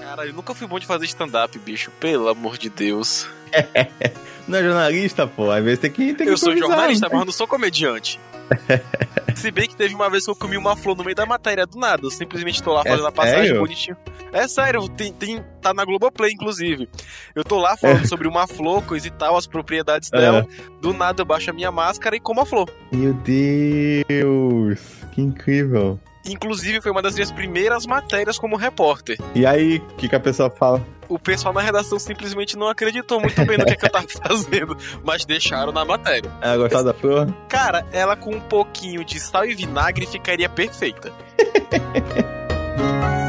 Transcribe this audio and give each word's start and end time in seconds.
Cara, 0.00 0.26
eu 0.26 0.32
nunca 0.32 0.54
fui 0.54 0.66
bom 0.66 0.78
de 0.78 0.86
fazer 0.86 1.04
stand-up, 1.04 1.58
bicho. 1.58 1.90
Pelo 2.00 2.28
amor 2.28 2.56
de 2.56 2.70
Deus. 2.70 3.28
não 4.48 4.58
é 4.58 4.62
jornalista, 4.62 5.26
pô. 5.26 5.50
Às 5.50 5.62
vezes 5.62 5.78
tem 5.78 5.90
que. 5.90 6.14
Tem 6.14 6.26
que 6.26 6.32
eu 6.32 6.38
sou 6.38 6.56
jornalista, 6.56 7.08
né? 7.08 7.14
mas 7.14 7.26
não 7.26 7.32
sou 7.32 7.46
comediante. 7.46 8.18
Se 9.36 9.50
bem 9.50 9.68
que 9.68 9.76
teve 9.76 9.94
uma 9.94 10.10
vez 10.10 10.24
que 10.24 10.30
eu 10.30 10.36
comi 10.36 10.56
uma 10.56 10.76
flor 10.76 10.96
no 10.96 11.04
meio 11.04 11.14
da 11.14 11.24
matéria 11.24 11.66
do 11.66 11.78
nada. 11.78 12.04
Eu 12.04 12.10
simplesmente 12.10 12.62
tô 12.62 12.72
lá 12.72 12.82
fazendo 12.82 13.04
é 13.04 13.08
a 13.08 13.12
passagem 13.12 13.44
sério? 13.44 13.60
bonitinho. 13.60 13.96
É 14.32 14.46
sério, 14.48 14.88
tem, 14.88 15.12
tem, 15.12 15.44
tá 15.60 15.72
na 15.74 15.84
Globoplay, 15.84 16.32
inclusive. 16.32 16.88
Eu 17.34 17.44
tô 17.44 17.58
lá 17.58 17.76
falando 17.76 18.06
sobre 18.06 18.28
uma 18.28 18.46
flor, 18.46 18.82
coisa 18.84 19.06
e 19.06 19.10
tal, 19.10 19.36
as 19.36 19.46
propriedades 19.46 20.10
dela. 20.10 20.46
Do 20.80 20.92
nada 20.92 21.22
eu 21.22 21.26
baixo 21.26 21.50
a 21.50 21.52
minha 21.52 21.70
máscara 21.70 22.16
e 22.16 22.20
como 22.20 22.40
a 22.40 22.46
flor. 22.46 22.70
Meu 22.92 23.12
Deus, 23.14 24.80
que 25.12 25.20
incrível. 25.20 25.98
Inclusive, 26.24 26.80
foi 26.80 26.90
uma 26.90 27.02
das 27.02 27.14
minhas 27.14 27.30
primeiras 27.30 27.86
matérias 27.86 28.38
como 28.38 28.56
repórter. 28.56 29.18
E 29.34 29.46
aí, 29.46 29.78
o 29.78 29.94
que, 29.96 30.08
que 30.08 30.14
a 30.14 30.20
pessoa 30.20 30.50
fala? 30.50 30.84
O 31.08 31.18
pessoal 31.18 31.52
na 31.52 31.60
redação 31.60 31.98
simplesmente 31.98 32.56
não 32.56 32.68
acreditou 32.68 33.20
muito 33.20 33.44
bem 33.44 33.58
no 33.58 33.64
que, 33.64 33.72
é 33.72 33.76
que 33.76 33.86
eu 33.86 33.90
tava 33.90 34.06
fazendo, 34.08 34.76
mas 35.02 35.24
deixaram 35.24 35.72
na 35.72 35.84
matéria. 35.84 36.30
Ela 36.40 36.56
gostou 36.56 36.84
da 36.84 36.94
flor? 36.94 37.34
Cara, 37.48 37.84
ela 37.92 38.14
com 38.14 38.34
um 38.34 38.40
pouquinho 38.40 39.04
de 39.04 39.18
sal 39.18 39.44
e 39.44 39.54
vinagre 39.54 40.06
ficaria 40.06 40.48
perfeita. 40.48 41.12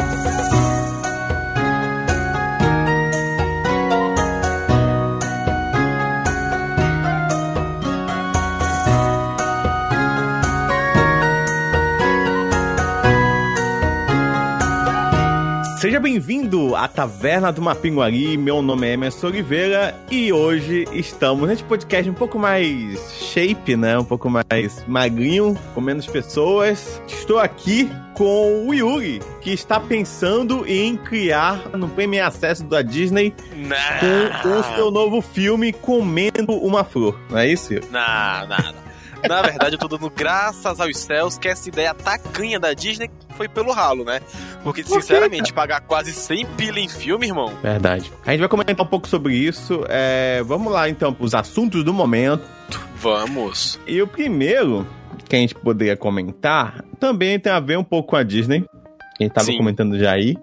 Seja 15.92 16.00
bem-vindo 16.00 16.74
à 16.74 16.88
Taverna 16.88 17.52
do 17.52 17.62
Mapinguari. 17.62 18.38
Meu 18.38 18.62
nome 18.62 18.88
é 18.88 18.94
Emerson 18.94 19.28
Oliveira 19.28 19.94
e 20.10 20.32
hoje 20.32 20.86
estamos 20.94 21.50
nesse 21.50 21.66
podcast 21.66 22.10
um 22.10 22.14
pouco 22.14 22.40
mais 22.40 22.98
shape, 23.12 23.76
né? 23.76 24.00
Um 24.00 24.06
pouco 24.06 24.30
mais 24.30 24.88
magrinho, 24.88 25.54
com 25.74 25.82
menos 25.82 26.08
pessoas. 26.08 27.02
Estou 27.10 27.40
aqui 27.40 27.92
com 28.14 28.70
o 28.70 28.74
Yuri, 28.74 29.22
que 29.42 29.52
está 29.52 29.82
pensando 29.82 30.66
em 30.66 30.96
criar 30.96 31.72
no 31.78 31.90
Premier 31.90 32.26
Acesso 32.26 32.64
da 32.64 32.82
Disney 32.82 33.36
com 34.00 34.60
o 34.60 34.64
seu 34.74 34.92
novo 34.92 35.20
filme 35.20 35.74
Comendo 35.74 36.54
uma 36.54 36.86
Flor. 36.86 37.20
Não 37.30 37.38
é 37.38 37.50
isso? 37.50 37.74
Não, 37.92 38.48
não, 38.48 38.58
não. 38.58 38.92
Na 39.28 39.42
verdade, 39.42 39.76
eu 39.76 39.80
tô 39.80 39.88
dando 39.88 40.10
graças 40.10 40.80
aos 40.80 40.98
céus 40.98 41.38
que 41.38 41.48
essa 41.48 41.70
ideia 41.70 41.94
tacanha 41.94 42.60
da 42.60 42.74
Disney 42.74 43.10
foi 43.42 43.48
pelo 43.48 43.72
ralo, 43.72 44.04
né? 44.04 44.22
Porque, 44.64 44.84
sinceramente, 44.84 45.52
pagar 45.52 45.82
quase 45.82 46.14
100 46.14 46.46
pila 46.58 46.80
em 46.80 46.88
filme, 46.88 47.26
irmão. 47.26 47.52
Verdade. 47.64 48.12
A 48.24 48.32
gente 48.32 48.40
vai 48.42 48.50
comentar 48.50 48.86
um 48.86 48.90
pouco 48.90 49.08
sobre 49.08 49.36
isso. 49.36 49.84
É, 49.90 50.44
vamos 50.44 50.72
lá, 50.72 50.88
então, 50.88 51.12
para 51.12 51.26
os 51.26 51.34
assuntos 51.34 51.84
do 51.84 51.92
momento. 51.92 52.44
Vamos. 52.98 53.80
E 53.88 54.00
o 54.00 54.08
primeiro 54.08 54.88
que 55.28 55.36
a 55.36 55.40
gente 55.40 55.56
poderia 55.56 55.98
comentar 55.98 56.86
também 57.00 57.40
tem 57.40 57.52
a 57.52 57.60
ver 57.60 57.80
um 57.80 57.84
pouco 57.84 58.10
com 58.10 58.16
a 58.16 58.22
Disney. 58.22 58.62
Que 59.18 59.24
a 59.24 59.24
gente 59.24 59.34
tava 59.34 59.48
Sim. 59.48 59.58
comentando 59.58 59.98
já 59.98 60.12
aí. 60.12 60.38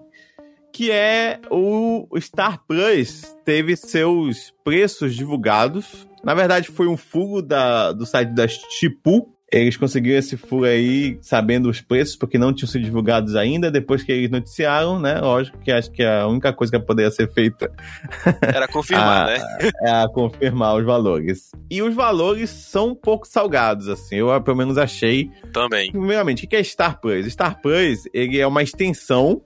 Que 0.73 0.91
é 0.91 1.39
o 1.49 2.05
Star 2.19 2.59
Plus 2.67 3.33
teve 3.45 3.77
seus 3.77 4.53
preços 4.61 5.15
divulgados. 5.15 6.05
Na 6.21 6.33
verdade, 6.33 6.67
foi 6.67 6.87
um 6.87 6.97
furo 6.97 7.41
da, 7.41 7.93
do 7.93 8.05
site 8.05 8.33
da 8.33 8.45
Chipu. 8.45 9.33
Eles 9.51 9.75
conseguiram 9.77 10.19
esse 10.19 10.37
furo 10.37 10.65
aí 10.65 11.17
sabendo 11.21 11.69
os 11.69 11.81
preços, 11.81 12.15
porque 12.15 12.37
não 12.37 12.53
tinham 12.53 12.67
sido 12.69 12.83
divulgados 12.83 13.35
ainda. 13.35 13.71
Depois 13.71 14.03
que 14.03 14.11
eles 14.11 14.29
noticiaram, 14.29 14.99
né? 14.99 15.19
Lógico 15.19 15.57
que 15.59 15.71
acho 15.71 15.91
que 15.91 16.03
a 16.03 16.27
única 16.27 16.53
coisa 16.53 16.71
que 16.71 16.79
poderia 16.85 17.09
ser 17.09 17.31
feita 17.31 17.71
Era 18.41 18.67
confirmar, 18.67 19.27
Ah, 19.29 19.33
né? 19.33 19.71
é 19.83 19.89
a 19.91 20.07
confirmar 20.07 20.75
os 20.77 20.85
valores. 20.85 21.49
E 21.69 21.81
os 21.81 21.95
valores 21.95 22.49
são 22.49 22.89
um 22.89 22.95
pouco 22.95 23.27
salgados, 23.27 23.87
assim. 23.87 24.17
Eu, 24.17 24.39
pelo 24.41 24.57
menos, 24.57 24.77
achei. 24.77 25.29
Também. 25.51 25.91
Primeiramente, 25.91 26.45
o 26.45 26.47
que 26.47 26.55
é 26.55 26.63
Star 26.63 26.99
Plus? 27.01 27.25
Star 27.31 27.59
Plus, 27.61 28.03
ele 28.13 28.39
é 28.39 28.45
uma 28.45 28.61
extensão 28.61 29.41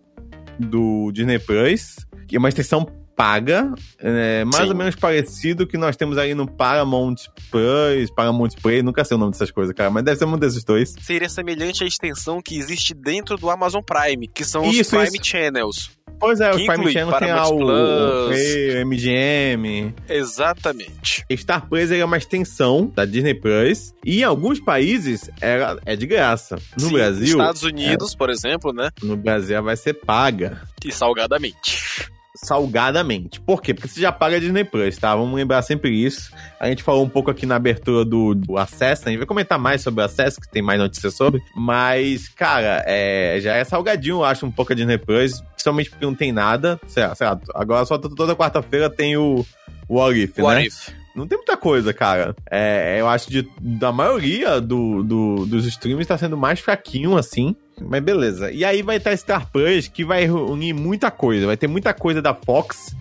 do 0.60 1.12
Disney 1.12 1.40
Plus, 1.40 1.96
que 2.28 2.36
é 2.36 2.40
uma 2.40 2.50
extensão 2.50 2.86
paga, 3.16 3.74
é, 4.00 4.44
mais 4.44 4.64
Sim. 4.64 4.72
ou 4.72 4.76
menos 4.76 4.96
parecido 4.96 5.68
que 5.68 5.78
nós 5.78 5.96
temos 5.96 6.18
aí 6.18 6.34
no 6.34 6.48
Paramount 6.48 7.16
Plus, 7.52 8.10
Paramount 8.16 8.50
Play, 8.62 8.82
nunca 8.82 9.04
sei 9.04 9.16
o 9.16 9.20
nome 9.20 9.32
dessas 9.32 9.52
coisas, 9.52 9.74
cara, 9.76 9.90
mas 9.90 10.04
deve 10.04 10.18
ser 10.18 10.26
um 10.26 10.38
desses 10.38 10.64
dois. 10.64 10.96
Seria 11.02 11.30
semelhante 11.30 11.84
à 11.84 11.88
extensão 11.88 12.42
que 12.42 12.58
existe 12.58 12.94
dentro 12.94 13.38
do 13.38 13.50
Amazon 13.50 13.82
Prime, 13.82 14.28
que 14.28 14.44
são 14.44 14.68
os 14.68 14.76
Isso, 14.76 14.92
Prime 14.92 15.18
isso. 15.18 15.26
Channels. 15.26 15.92
Pois 16.20 16.40
é, 16.40 16.52
o 16.52 16.58
Que 16.58 16.66
Prime 16.66 16.74
inclui 16.76 16.94
Channel 16.94 17.20
tem 17.20 17.34
lá 17.34 17.50
o. 17.50 18.28
Play, 18.28 18.86
MGM, 18.86 19.94
Exatamente. 20.08 21.26
Star 21.36 21.68
Plus 21.68 21.92
é 21.92 22.04
uma 22.06 22.18
extensão 22.18 22.92
da 22.96 23.04
Disney 23.04 23.34
Plus 23.34 23.94
e 24.06 24.22
em 24.22 24.24
alguns 24.24 24.60
países 24.60 25.30
é, 25.42 25.60
é 25.86 25.96
de 25.96 26.06
graça. 26.06 26.56
No 26.80 26.88
Sim, 26.88 26.94
Brasil, 26.94 27.26
Estados 27.28 27.64
Unidos, 27.64 28.16
por 28.16 28.30
exemplo, 28.30 28.72
né? 28.72 28.90
no 29.02 29.18
Brasil 29.18 29.56
ela 29.58 29.66
vai 29.66 29.76
ser 29.76 29.94
paga 29.96 30.62
E 30.86 30.92
salgadamente. 30.92 32.10
Salgadamente. 32.36 33.40
Por 33.40 33.62
quê? 33.62 33.74
Porque 33.74 33.88
você 33.88 34.02
já 34.02 34.12
paga 34.12 34.40
Disney 34.40 34.64
Plus, 34.64 34.98
tá? 34.98 35.16
Vamos 35.16 35.36
lembrar 35.36 35.62
sempre 35.62 35.90
isso. 35.92 36.32
A 36.60 36.68
gente 36.68 36.84
falou 36.84 37.04
um 37.04 37.10
pouco 37.10 37.30
aqui 37.32 37.46
na 37.46 37.56
abertura 37.56 38.04
do, 38.06 38.34
do 38.34 38.58
Acesso, 38.58 39.04
a 39.06 39.10
gente 39.10 39.20
vai 39.20 39.28
comentar 39.28 39.58
mais 39.60 39.82
sobre 39.82 40.02
o 40.02 40.06
Acesso, 40.06 40.42
que 40.42 40.50
tem 40.50 40.62
mais 40.62 40.80
notícias 40.80 41.14
sobre. 41.16 41.42
Mas, 41.56 42.28
cara, 42.30 42.84
é, 42.88 43.40
já 43.42 43.56
é 43.56 43.64
salgadinho, 43.64 44.18
eu 44.18 44.24
acho, 44.24 44.46
um 44.46 44.52
pouco 44.52 44.74
a 44.74 44.76
Disney 44.76 44.98
Plus, 44.98 45.42
principalmente 45.54 45.90
porque 45.90 46.06
não 46.06 46.16
tem 46.16 46.32
nada. 46.32 46.80
Sei 46.88 47.06
lá, 47.06 47.16
sei 47.16 47.28
lá, 47.28 47.40
agora 47.56 47.86
só 47.86 47.98
toda 47.98 48.36
quarta-feira 48.36 48.90
tem 48.90 49.16
o, 49.18 49.46
o 49.88 49.96
What 49.96 50.20
If, 50.20 50.38
What 50.40 50.56
né? 50.56 50.66
if? 50.68 50.90
Não 51.16 51.28
tem 51.28 51.38
muita 51.38 51.56
coisa, 51.56 51.94
cara. 51.94 52.36
É, 52.50 52.98
eu 53.00 53.08
acho 53.08 53.28
que 53.28 53.48
da 53.62 53.92
maioria 53.92 54.60
do, 54.60 55.04
do- 55.04 55.46
dos 55.46 55.68
streams 55.68 56.08
tá 56.08 56.18
sendo 56.18 56.36
mais 56.36 56.60
fraquinho, 56.60 57.16
assim. 57.16 57.56
Mas 57.82 58.04
beleza. 58.04 58.52
E 58.52 58.64
aí 58.64 58.82
vai 58.82 58.98
estar 58.98 59.16
Star 59.18 59.50
Plus, 59.52 59.88
que 59.88 60.04
vai 60.04 60.30
unir 60.30 60.74
muita 60.74 61.10
coisa. 61.12 61.46
Vai 61.46 61.58
ter 61.58 61.68
muita 61.68 61.94
coisa 61.94 62.22
da 62.22 62.34
Fox, 62.34 62.96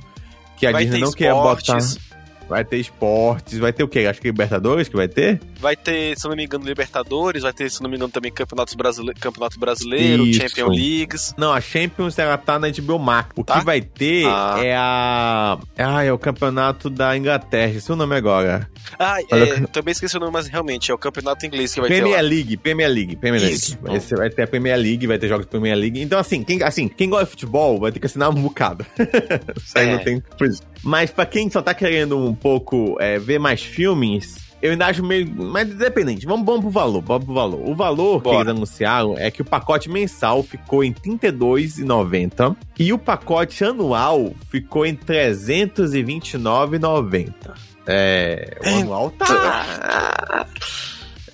que 0.56 0.66
a 0.66 0.72
Vai 0.72 0.84
Disney 0.84 1.00
não 1.00 1.12
quer 1.12 1.33
botar. 1.33 1.78
Vai 2.52 2.64
ter 2.64 2.76
esportes, 2.76 3.58
vai 3.58 3.72
ter 3.72 3.82
o 3.82 3.88
quê? 3.88 4.00
Acho 4.00 4.20
que 4.20 4.28
Libertadores 4.28 4.88
que 4.88 4.94
vai 4.96 5.08
ter? 5.08 5.40
vai 5.58 5.74
ter, 5.76 6.18
se 6.18 6.26
eu 6.26 6.28
não 6.30 6.36
me 6.36 6.44
engano, 6.44 6.64
Libertadores, 6.64 7.42
vai 7.44 7.52
ter, 7.52 7.70
se 7.70 7.78
eu 7.78 7.84
não 7.84 7.90
me 7.90 7.96
engano, 7.96 8.12
também 8.12 8.30
Campeonatos 8.30 8.74
Brasile... 8.74 9.14
Campeonato 9.14 9.58
Brasileiro, 9.58 10.26
Isso. 10.26 10.40
Champions 10.40 10.76
Leagues. 10.76 11.34
Não, 11.38 11.52
a 11.52 11.60
Champions 11.60 12.18
ela 12.18 12.36
tá 12.36 12.58
na 12.58 12.68
HBO 12.68 12.98
Max. 12.98 13.30
O 13.36 13.42
Tá? 13.44 13.58
que 13.60 13.64
vai 13.64 13.80
ter 13.80 14.26
Ah. 14.26 14.56
é 14.62 14.74
a. 14.76 15.58
Ah, 15.78 16.04
é 16.04 16.12
o 16.12 16.18
campeonato 16.18 16.90
da 16.90 17.16
Inglaterra. 17.16 17.72
Esse 17.76 17.90
é 17.90 17.94
o 17.94 17.96
nome 17.96 18.14
agora. 18.16 18.69
Ah, 18.98 19.16
Olha 19.30 19.44
é, 19.44 19.60
também 19.69 19.92
esqueci 19.92 20.16
o 20.16 20.20
nome, 20.20 20.32
mas 20.32 20.48
realmente 20.48 20.90
é 20.90 20.94
o 20.94 20.98
Campeonato 20.98 21.46
Inglês 21.46 21.72
que 21.72 21.80
vai 21.80 21.88
Premier 21.88 22.16
ter 22.16 22.22
lá. 22.22 22.28
League, 22.28 22.56
Premier 22.56 22.88
League, 22.90 23.16
Premier 23.16 23.42
Isso. 23.42 23.78
League. 23.82 24.16
Vai, 24.16 24.28
ter 24.30 24.42
a 24.42 24.46
Premier 24.46 24.76
League, 24.76 25.06
vai 25.06 25.19
ter 25.19 25.28
jogos 25.28 25.46
da 25.46 25.50
Premier 25.50 25.76
League. 25.76 26.00
Então, 26.02 26.19
assim, 26.19 26.42
quem, 26.44 26.62
assim, 26.62 26.88
quem 26.88 27.08
gosta 27.08 27.24
de 27.26 27.30
futebol 27.30 27.78
vai 27.80 27.92
ter 27.92 28.00
que 28.00 28.06
assinar 28.06 28.28
um 28.30 28.34
bocado. 28.34 28.84
Isso 29.56 29.78
aí 29.78 29.88
É. 29.88 29.92
não 29.92 29.98
tem 30.04 30.20
por 30.36 30.46
isso. 30.46 30.62
Mas 30.82 31.10
pra 31.10 31.25
quem 31.25 31.48
só 31.50 31.62
tá 31.62 31.72
querendo 31.75 32.19
um 32.19 32.34
pouco 32.34 32.97
é, 33.00 33.19
ver 33.19 33.38
mais 33.38 33.62
filmes, 33.62 34.43
eu 34.62 34.70
ainda 34.70 34.87
acho 34.87 35.04
meio. 35.04 35.28
Mas 35.28 35.69
independente, 35.69 36.25
vamos, 36.25 36.47
vamos 36.47 36.62
pro 36.62 36.70
valor, 36.70 37.03
vamos 37.03 37.25
pro 37.25 37.34
valor. 37.34 37.69
O 37.69 37.75
valor 37.75 38.19
que 38.22 38.25
Bora. 38.25 38.38
eles 38.38 38.48
anunciaram 38.48 39.19
é 39.19 39.28
que 39.31 39.43
o 39.43 39.44
pacote 39.44 39.91
mensal 39.91 40.43
ficou 40.43 40.84
em 40.84 40.91
R$ 40.91 41.19
32,90 41.19 42.56
e 42.78 42.93
o 42.93 42.98
pacote 42.98 43.65
anual 43.65 44.32
ficou 44.50 44.87
em 44.87 44.93
R$ 44.93 45.31
329,90. 45.34 47.32
É. 47.87 48.56
O 48.64 48.69
anual 48.69 49.10
tá. 49.10 50.47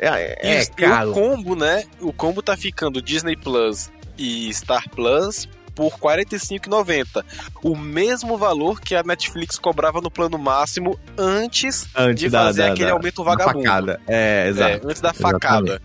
É, 0.00 0.58
é, 0.58 0.62
e 0.62 0.66
caro. 0.68 1.10
o 1.10 1.12
combo, 1.12 1.56
né? 1.56 1.82
O 2.00 2.12
combo 2.12 2.40
tá 2.40 2.56
ficando 2.56 3.02
Disney 3.02 3.36
Plus 3.36 3.90
e 4.16 4.48
Star 4.54 4.88
Plus 4.88 5.48
por 5.78 5.92
R$ 5.92 5.98
45,90. 6.00 7.24
O 7.62 7.76
mesmo 7.76 8.36
valor 8.36 8.80
que 8.80 8.96
a 8.96 9.02
Netflix 9.04 9.60
cobrava 9.60 10.00
no 10.00 10.10
plano 10.10 10.36
máximo 10.36 10.98
antes 11.16 11.86
Antes 11.94 12.18
de 12.24 12.28
da- 12.30 12.46
fazer 12.46 12.62
da- 12.66 12.72
aquele 12.72 12.88
da- 12.88 12.94
aumento 12.94 13.22
vagabundo. 13.22 13.64
facada. 13.64 14.00
É, 14.08 14.48
exato. 14.48 14.86
É, 14.88 14.90
antes 14.90 15.00
da 15.00 15.12
facada. 15.14 15.80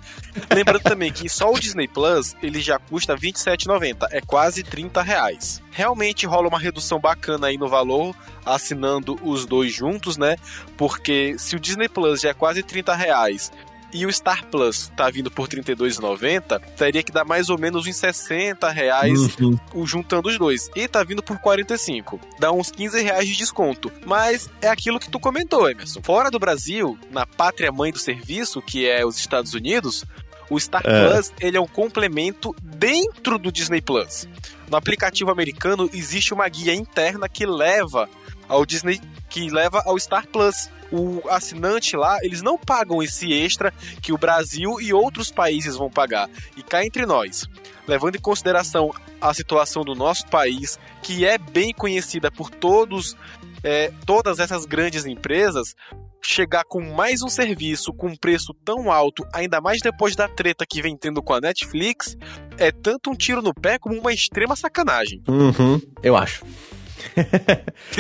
Lembrando 0.52 0.82
também 0.82 1.12
que 1.14 1.30
só 1.30 1.52
o 1.52 1.60
Disney 1.60 1.88
Plus 1.88 2.36
ele 2.42 2.60
já 2.60 2.80
custa 2.80 3.14
R$ 3.14 3.20
27,90. 3.20 4.08
É 4.10 4.20
quase 4.20 4.64
30 4.64 5.04
reais. 5.04 5.62
Realmente 5.70 6.26
rola 6.26 6.48
uma 6.48 6.60
redução 6.60 7.00
bacana 7.00 7.48
aí 7.48 7.58
no 7.58 7.68
valor, 7.70 8.16
assinando 8.44 9.20
os 9.22 9.46
dois 9.46 9.72
juntos, 9.74 10.18
né? 10.18 10.38
Porque 10.76 11.36
se 11.38 11.56
o 11.56 11.60
Disney 11.60 11.88
Plus 11.88 12.22
já 12.22 12.30
é 12.30 12.34
quase 12.34 12.64
30 12.64 12.96
reais 12.96 13.52
e 13.94 14.06
o 14.06 14.12
Star 14.12 14.46
Plus 14.48 14.92
tá 14.98 15.10
vindo 15.10 15.30
por 15.32 15.48
R$ 15.48 15.62
32,90, 15.62 16.60
teria 16.78 17.04
que 17.04 17.12
dar 17.12 17.24
mais 17.26 17.50
ou 17.50 17.58
menos 17.58 17.86
uns 17.88 17.96
60 17.96 18.70
reais 18.70 19.20
Uhum. 19.40 19.58
juntando 19.86 20.30
os 20.30 20.38
dois. 20.38 20.70
E 20.76 20.88
tá 20.88 21.04
vindo 21.04 21.22
por 21.24 21.38
45. 21.40 22.20
Dá 22.40 22.52
uns 22.52 22.72
15 22.72 23.02
reais 23.02 23.28
de 23.28 23.36
desconto. 23.36 23.92
Mas 24.06 24.50
é 24.62 24.68
aquilo 24.70 25.00
que 25.00 25.10
tu 25.10 25.20
comentou, 25.20 25.70
Emerson. 25.70 26.02
Fora 26.04 26.30
do 26.32 26.40
Brasil, 26.40 26.98
na 27.12 27.26
pátria 27.26 27.72
mãe 27.72 27.92
do 27.92 28.00
serviço, 28.00 28.62
que 28.62 28.88
é 28.88 29.06
os 29.06 29.18
Estados 29.18 29.54
Unidos, 29.54 30.04
O 30.50 30.60
Star 30.60 30.82
é. 30.86 31.08
Plus, 31.10 31.32
ele 31.40 31.58
é 31.58 31.62
um 31.62 31.68
complemento 31.68 32.54
dentro 32.62 33.38
do 33.40 33.52
Disney 33.52 33.82
Plus. 33.82 34.28
No 34.70 34.78
aplicativo 34.78 35.32
americano 35.32 35.90
existe 35.94 36.34
uma 36.34 36.48
guia 36.50 36.74
interna 36.76 37.30
que 37.30 37.46
leva 37.46 38.10
ao 38.54 38.66
Disney, 38.66 39.02
que 39.30 39.50
leva 39.50 39.82
ao 39.86 40.00
Star 40.00 40.28
Plus. 40.28 40.70
O 40.92 41.28
assinante 41.28 41.96
lá, 41.98 42.20
eles 42.22 42.44
não 42.44 42.58
pagam 42.58 43.02
esse 43.02 43.34
extra 43.34 43.74
que 44.02 44.14
o 44.14 44.18
Brasil 44.18 44.80
e 44.80 44.94
outros 44.94 45.32
países 45.32 45.76
vão 45.76 45.90
pagar. 45.90 46.30
E 46.56 46.62
cá 46.62 46.86
entre 46.86 47.06
nós, 47.06 47.48
levando 47.88 48.16
em 48.16 48.22
consideração 48.22 48.92
a 49.20 49.34
situação 49.34 49.84
do 49.84 49.96
nosso 49.96 50.28
país, 50.28 50.78
que 51.02 51.26
é 51.26 51.38
bem 51.38 51.74
conhecida 51.74 52.30
por 52.30 52.52
todos, 52.52 53.18
é, 53.64 53.92
todas 54.06 54.38
essas 54.40 54.66
grandes 54.66 55.06
empresas, 55.06 55.76
chegar 56.22 56.64
com 56.64 56.82
mais 56.82 57.22
um 57.22 57.28
serviço 57.28 57.92
com 57.92 58.08
um 58.08 58.16
preço 58.16 58.54
tão 58.64 58.92
alto, 58.92 59.26
ainda 59.34 59.60
mais 59.60 59.82
depois 59.82 60.16
da 60.16 60.28
treta 60.28 60.66
que 60.66 60.82
vem 60.82 60.96
tendo 60.96 61.22
com 61.22 61.34
a 61.34 61.42
Netflix, 61.42 62.18
é 62.58 62.72
tanto 62.72 63.10
um 63.10 63.16
tiro 63.16 63.42
no 63.42 63.54
pé 63.54 63.78
como 63.78 64.00
uma 64.00 64.14
extrema 64.14 64.56
sacanagem. 64.56 65.22
Uhum, 65.28 65.82
eu 66.02 66.16
acho. 66.16 66.46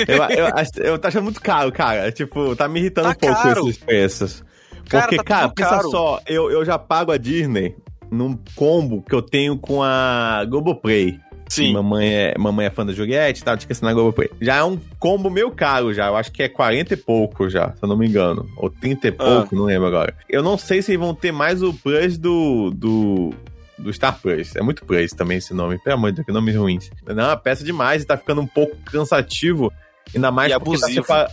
Eu, 0.07 0.17
eu, 0.17 0.85
eu, 0.85 1.00
tô 1.00 1.07
achando 1.07 1.23
muito 1.23 1.41
caro, 1.41 1.71
cara. 1.71 2.11
Tipo, 2.11 2.55
tá 2.55 2.67
me 2.67 2.79
irritando 2.79 3.07
tá 3.09 3.13
um 3.13 3.19
pouco 3.19 3.44
caro. 3.44 3.69
esses 3.69 3.77
preços. 3.77 4.44
Porque, 4.83 4.97
cara, 4.97 5.17
tá 5.17 5.23
cara 5.23 5.50
pensa 5.50 5.69
caro. 5.69 5.89
só, 5.89 6.21
eu, 6.27 6.51
eu 6.51 6.65
já 6.65 6.77
pago 6.77 7.11
a 7.11 7.17
Disney 7.17 7.75
num 8.11 8.38
combo 8.55 9.01
que 9.01 9.15
eu 9.15 9.21
tenho 9.21 9.57
com 9.57 9.81
a 9.81 10.45
Globoplay. 10.47 11.19
Sim. 11.50 11.73
Mamãe 11.73 12.13
é, 12.13 12.35
mamãe 12.38 12.65
é 12.65 12.69
fã 12.69 12.85
da 12.85 12.94
Juliette, 12.94 13.44
tá? 13.44 13.53
Esqueci 13.53 13.83
na 13.83 13.94
Globoplay. 13.94 14.29
Já 14.41 14.57
é 14.57 14.63
um 14.63 14.79
combo 14.97 15.29
meio 15.29 15.51
caro 15.51 15.94
já. 15.94 16.07
Eu 16.07 16.15
acho 16.15 16.31
que 16.31 16.41
é 16.41 16.50
40 16.50 16.94
e 16.94 16.97
pouco 16.97 17.50
já, 17.50 17.71
se 17.71 17.83
eu 17.83 17.88
não 17.88 17.97
me 17.97 18.07
engano. 18.07 18.47
Ou 18.57 18.69
30 18.69 19.07
e 19.07 19.09
ah. 19.09 19.13
pouco, 19.13 19.55
não 19.55 19.65
lembro 19.65 19.88
agora. 19.88 20.15
Eu 20.27 20.41
não 20.41 20.57
sei 20.57 20.81
se 20.81 20.97
vão 20.97 21.13
ter 21.13 21.31
mais 21.31 21.61
o 21.61 21.73
plus 21.73 22.17
do, 22.17 22.71
do, 22.71 23.33
do 23.83 23.94
Star 23.94 24.19
Plus. 24.19 24.56
É 24.56 24.62
muito 24.62 24.85
Plus 24.85 25.12
também 25.12 25.38
esse 25.38 25.53
nome. 25.53 25.77
Pelo 25.80 25.95
amor 25.95 26.12
de 26.12 26.18
Deus, 26.18 26.25
que 26.25 26.31
nome 26.31 26.51
ruim. 26.51 26.80
Não, 27.06 27.24
é 27.24 27.27
uma 27.27 27.38
peça 27.38 27.63
demais 27.63 28.03
e 28.03 28.06
tá 28.06 28.18
ficando 28.18 28.41
um 28.41 28.47
pouco 28.47 28.75
cansativo. 28.85 29.71
Ainda 30.15 30.31
mais 30.31 30.50
e 30.50 30.51
tá 30.51 30.57
abusivo. 30.57 31.06
tá 31.06 31.30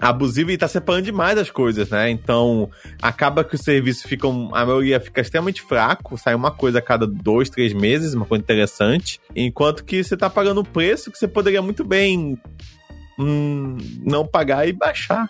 abusivo 0.00 0.50
e 0.50 0.58
tá 0.58 0.68
separando 0.68 1.04
demais 1.04 1.38
as 1.38 1.50
coisas, 1.50 1.88
né? 1.88 2.10
Então, 2.10 2.70
acaba 3.00 3.42
que 3.42 3.54
o 3.54 3.58
serviço 3.58 4.06
fica, 4.06 4.28
a 4.28 4.66
maioria 4.66 5.00
fica 5.00 5.20
extremamente 5.20 5.62
fraco, 5.62 6.18
sai 6.18 6.34
uma 6.34 6.50
coisa 6.50 6.78
a 6.78 6.82
cada 6.82 7.06
dois, 7.06 7.48
três 7.48 7.72
meses, 7.72 8.12
uma 8.14 8.26
coisa 8.26 8.42
interessante, 8.42 9.20
enquanto 9.34 9.84
que 9.84 10.04
você 10.04 10.16
tá 10.16 10.28
pagando 10.28 10.60
um 10.60 10.64
preço 10.64 11.10
que 11.10 11.18
você 11.18 11.26
poderia 11.26 11.62
muito 11.62 11.82
bem 11.82 12.38
hum, 13.18 13.76
não 14.02 14.26
pagar 14.26 14.68
e 14.68 14.72
baixar. 14.72 15.28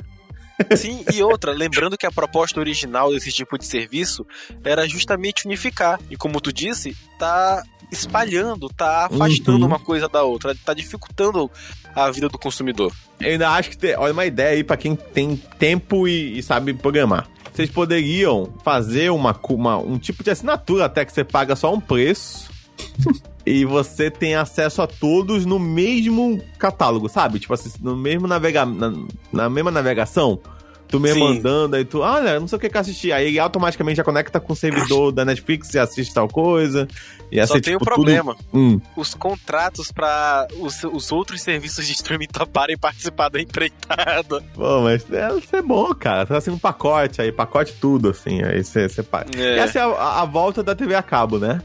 Sim, 0.76 1.04
e 1.12 1.22
outra, 1.22 1.52
lembrando 1.52 1.98
que 1.98 2.06
a 2.06 2.10
proposta 2.10 2.60
original 2.60 3.10
desse 3.10 3.30
tipo 3.30 3.58
de 3.58 3.66
serviço 3.66 4.26
era 4.64 4.88
justamente 4.88 5.46
unificar. 5.46 6.00
E 6.10 6.16
como 6.16 6.40
tu 6.40 6.52
disse, 6.52 6.96
tá 7.18 7.62
espalhando, 7.90 8.68
tá 8.68 9.06
afastando 9.06 9.60
uhum. 9.60 9.66
uma 9.66 9.78
coisa 9.78 10.08
da 10.08 10.22
outra, 10.22 10.54
tá 10.54 10.74
dificultando 10.74 11.50
a 11.94 12.10
vida 12.10 12.28
do 12.28 12.38
consumidor. 12.38 12.92
Eu 13.20 13.32
ainda 13.32 13.50
acho 13.50 13.70
que, 13.70 13.94
olha 13.94 14.12
uma 14.12 14.26
ideia 14.26 14.56
aí 14.56 14.64
para 14.64 14.76
quem 14.76 14.96
tem 14.96 15.36
tempo 15.58 16.08
e, 16.08 16.38
e, 16.38 16.42
sabe 16.42 16.74
programar. 16.74 17.28
Vocês 17.52 17.70
poderiam 17.70 18.52
fazer 18.62 19.10
uma, 19.10 19.38
uma, 19.48 19.78
um 19.78 19.98
tipo 19.98 20.22
de 20.22 20.30
assinatura 20.30 20.84
até 20.84 21.04
que 21.04 21.12
você 21.12 21.24
paga 21.24 21.56
só 21.56 21.72
um 21.72 21.80
preço. 21.80 22.50
e 23.46 23.64
você 23.64 24.10
tem 24.10 24.34
acesso 24.34 24.82
a 24.82 24.88
todos 24.88 25.46
no 25.46 25.58
mesmo 25.58 26.42
catálogo, 26.58 27.08
sabe? 27.08 27.38
Tipo 27.38 27.54
assim, 27.54 27.70
no 27.80 27.96
mesmo 27.96 28.26
navega 28.26 28.66
na, 28.66 28.92
na 29.32 29.48
mesma 29.48 29.70
navegação. 29.70 30.40
Tu 30.88 31.00
me 31.00 31.12
mandando, 31.14 31.74
aí 31.74 31.84
tu, 31.84 31.98
olha, 31.98 32.38
não 32.38 32.46
sei 32.46 32.56
o 32.56 32.60
que 32.60 32.68
que 32.68 32.78
assistir. 32.78 33.12
Aí 33.12 33.38
automaticamente 33.40 33.96
já 33.96 34.04
conecta 34.04 34.38
com 34.38 34.52
o 34.52 34.56
servidor 34.56 35.10
da 35.10 35.24
Netflix 35.24 35.74
e 35.74 35.80
assiste 35.80 36.14
tal 36.14 36.28
coisa. 36.28 36.86
E 37.30 37.44
Só 37.44 37.54
tem 37.54 37.62
tipo, 37.62 37.82
um 37.82 37.84
problema. 37.84 38.36
Tudo... 38.36 38.46
Hum. 38.54 38.80
Os 38.96 39.12
contratos 39.12 39.90
para 39.90 40.46
os, 40.60 40.84
os 40.84 41.10
outros 41.10 41.42
serviços 41.42 41.86
de 41.86 41.92
streaming 41.92 42.28
toparem 42.28 42.78
participar 42.78 43.28
da 43.28 43.40
empreitada. 43.40 44.40
Pô, 44.54 44.82
mas 44.82 45.04
é, 45.12 45.36
isso 45.36 45.56
é 45.56 45.62
bom, 45.62 45.92
cara. 45.92 46.24
Tá 46.24 46.36
assim 46.36 46.50
um 46.50 46.58
pacote 46.58 47.20
aí, 47.20 47.32
pacote 47.32 47.72
tudo, 47.80 48.10
assim. 48.10 48.44
Aí 48.44 48.62
você, 48.62 48.88
você 48.88 49.02
paga. 49.02 49.30
É. 49.36 49.58
Essa 49.58 49.80
é 49.80 49.82
a, 49.82 50.20
a, 50.20 50.24
volta 50.24 50.62
da 50.62 50.74
TV 50.74 50.94
a 50.94 51.02
cabo, 51.02 51.38
né? 51.38 51.60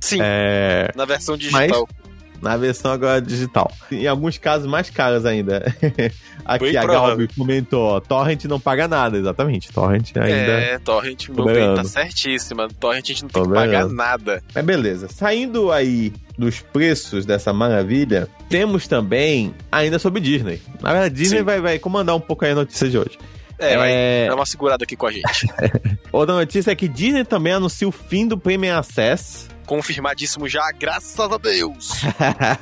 Sim. 0.00 0.18
É... 0.20 0.90
Na 0.94 1.04
versão 1.04 1.36
digital. 1.36 1.88
Mas 1.88 2.06
na 2.40 2.56
versão 2.56 2.92
agora 2.92 3.20
digital. 3.20 3.70
Em 3.90 4.06
alguns 4.06 4.38
casos 4.38 4.66
mais 4.66 4.90
caros 4.90 5.24
ainda. 5.24 5.74
Aqui 6.44 6.66
bem 6.66 6.76
a 6.76 6.86
Galbi 6.86 7.28
comentou, 7.36 8.00
Torrent 8.00 8.44
não 8.44 8.60
paga 8.60 8.86
nada, 8.86 9.18
exatamente. 9.18 9.72
Torrent 9.72 10.12
ainda. 10.16 10.28
É, 10.28 10.78
Torrent, 10.78 11.28
meu 11.28 11.44
bem, 11.44 11.74
tá 11.74 11.84
certíssima. 11.84 12.68
Torrent 12.68 13.04
a 13.04 13.08
gente 13.08 13.22
não 13.22 13.30
tem 13.30 13.42
que 13.42 13.48
pagar 13.48 13.88
nada. 13.88 14.42
Mas 14.54 14.64
beleza. 14.64 15.08
Saindo 15.08 15.72
aí 15.72 16.12
dos 16.38 16.60
preços 16.60 17.24
dessa 17.24 17.52
maravilha, 17.52 18.28
temos 18.48 18.86
também 18.86 19.54
ainda 19.72 19.98
sobre 19.98 20.20
Disney. 20.20 20.60
Na 20.80 20.92
verdade, 20.92 21.14
Disney 21.14 21.42
vai, 21.42 21.60
vai 21.60 21.78
comandar 21.78 22.14
um 22.14 22.20
pouco 22.20 22.44
aí 22.44 22.52
a 22.52 22.54
notícia 22.54 22.88
de 22.88 22.98
hoje. 22.98 23.18
É, 23.58 23.72
é... 23.72 23.76
vai 23.76 24.28
dar 24.28 24.34
uma 24.36 24.46
segurada 24.46 24.84
aqui 24.84 24.94
com 24.96 25.06
a 25.06 25.10
gente. 25.10 25.48
Outra 26.12 26.34
notícia 26.34 26.70
é 26.70 26.74
que 26.74 26.86
Disney 26.86 27.24
também 27.24 27.54
anuncia 27.54 27.88
o 27.88 27.92
fim 27.92 28.28
do 28.28 28.36
Premium 28.36 28.76
Access 28.76 29.48
confirmadíssimo 29.66 30.48
já, 30.48 30.70
graças 30.72 31.18
a 31.18 31.36
Deus. 31.36 31.90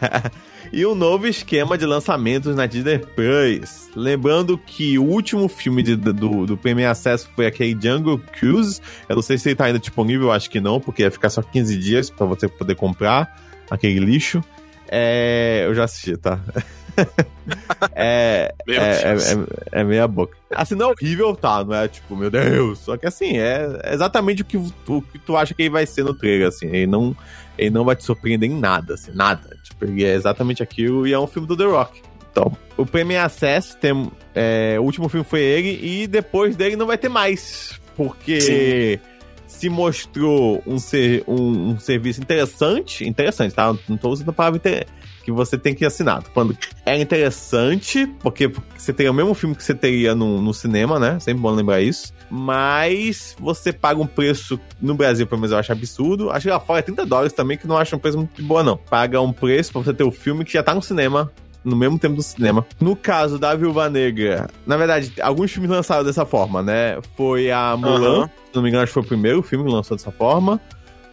e 0.73 0.85
um 0.85 0.95
novo 0.95 1.27
esquema 1.27 1.79
de 1.79 1.87
lançamentos 1.87 2.57
na 2.57 2.67
Disney 2.67 2.99
Plus. 2.99 3.91
Lembrando 3.95 4.59
que 4.59 4.99
o 4.99 5.05
último 5.05 5.49
filme 5.49 5.83
de, 5.83 5.95
do, 5.95 6.47
do 6.47 6.57
Premium 6.57 6.91
Access 6.91 7.29
foi 7.37 7.47
aquele 7.47 7.79
Jungle 7.81 8.19
Cruise. 8.19 8.81
Eu 9.09 9.17
não 9.17 9.23
sei 9.23 9.39
se 9.39 9.51
ele 9.51 9.57
tá 9.57 9.67
ainda 9.67 9.79
disponível, 9.79 10.33
acho 10.33 10.51
que 10.51 10.61
não, 10.61 10.81
porque 10.81 11.03
ia 11.03 11.11
ficar 11.11 11.31
só 11.31 11.43
15 11.43 11.77
dias 11.77 12.11
para 12.11 12.27
você 12.27 12.49
poder 12.49 12.75
comprar 12.75 13.41
aquele 13.71 14.01
lixo. 14.01 14.43
É, 14.89 15.65
eu 15.67 15.75
já 15.75 15.85
assisti, 15.85 16.17
tá? 16.17 16.41
é, 17.95 18.55
é, 18.69 18.75
é, 18.75 19.81
é, 19.81 19.85
meia 19.85 20.07
boca. 20.07 20.37
Assim, 20.51 20.75
não 20.75 20.91
é 20.91 20.93
horrível, 20.93 21.35
tá? 21.35 21.65
Não 21.65 21.75
é 21.75 21.89
tipo, 21.89 22.17
meu 22.17 22.31
Deus. 22.31 22.79
Só 22.79 22.97
que 22.97 23.07
assim, 23.07 23.39
é 23.39 23.93
exatamente 23.93 24.43
o 24.43 24.45
que 24.45 24.59
tu, 24.85 24.99
o 24.99 25.03
que 25.03 25.19
tu 25.19 25.37
acha 25.37 25.55
que 25.55 25.63
ele 25.63 25.71
vai 25.71 25.87
ser 25.87 26.05
no 26.05 26.15
trailer, 26.15 26.49
assim. 26.49 26.67
Ele 26.67 26.87
não, 26.87 27.17
ele 27.59 27.71
não 27.71 27.85
vai 27.85 27.97
te 27.97 28.05
surpreender 28.05 28.51
em 28.51 28.59
nada, 28.59 28.95
assim, 28.95 29.13
nada. 29.13 29.57
Tipo, 29.63 29.85
ele 29.85 30.05
é 30.05 30.15
exatamente 30.15 30.63
aquilo 30.63 31.07
e 31.07 31.13
é 31.13 31.19
um 31.19 31.27
filme 31.27 31.49
do 31.49 31.57
The 31.57 31.65
Rock. 31.65 32.03
Então, 32.31 32.57
o 32.77 32.85
Premium 32.85 33.21
Access, 33.21 33.77
tem, 33.77 34.11
é, 34.35 34.77
o 34.79 34.83
último 34.83 35.09
filme 35.09 35.25
foi 35.25 35.41
ele 35.41 35.79
e 35.83 36.07
depois 36.07 36.57
dele 36.57 36.77
não 36.77 36.87
vai 36.87 36.99
ter 36.99 37.09
mais. 37.09 37.81
Porque... 37.97 38.41
Sim 38.41 39.15
se 39.47 39.69
mostrou 39.69 40.63
um, 40.67 40.79
ser, 40.79 41.23
um, 41.29 41.71
um, 41.71 41.79
serviço 41.79 42.21
interessante, 42.21 43.07
interessante, 43.07 43.55
tá? 43.55 43.75
Não 43.89 43.97
tô 43.97 44.11
usando 44.11 44.31
a 44.31 44.33
palavra 44.33 44.57
inter 44.59 44.87
que 45.25 45.33
você 45.33 45.57
tem 45.57 45.75
que 45.75 45.85
assinar. 45.85 46.23
Quando 46.35 46.57
é 46.85 47.01
interessante, 47.01 48.07
porque 48.21 48.53
você 48.77 48.93
tem 48.93 49.09
o 49.09 49.15
mesmo 49.15 49.33
filme 49.35 49.55
que 49.55 49.65
você 49.65 49.75
teria 49.75 50.15
no, 50.15 50.41
no 50.41 50.53
cinema, 50.53 50.99
né? 50.99 51.19
Sempre 51.19 51.41
bom 51.41 51.51
lembrar 51.51 51.81
isso. 51.81 52.13
Mas 52.31 53.35
você 53.39 53.73
paga 53.73 54.01
um 54.01 54.07
preço, 54.07 54.61
no 54.81 54.95
Brasil, 54.95 55.27
pelo 55.27 55.41
menos 55.41 55.53
eu 55.53 55.59
acho 55.59 55.73
absurdo. 55.73 56.31
Acho 56.31 56.45
que 56.45 56.51
lá 56.51 56.61
fora 56.61 56.81
é 56.81 56.83
30 56.83 57.07
dólares 57.07 57.33
também, 57.33 57.57
que 57.57 57.67
não 57.67 57.79
acho 57.79 57.97
um 57.97 57.99
preço 57.99 58.19
muito 58.19 58.43
boa, 58.43 58.63
não. 58.63 58.77
Paga 58.77 59.21
um 59.21 59.33
preço 59.33 59.73
pra 59.73 59.83
você 59.83 59.95
ter 59.95 60.05
o 60.05 60.11
filme 60.11 60.45
que 60.45 60.53
já 60.53 60.63
tá 60.63 60.75
no 60.75 60.83
cinema, 60.83 61.33
no 61.65 61.75
mesmo 61.75 61.99
tempo 61.99 62.17
do 62.17 62.23
cinema. 62.23 62.67
No 62.79 62.95
caso 62.95 63.39
da 63.39 63.55
Viúva 63.55 63.89
Negra, 63.89 64.49
na 64.67 64.77
verdade, 64.77 65.13
alguns 65.21 65.51
filmes 65.51 65.71
lançaram 65.71 66.05
dessa 66.05 66.27
forma, 66.27 66.63
né? 66.63 66.99
Foi 67.17 67.51
a 67.51 67.77
Mulan, 67.77 68.21
uhum. 68.21 68.27
se 68.27 68.55
não 68.55 68.63
me 68.63 68.69
engano, 68.69 68.83
acho 68.83 68.91
que 68.91 68.95
foi 68.95 69.03
o 69.03 69.07
primeiro 69.07 69.43
filme 69.43 69.65
que 69.65 69.73
lançou 69.73 69.97
dessa 69.97 70.13
forma. 70.13 70.61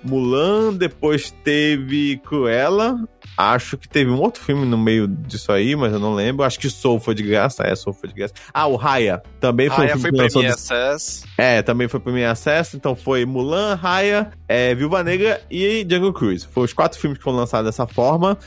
Mulan, 0.03 0.73
depois 0.73 1.31
teve 1.43 2.17
Cruella. 2.25 2.97
Acho 3.37 3.77
que 3.77 3.87
teve 3.87 4.11
um 4.11 4.19
outro 4.19 4.43
filme 4.43 4.65
no 4.65 4.77
meio 4.77 5.07
disso 5.07 5.51
aí, 5.51 5.75
mas 5.75 5.93
eu 5.93 5.99
não 5.99 6.13
lembro. 6.13 6.45
Acho 6.45 6.59
que 6.59 6.69
Soul 6.69 6.99
foi 6.99 7.15
de 7.15 7.23
graça. 7.23 7.63
É, 7.63 7.75
Soul 7.75 7.93
foi 7.93 8.09
de 8.09 8.15
graça. 8.15 8.33
Ah, 8.53 8.67
o 8.67 8.75
Raya. 8.75 9.21
Também 9.39 9.67
foi 9.69 9.85
Raya 9.85 9.95
um 9.95 9.99
filme 9.99 10.17
foi 10.17 10.29
que 10.29 10.37
lançou... 10.37 10.75
Access. 10.75 11.25
É, 11.37 11.61
também 11.61 11.87
foi 11.87 11.99
Premier 11.99 12.29
Access. 12.29 12.75
Então 12.75 12.95
foi 12.95 13.25
Mulan, 13.25 13.75
Raya, 13.75 14.31
é, 14.47 14.75
Viúva 14.75 15.03
Negra 15.03 15.41
e 15.49 15.85
Jungle 15.89 16.13
Cruise. 16.13 16.47
Foram 16.47 16.65
os 16.65 16.73
quatro 16.73 16.99
filmes 16.99 17.17
que 17.17 17.23
foram 17.23 17.37
lançados 17.37 17.65
dessa 17.65 17.87
forma. 17.87 18.37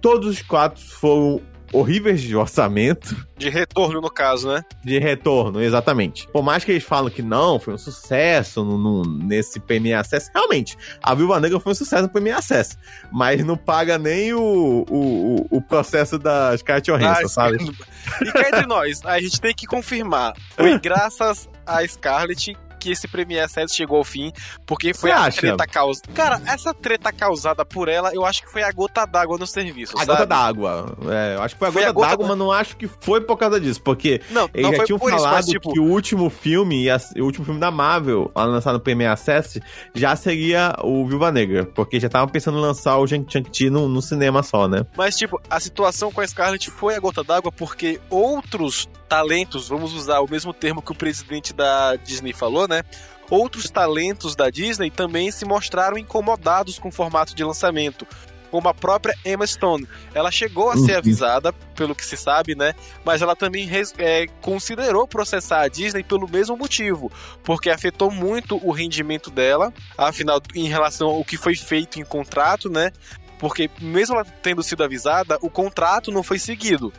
Todos 0.00 0.28
os 0.28 0.42
quatro 0.42 0.82
foram 0.82 1.40
horríveis 1.74 2.22
de 2.22 2.36
orçamento. 2.36 3.26
De 3.36 3.48
retorno, 3.48 4.00
no 4.00 4.10
caso, 4.10 4.48
né? 4.48 4.62
De 4.84 4.98
retorno, 4.98 5.60
exatamente. 5.60 6.28
Por 6.28 6.42
mais 6.42 6.64
que 6.64 6.70
eles 6.70 6.84
falam 6.84 7.10
que 7.10 7.20
não, 7.20 7.58
foi 7.58 7.74
um 7.74 7.78
sucesso 7.78 8.64
no, 8.64 8.78
no, 8.78 9.02
nesse 9.02 9.58
PMA 9.58 9.98
Access, 9.98 10.30
realmente, 10.32 10.78
a 11.02 11.14
Viúva 11.14 11.40
Negra 11.40 11.58
foi 11.58 11.72
um 11.72 11.74
sucesso 11.74 12.04
no 12.04 12.08
PMA 12.08 12.36
Access, 12.36 12.78
mas 13.12 13.44
não 13.44 13.56
paga 13.56 13.98
nem 13.98 14.32
o, 14.32 14.84
o, 14.88 15.46
o 15.50 15.60
processo 15.60 16.18
da 16.18 16.56
Scarlett 16.56 16.90
Johansson, 16.90 17.26
ah, 17.26 17.28
sabe? 17.28 17.58
E 18.20 18.30
cá 18.30 18.48
entre 18.48 18.66
nós, 18.66 19.00
a 19.04 19.18
gente 19.18 19.40
tem 19.40 19.54
que 19.54 19.66
confirmar, 19.66 20.34
foi 20.54 20.78
graças 20.78 21.48
a 21.66 21.86
Scarlett 21.86 22.54
que 22.84 22.92
esse 22.92 23.08
Premiere 23.08 23.44
Access 23.44 23.74
chegou 23.74 23.96
ao 23.96 24.04
fim, 24.04 24.30
porque 24.66 24.92
foi 24.92 25.10
Você 25.10 25.16
a 25.16 25.20
acha? 25.22 25.40
treta 25.40 25.66
causada. 25.66 26.12
Cara, 26.12 26.40
essa 26.46 26.74
treta 26.74 27.10
causada 27.12 27.64
por 27.64 27.88
ela, 27.88 28.14
eu 28.14 28.24
acho 28.26 28.42
que 28.42 28.52
foi 28.52 28.62
a 28.62 28.70
gota 28.70 29.06
d'água 29.06 29.38
no 29.38 29.46
serviço. 29.46 29.94
A 29.96 30.00
sabe? 30.00 30.12
gota 30.12 30.26
d'água. 30.26 30.96
É, 31.10 31.36
eu 31.36 31.42
acho 31.42 31.54
que 31.54 31.58
foi 31.58 31.68
a 31.68 31.72
Foi 31.72 31.82
gota, 31.82 31.92
gota 31.94 32.08
d'água, 32.08 32.24
da- 32.24 32.28
mas 32.28 32.38
não 32.38 32.52
acho 32.52 32.76
que 32.76 32.86
foi 33.00 33.20
por 33.22 33.36
causa 33.38 33.58
disso. 33.58 33.80
Porque 33.82 34.20
Não, 34.30 34.48
eles 34.52 34.70
não 34.70 34.76
já 34.76 34.84
tinham 34.84 34.98
por 34.98 35.08
isso, 35.12 35.18
falado 35.18 35.34
mas 35.34 35.46
tipo. 35.46 35.72
que 35.72 35.80
o 35.80 35.84
último 35.84 36.28
filme, 36.28 36.86
o 37.16 37.22
último 37.24 37.44
filme 37.44 37.58
da 37.60 37.70
Marvel, 37.70 38.30
a 38.34 38.44
lançar 38.44 38.72
no 38.72 38.80
Premiere 38.80 39.12
Access, 39.12 39.60
já 39.94 40.14
seria 40.14 40.74
o 40.82 41.06
Viúva 41.06 41.32
Negra. 41.32 41.64
Porque 41.64 41.98
já 41.98 42.06
estavam 42.08 42.28
pensando 42.28 42.58
em 42.58 42.60
lançar 42.60 42.98
o 42.98 43.06
Shang-Chi 43.06 43.70
no, 43.70 43.88
no 43.88 44.02
cinema 44.02 44.42
só, 44.42 44.68
né? 44.68 44.84
Mas, 44.96 45.16
tipo, 45.16 45.40
a 45.48 45.58
situação 45.58 46.12
com 46.12 46.20
a 46.20 46.26
Scarlett 46.26 46.70
foi 46.70 46.94
a 46.94 47.00
gota 47.00 47.24
d'água 47.24 47.50
porque 47.50 47.98
outros 48.10 48.88
talentos, 49.08 49.68
vamos 49.68 49.92
usar 49.92 50.20
o 50.20 50.30
mesmo 50.30 50.52
termo 50.52 50.82
que 50.82 50.92
o 50.92 50.94
presidente 50.94 51.52
da 51.52 51.96
Disney 51.96 52.32
falou, 52.32 52.66
né? 52.68 52.82
Outros 53.30 53.70
talentos 53.70 54.36
da 54.36 54.50
Disney 54.50 54.90
também 54.90 55.30
se 55.30 55.44
mostraram 55.44 55.96
incomodados 55.96 56.78
com 56.78 56.88
o 56.88 56.92
formato 56.92 57.34
de 57.34 57.42
lançamento. 57.42 58.06
Como 58.50 58.68
a 58.68 58.74
própria 58.74 59.16
Emma 59.24 59.44
Stone. 59.46 59.88
Ela 60.14 60.30
chegou 60.30 60.70
a 60.70 60.76
ser 60.76 60.92
Uhum. 60.92 60.98
avisada, 60.98 61.52
pelo 61.74 61.92
que 61.92 62.04
se 62.06 62.16
sabe, 62.16 62.54
né? 62.54 62.72
Mas 63.04 63.20
ela 63.20 63.34
também 63.34 63.68
é, 63.98 64.26
considerou 64.40 65.08
processar 65.08 65.62
a 65.62 65.68
Disney 65.68 66.04
pelo 66.04 66.28
mesmo 66.30 66.56
motivo. 66.56 67.10
Porque 67.42 67.68
afetou 67.68 68.12
muito 68.12 68.56
o 68.64 68.70
rendimento 68.70 69.28
dela, 69.28 69.72
afinal, 69.98 70.40
em 70.54 70.68
relação 70.68 71.08
ao 71.08 71.24
que 71.24 71.36
foi 71.36 71.56
feito 71.56 71.98
em 71.98 72.04
contrato, 72.04 72.68
né? 72.70 72.92
Porque 73.40 73.68
mesmo 73.80 74.14
ela 74.14 74.24
tendo 74.24 74.62
sido 74.62 74.84
avisada, 74.84 75.36
o 75.42 75.50
contrato 75.50 76.12
não 76.12 76.22
foi 76.22 76.38
seguido. 76.38 76.92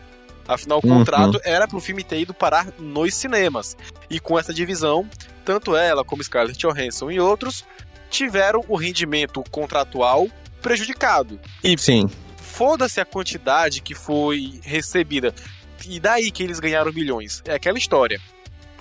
Afinal, 0.48 0.80
o 0.84 0.88
Uhum. 0.88 1.00
contrato 1.00 1.40
era 1.44 1.68
pro 1.68 1.80
filme 1.80 2.04
ter 2.04 2.20
ido 2.20 2.34
parar 2.34 2.68
nos 2.80 3.14
cinemas. 3.16 3.75
E 4.10 4.20
com 4.20 4.38
essa 4.38 4.54
divisão, 4.54 5.10
tanto 5.44 5.75
ela 5.75 6.04
como 6.04 6.24
Scarlett 6.24 6.58
Johansson 6.60 7.10
e 7.12 7.20
outros 7.20 7.66
tiveram 8.10 8.64
o 8.68 8.75
rendimento 8.75 9.44
contratual 9.50 10.28
prejudicado. 10.62 11.40
E 11.64 11.78
Sim. 11.78 12.04
foda-se 12.38 13.00
a 13.02 13.06
quantidade 13.06 13.82
que 13.82 13.96
foi 13.96 14.60
recebida. 14.64 15.34
E 15.88 16.00
daí 16.00 16.32
que 16.32 16.42
eles 16.44 16.60
ganharam 16.60 16.92
milhões. 16.94 17.42
É 17.46 17.54
aquela 17.56 17.78
história. 17.78 18.20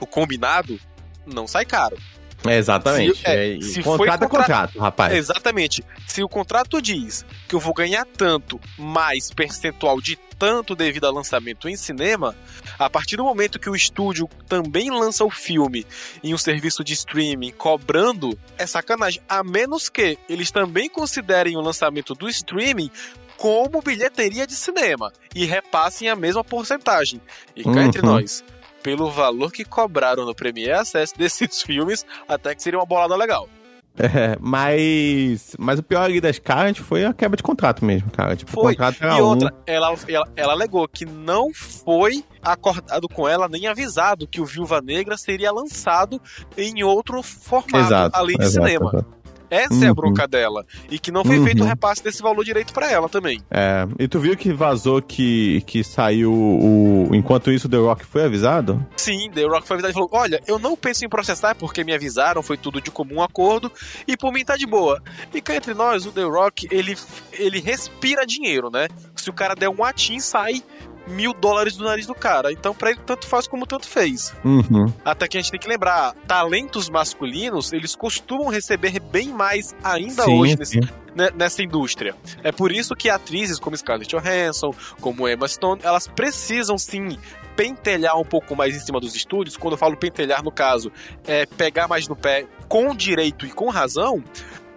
O 0.00 0.06
combinado 0.06 0.78
não 1.26 1.47
sai 1.47 1.64
caro. 1.64 1.97
É, 2.46 2.56
exatamente. 2.58 3.18
Se- 3.18 3.26
é, 3.26 3.56
É, 3.56 3.60
se 3.60 3.82
contrato 3.82 3.96
foi 3.96 4.08
é 4.08 4.10
contra- 4.12 4.28
contrato, 4.28 4.78
rapaz. 4.78 5.14
Exatamente. 5.14 5.84
Se 6.06 6.22
o 6.22 6.28
contrato 6.28 6.80
diz 6.82 7.24
que 7.48 7.54
eu 7.54 7.60
vou 7.60 7.72
ganhar 7.74 8.04
tanto 8.16 8.60
mais 8.78 9.30
percentual 9.30 10.00
de 10.00 10.16
tanto 10.38 10.74
devido 10.74 11.04
ao 11.06 11.12
lançamento 11.12 11.68
em 11.68 11.76
cinema, 11.76 12.34
a 12.78 12.90
partir 12.90 13.16
do 13.16 13.24
momento 13.24 13.58
que 13.58 13.70
o 13.70 13.74
estúdio 13.76 14.28
também 14.48 14.90
lança 14.90 15.24
o 15.24 15.30
filme 15.30 15.86
em 16.22 16.34
um 16.34 16.38
serviço 16.38 16.82
de 16.84 16.92
streaming 16.92 17.52
cobrando, 17.52 18.36
é 18.58 18.66
sacanagem. 18.66 19.22
A 19.28 19.42
menos 19.44 19.88
que 19.88 20.18
eles 20.28 20.50
também 20.50 20.88
considerem 20.88 21.56
o 21.56 21.60
lançamento 21.60 22.14
do 22.14 22.28
streaming 22.28 22.90
como 23.36 23.80
bilheteria 23.82 24.46
de 24.46 24.54
cinema 24.54 25.12
e 25.34 25.44
repassem 25.44 26.08
a 26.08 26.16
mesma 26.16 26.44
porcentagem. 26.44 27.20
E 27.54 27.62
cá 27.64 27.70
Uhum. 27.70 27.82
entre 27.82 28.02
nós, 28.02 28.44
pelo 28.85 29.11
valor 29.11 29.50
que 29.50 29.64
cobraram 29.64 30.26
no 30.26 30.35
Premiere 30.35 30.73
Access 30.73 31.12
desses 31.19 31.62
filmes, 31.62 32.05
até 32.29 32.55
que 32.55 32.62
seria 32.62 32.79
uma 32.79 32.85
bolada 32.87 33.17
legal. 33.17 33.49
É, 33.97 34.37
mas, 34.41 35.55
mas 35.57 35.79
o 35.79 35.83
pior 35.83 36.03
ali 36.03 36.21
das 36.21 36.37
caras 36.41 36.76
foi 36.79 37.05
a 37.05 37.14
quebra 37.14 37.37
de 37.37 37.45
contrato 37.45 37.85
mesmo, 37.85 38.11
cara. 38.11 38.35
Tipo, 38.35 38.50
Foi. 38.50 38.73
o 38.73 38.76
contrato 38.76 38.97
era 39.00 39.17
E 39.17 39.23
um. 39.23 39.26
outra, 39.26 39.55
ela, 39.67 39.95
ela, 40.09 40.29
ela 40.35 40.53
alegou 40.53 40.87
que 40.88 41.07
não 41.07 41.55
foi 41.55 42.25
acordado 42.43 43.09
com 43.09 43.29
ela 43.29 43.49
nem 43.49 43.69
avisado 43.69 44.26
que 44.26 44.41
o 44.41 44.45
Viúva 44.45 44.81
Negra 44.83 45.17
seria 45.17 45.53
lançado 45.53 46.21
em 46.59 46.83
outro 46.83 47.23
formato, 47.23 47.76
Exato, 47.79 48.17
além 48.19 48.37
de 48.37 48.45
exato, 48.45 48.67
cinema. 48.67 48.91
exato. 48.93 49.24
Essa 49.50 49.84
é 49.84 49.86
a 49.86 49.88
Uhum. 49.90 49.94
bronca 49.94 50.26
dela. 50.26 50.64
E 50.90 50.98
que 50.98 51.10
não 51.12 51.24
foi 51.24 51.38
Uhum. 51.38 51.44
feito 51.44 51.62
o 51.62 51.66
repasse 51.66 52.02
desse 52.02 52.22
valor 52.22 52.44
direito 52.44 52.72
pra 52.72 52.90
ela 52.90 53.08
também. 53.08 53.40
É, 53.50 53.86
e 53.98 54.08
tu 54.08 54.18
viu 54.18 54.36
que 54.36 54.52
vazou 54.52 55.00
que, 55.02 55.62
que 55.66 55.84
saiu 55.84 56.32
o. 56.32 57.10
Enquanto 57.14 57.50
isso, 57.50 57.66
o 57.66 57.70
The 57.70 57.76
Rock 57.76 58.04
foi 58.04 58.24
avisado? 58.24 58.84
Sim, 58.96 59.30
The 59.32 59.44
Rock 59.44 59.66
foi 59.66 59.74
avisado 59.76 59.92
e 59.92 59.94
falou: 59.94 60.08
Olha, 60.12 60.40
eu 60.46 60.58
não 60.58 60.76
penso 60.76 61.04
em 61.04 61.08
processar 61.08 61.54
porque 61.54 61.84
me 61.84 61.92
avisaram, 61.94 62.42
foi 62.42 62.56
tudo 62.56 62.80
de 62.80 62.90
comum 62.90 63.22
acordo, 63.22 63.70
e 64.08 64.16
por 64.16 64.32
mim 64.32 64.44
tá 64.44 64.56
de 64.56 64.66
boa. 64.66 65.02
E 65.32 65.40
cá 65.40 65.54
entre 65.56 65.74
nós, 65.74 66.06
o 66.06 66.12
The 66.12 66.22
Rock, 66.24 66.66
ele, 66.70 66.96
ele 67.32 67.60
respira 67.60 68.26
dinheiro, 68.26 68.70
né? 68.70 68.88
Se 69.14 69.30
o 69.30 69.32
cara 69.32 69.54
der 69.54 69.68
um 69.68 69.84
atim, 69.84 70.18
sai 70.20 70.62
mil 71.06 71.32
dólares 71.32 71.76
do 71.76 71.84
nariz 71.84 72.06
do 72.06 72.14
cara. 72.14 72.52
Então, 72.52 72.75
pra 72.75 72.90
ele, 72.90 73.00
tanto 73.04 73.26
faz 73.26 73.46
como 73.46 73.66
tanto 73.66 73.87
fez. 73.87 74.34
Uhum. 74.44 74.92
Até 75.04 75.28
que 75.28 75.37
a 75.37 75.40
gente 75.40 75.50
tem 75.50 75.61
que 75.61 75.68
lembrar, 75.68 76.14
talentos 76.26 76.88
masculinos, 76.88 77.73
eles 77.73 77.94
costumam 77.94 78.49
receber 78.49 79.00
bem 79.00 79.28
mais 79.28 79.75
ainda 79.82 80.25
Sim, 80.25 80.38
hoje 80.38 80.58
nesse, 80.58 80.80
né, 81.14 81.30
nessa 81.34 81.62
indústria. 81.62 82.14
É 82.42 82.52
por 82.52 82.73
isso 82.73 82.94
que 82.94 83.08
atrizes 83.08 83.58
como 83.58 83.76
Scarlett 83.76 84.14
Johansson, 84.14 84.75
como 85.00 85.28
Emma 85.28 85.49
Stone, 85.49 85.80
elas 85.82 86.06
precisam 86.06 86.78
sim 86.78 87.18
pentelhar 87.56 88.18
um 88.18 88.25
pouco 88.25 88.56
mais 88.56 88.75
em 88.75 88.80
cima 88.80 89.00
dos 89.00 89.14
estúdios. 89.14 89.56
Quando 89.56 89.75
eu 89.75 89.78
falo 89.78 89.96
pentelhar, 89.96 90.42
no 90.42 90.50
caso, 90.50 90.90
é 91.25 91.46
pegar 91.46 91.87
mais 91.88 92.08
no 92.08 92.16
pé 92.16 92.46
com 92.68 92.94
direito 92.94 93.46
e 93.46 93.50
com 93.50 93.68
razão, 93.68 94.23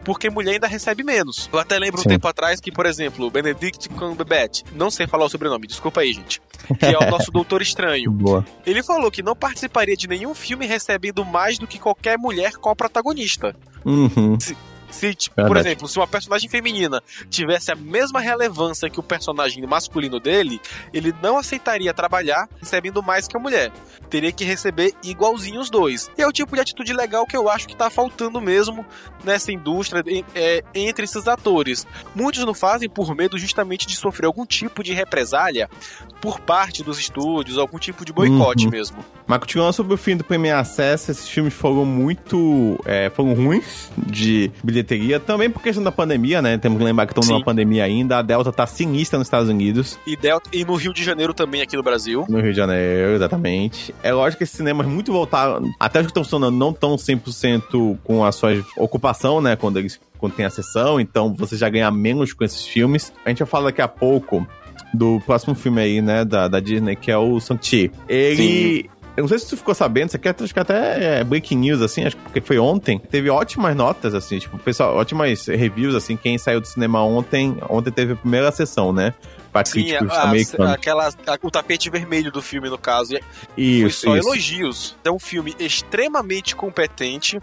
porque 0.08 0.30
mulher 0.30 0.54
ainda 0.54 0.68
recebe 0.68 1.04
menos. 1.04 1.50
Eu 1.52 1.60
até 1.60 1.78
lembro 1.78 2.00
Sim. 2.00 2.08
um 2.08 2.12
tempo 2.12 2.26
atrás 2.30 2.62
que, 2.62 2.72
por 2.72 2.86
exemplo, 2.86 3.30
Benedict 3.30 3.90
Cumberbatch, 3.90 4.64
não 4.74 4.90
sei 4.90 5.06
falar 5.06 5.26
o 5.26 5.30
sobrenome, 5.30 5.68
desculpa 5.68 6.00
aí, 6.00 6.14
gente, 6.14 6.42
que 6.80 6.86
é 6.86 6.98
o 6.98 7.12
nosso 7.12 7.30
Doutor 7.30 7.62
Estranho. 7.62 8.10
Boa. 8.10 8.46
Ele 8.66 8.82
falou 8.82 9.12
que 9.12 9.22
não 9.22 9.36
participaria 9.36 9.98
de 9.98 10.08
nenhum 10.08 10.34
filme 10.34 10.66
recebendo 10.66 11.26
mais 11.26 11.60
do 11.60 11.68
que 11.68 11.78
qualquer 11.78 12.18
mulher 12.18 12.54
co-protagonista. 12.54 13.54
Uhum. 13.84 14.38
Se, 14.89 15.13
tipo, 15.13 15.36
por 15.36 15.58
exemplo, 15.58 15.88
se 15.88 15.98
uma 16.00 16.08
personagem 16.08 16.50
feminina 16.50 17.01
tivesse 17.29 17.72
a 17.72 17.75
mesma 17.75 18.20
relevância 18.20 18.89
que 18.89 19.00
o 19.00 19.03
personagem 19.03 19.65
masculino 19.67 20.20
dele, 20.20 20.60
ele 20.94 21.13
não 21.22 21.38
aceitaria 21.38 21.94
trabalhar 21.94 22.48
recebendo 22.60 23.03
mais 23.03 23.27
que 23.27 23.36
a 23.38 23.39
mulher. 23.39 23.72
Teria 24.10 24.32
que 24.32 24.46
receber 24.46 24.94
igualzinho 25.03 25.60
os 25.60 25.70
dois. 25.70 26.10
E 26.17 26.22
é 26.22 26.27
o 26.27 26.32
tipo 26.32 26.56
de 26.56 26.62
atitude 26.62 26.94
legal 26.94 27.25
que 27.25 27.36
eu 27.36 27.50
acho 27.50 27.67
que 27.67 27.75
tá 27.75 27.89
faltando 27.89 28.39
mesmo 28.39 28.86
nessa 29.24 29.51
indústria 29.51 30.03
é, 30.34 30.63
entre 30.74 31.03
esses 31.06 31.27
atores. 31.27 31.86
Muitos 32.15 32.46
não 32.46 32.53
fazem 32.53 32.89
por 32.89 33.13
medo 33.15 33.38
justamente 33.38 33.86
de 33.86 33.96
sofrer 33.96 34.25
algum 34.27 34.46
tipo 34.46 34.82
de 34.84 34.94
represália 34.94 35.70
por 36.22 36.39
parte 36.39 36.84
dos 36.84 36.98
estúdios, 37.00 37.58
algum 37.58 37.77
tipo 37.77 38.06
de 38.06 38.13
boicote 38.13 38.65
Uhum. 38.65 38.72
mesmo. 38.72 39.06
Mas 39.25 39.39
continuando 39.39 39.74
sobre 39.74 39.94
o 39.94 39.98
fim 39.98 40.15
do 40.15 40.24
Premiere 40.24 40.58
Access, 40.60 41.12
esses 41.12 41.27
filmes 41.27 41.53
foram 41.53 41.86
muito. 41.86 42.79
é, 42.86 43.10
foram 43.10 43.34
ruins 43.34 43.89
de 43.98 44.50
bilheteria, 44.63 44.76
também 45.25 45.50
por 45.50 45.62
questão 45.62 45.84
da 45.84 45.91
pandemia, 45.91 46.41
né? 46.41 46.57
Temos 46.57 46.77
que 46.77 46.84
lembrar 46.84 47.05
que 47.05 47.12
estamos 47.12 47.27
Sim. 47.27 47.34
numa 47.34 47.43
pandemia 47.46 47.84
ainda. 47.84 48.19
A 48.19 48.22
Delta 48.22 48.51
tá 48.51 48.65
sinistra 48.65 49.17
nos 49.17 49.27
Estados 49.27 49.50
Unidos, 49.50 50.00
E, 50.05 50.15
Delta, 50.15 50.50
e 50.53 50.63
no 50.63 50.75
Rio 50.75 50.93
de 50.93 51.03
Janeiro 51.03 51.34
também, 51.34 51.62
aqui 51.62 51.75
no 51.75 51.84
Brasil. 51.84 52.25
no 52.29 52.39
Rio 52.39 52.51
de 52.51 52.57
Janeiro, 52.57 53.13
exatamente. 53.13 53.93
É 54.03 54.12
lógico 54.12 54.39
que 54.39 54.43
esses 54.43 54.55
cinemas 54.55 54.88
muito 54.88 55.12
voltaram, 55.12 55.72
até 55.79 56.00
os 56.00 56.05
que 56.05 56.12
estão 56.12 56.24
funcionando, 56.24 56.55
não 56.55 56.72
estão 56.72 56.96
100% 56.96 57.98
com 58.03 58.24
a 58.24 58.31
sua 58.31 58.51
ocupação, 58.77 59.41
né? 59.41 59.55
Quando 59.55 59.77
eles 59.77 60.00
quando 60.17 60.34
tem 60.34 60.46
a 60.46 60.50
sessão, 60.50 61.00
então 61.00 61.34
você 61.34 61.55
já 61.55 61.69
ganha 61.69 61.91
menos 61.91 62.34
com 62.34 62.43
esses 62.43 62.65
filmes. 62.65 63.13
A 63.24 63.29
gente 63.29 63.39
vai 63.39 63.48
falar 63.48 63.65
daqui 63.65 63.81
a 63.81 63.88
pouco 63.88 64.48
do 64.93 65.22
próximo 65.25 65.53
filme 65.53 65.81
aí, 65.81 66.01
né, 66.01 66.25
da, 66.25 66.48
da 66.48 66.60
Disney, 66.60 66.96
que 66.96 67.12
é 67.12 67.17
o 67.17 67.39
Shang-Chi. 67.39 67.91
Ele. 68.07 68.89
Eu 69.17 69.24
não 69.24 69.27
sei 69.27 69.39
se 69.39 69.50
tu 69.50 69.57
ficou 69.57 69.74
sabendo, 69.74 70.09
isso 70.09 70.15
aqui 70.15 70.27
é, 70.29 70.36
acho 70.39 70.53
que 70.53 70.59
até 70.59 71.19
é 71.19 71.24
breaking 71.24 71.57
news, 71.57 71.81
assim, 71.81 72.05
acho 72.05 72.15
que 72.15 72.21
porque 72.21 72.39
foi 72.39 72.59
ontem. 72.59 73.00
Teve 73.00 73.31
ótimas 73.31 73.75
notas, 73.75 74.13
assim, 74.13 74.38
tipo, 74.38 74.59
pessoal, 74.59 74.95
ótimas 74.95 75.47
reviews, 75.47 75.95
assim, 75.95 76.15
quem 76.15 76.38
saiu 76.38 76.62
do 76.62 76.67
cinema 76.67 77.03
ontem, 77.03 77.57
ontem 77.67 77.89
teve 77.91 78.13
a 78.13 78.15
primeira 78.15 78.51
sessão, 78.51 78.93
né? 78.93 79.15
Pra 79.51 79.65
Sim, 79.65 79.91
a- 79.95 80.01
a- 80.69 80.71
aquela, 80.74 81.07
a- 81.07 81.39
o 81.41 81.50
tapete 81.50 81.89
vermelho 81.89 82.31
do 82.31 82.43
filme, 82.43 82.69
no 82.69 82.77
caso. 82.77 83.15
E 83.57 83.79
foi 83.81 83.89
Isso, 83.89 84.01
só 84.05 84.15
isso. 84.15 84.27
elogios. 84.27 84.95
É 85.03 85.09
um 85.09 85.17
filme 85.17 85.55
extremamente 85.57 86.55
competente. 86.55 87.39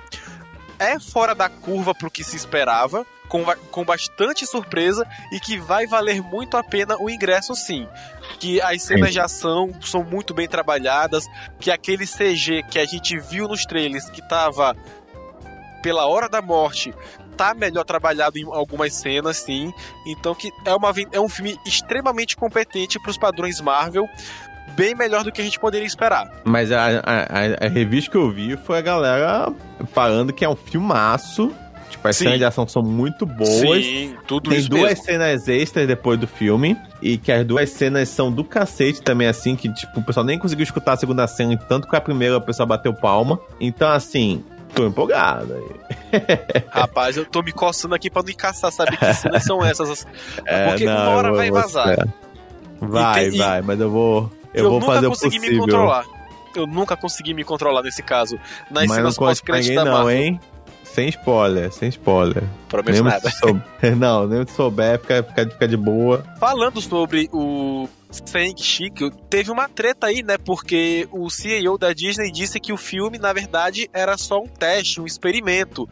É 0.78 1.00
fora 1.00 1.34
da 1.34 1.48
curva 1.48 1.92
pro 1.92 2.08
que 2.10 2.22
se 2.22 2.36
esperava. 2.36 3.04
Com, 3.28 3.44
com 3.70 3.84
bastante 3.84 4.46
surpresa 4.46 5.04
e 5.32 5.40
que 5.40 5.58
vai 5.58 5.86
valer 5.86 6.22
muito 6.22 6.56
a 6.56 6.62
pena 6.62 6.96
o 7.00 7.08
ingresso 7.10 7.54
sim. 7.56 7.88
Que 8.38 8.60
as 8.60 8.82
cenas 8.82 9.12
de 9.12 9.18
ação 9.18 9.70
são 9.80 10.04
muito 10.04 10.32
bem 10.34 10.46
trabalhadas, 10.46 11.24
que 11.58 11.70
aquele 11.70 12.06
CG 12.06 12.62
que 12.70 12.78
a 12.78 12.84
gente 12.84 13.18
viu 13.18 13.48
nos 13.48 13.64
trailers 13.64 14.08
que 14.10 14.22
tava 14.28 14.76
pela 15.82 16.06
hora 16.06 16.28
da 16.28 16.40
morte 16.40 16.94
tá 17.36 17.52
melhor 17.54 17.84
trabalhado 17.84 18.38
em 18.38 18.44
algumas 18.44 18.94
cenas, 18.94 19.38
sim. 19.38 19.72
Então 20.06 20.34
que 20.34 20.50
é, 20.64 20.74
uma, 20.74 20.92
é 21.12 21.18
um 21.18 21.28
filme 21.28 21.58
extremamente 21.66 22.36
competente 22.36 23.00
pros 23.00 23.18
padrões 23.18 23.60
Marvel, 23.60 24.06
bem 24.76 24.94
melhor 24.94 25.24
do 25.24 25.32
que 25.32 25.40
a 25.40 25.44
gente 25.44 25.58
poderia 25.58 25.86
esperar. 25.86 26.30
Mas 26.44 26.70
a, 26.70 26.86
a- 27.00 27.66
a 27.66 27.68
revista 27.68 28.10
que 28.12 28.16
eu 28.16 28.30
vi 28.30 28.56
foi 28.58 28.78
a 28.78 28.82
galera 28.82 29.52
falando 29.92 30.32
que 30.32 30.44
é 30.44 30.48
um 30.48 30.54
filmaço. 30.56 31.52
Tipo, 31.94 32.08
as 32.08 32.16
Sim. 32.16 32.24
cenas 32.24 32.38
de 32.38 32.44
ação 32.44 32.66
são 32.66 32.82
muito 32.82 33.24
boas. 33.24 33.48
Sim, 33.84 34.16
tudo 34.26 34.50
Tem 34.50 34.58
isso 34.58 34.68
duas 34.68 34.82
mesmo. 34.90 35.04
cenas 35.04 35.48
extras 35.48 35.86
depois 35.86 36.18
do 36.18 36.26
filme. 36.26 36.76
E 37.00 37.16
que 37.16 37.30
as 37.30 37.44
duas 37.46 37.70
cenas 37.70 38.08
são 38.08 38.32
do 38.32 38.42
cacete 38.42 39.00
também, 39.02 39.28
assim, 39.28 39.54
que, 39.54 39.72
tipo, 39.72 40.00
o 40.00 40.02
pessoal 40.02 40.24
nem 40.26 40.38
conseguiu 40.38 40.62
escutar 40.64 40.94
a 40.94 40.96
segunda 40.96 41.26
cena, 41.26 41.56
tanto 41.56 41.86
que 41.88 41.94
a 41.94 42.00
primeira 42.00 42.36
o 42.36 42.40
pessoal 42.40 42.66
bateu 42.66 42.92
palma. 42.92 43.38
Então, 43.60 43.88
assim, 43.88 44.42
Tô 44.74 44.84
empolgado 44.88 45.54
aí. 45.54 46.20
Rapaz, 46.68 47.16
eu 47.16 47.24
tô 47.24 47.42
me 47.42 47.52
coçando 47.52 47.94
aqui 47.94 48.10
pra 48.10 48.24
não 48.24 48.30
encaçar, 48.30 48.72
sabe? 48.72 48.96
Que 48.96 49.14
cenas 49.14 49.44
são 49.44 49.64
essas? 49.64 50.04
É, 50.44 50.68
Porque 50.70 50.84
não, 50.84 50.92
uma 50.96 51.08
hora 51.10 51.28
eu 51.28 51.34
vai 51.36 51.48
vazar. 51.50 52.08
Vai, 52.80 53.26
E 53.26 53.30
tem- 53.30 53.38
vai, 53.38 53.62
mas 53.62 53.78
eu 53.80 53.88
vou. 53.88 54.30
Eu, 54.52 54.64
Eu, 54.64 54.70
vou 54.70 54.80
nunca 54.80 54.94
fazer 54.94 55.06
o 55.06 55.10
consegui 55.10 55.38
me 55.38 55.46
possível. 55.46 55.60
controlar. 55.60 56.04
Eu 56.56 56.66
nunca 56.66 56.96
consegui 56.96 57.34
me 57.34 57.44
controlar 57.44 57.82
nesse 57.82 58.02
caso. 58.02 58.36
Nas 58.70 58.86
mas 58.86 58.88
não 58.88 58.94
cenas 58.96 59.16
pós-crédito 59.16 59.74
da 59.76 59.84
não, 59.84 59.92
Marvel. 59.92 60.10
hein? 60.16 60.40
Sem 60.94 61.08
spoiler, 61.08 61.72
sem 61.72 61.88
spoiler. 61.88 62.44
Prometo 62.68 63.02
nada. 63.02 63.28
souber, 63.28 63.96
não, 63.98 64.28
nem 64.28 64.46
se 64.46 64.54
souber, 64.54 65.00
fica, 65.00 65.24
fica, 65.24 65.50
fica 65.50 65.66
de 65.66 65.76
boa. 65.76 66.24
Falando 66.38 66.80
sobre 66.80 67.28
o 67.32 67.88
Shang-Chi, 68.12 68.92
teve 69.28 69.50
uma 69.50 69.68
treta 69.68 70.06
aí, 70.06 70.22
né? 70.22 70.38
Porque 70.38 71.08
o 71.10 71.28
CEO 71.28 71.76
da 71.76 71.92
Disney 71.92 72.30
disse 72.30 72.60
que 72.60 72.72
o 72.72 72.76
filme, 72.76 73.18
na 73.18 73.32
verdade, 73.32 73.90
era 73.92 74.16
só 74.16 74.38
um 74.38 74.46
teste, 74.46 75.00
um 75.00 75.04
experimento. 75.04 75.88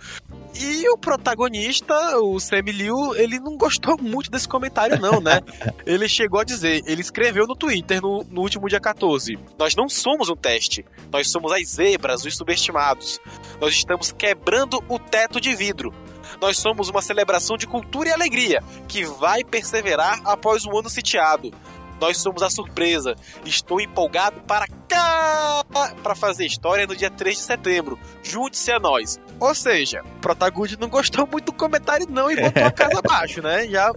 E 0.54 0.88
o 0.90 0.98
protagonista, 0.98 1.94
o 2.18 2.38
Sam 2.38 2.60
Liu, 2.66 3.14
ele 3.16 3.40
não 3.40 3.56
gostou 3.56 3.96
muito 4.00 4.30
desse 4.30 4.46
comentário, 4.46 5.00
não, 5.00 5.20
né? 5.20 5.40
ele 5.86 6.08
chegou 6.08 6.40
a 6.40 6.44
dizer, 6.44 6.82
ele 6.86 7.00
escreveu 7.00 7.46
no 7.46 7.56
Twitter 7.56 8.00
no, 8.02 8.22
no 8.24 8.42
último 8.42 8.68
dia 8.68 8.80
14: 8.80 9.38
Nós 9.58 9.74
não 9.74 9.88
somos 9.88 10.28
um 10.28 10.36
teste, 10.36 10.84
nós 11.10 11.30
somos 11.30 11.52
as 11.52 11.68
zebras, 11.68 12.24
os 12.24 12.36
subestimados. 12.36 13.18
Nós 13.60 13.74
estamos 13.74 14.12
quebrando 14.12 14.82
o 14.88 14.98
teto 14.98 15.40
de 15.40 15.54
vidro. 15.54 15.92
Nós 16.40 16.58
somos 16.58 16.88
uma 16.88 17.02
celebração 17.02 17.56
de 17.56 17.66
cultura 17.66 18.08
e 18.08 18.12
alegria 18.12 18.62
que 18.88 19.04
vai 19.04 19.44
perseverar 19.44 20.20
após 20.24 20.64
um 20.66 20.76
ano 20.76 20.90
sitiado. 20.90 21.52
Nós 22.00 22.18
somos 22.18 22.42
a 22.42 22.50
surpresa. 22.50 23.14
Estou 23.44 23.80
empolgado 23.80 24.40
para 24.42 24.66
cá 24.92 25.64
para 26.02 26.14
fazer 26.14 26.44
história 26.46 26.86
no 26.86 26.94
dia 26.94 27.10
3 27.10 27.36
de 27.36 27.42
setembro. 27.42 27.98
Junte-se 28.22 28.70
a 28.70 28.78
nós. 28.78 29.18
Ou 29.40 29.54
seja, 29.54 30.02
o 30.02 30.20
protagonista 30.20 30.76
não 30.80 30.88
gostou 30.88 31.26
muito 31.30 31.46
do 31.46 31.52
comentário 31.52 32.06
não 32.08 32.30
e 32.30 32.36
botou 32.40 32.64
a 32.64 32.70
casa 32.72 32.98
abaixo, 32.98 33.42
né? 33.42 33.66
Já 33.68 33.90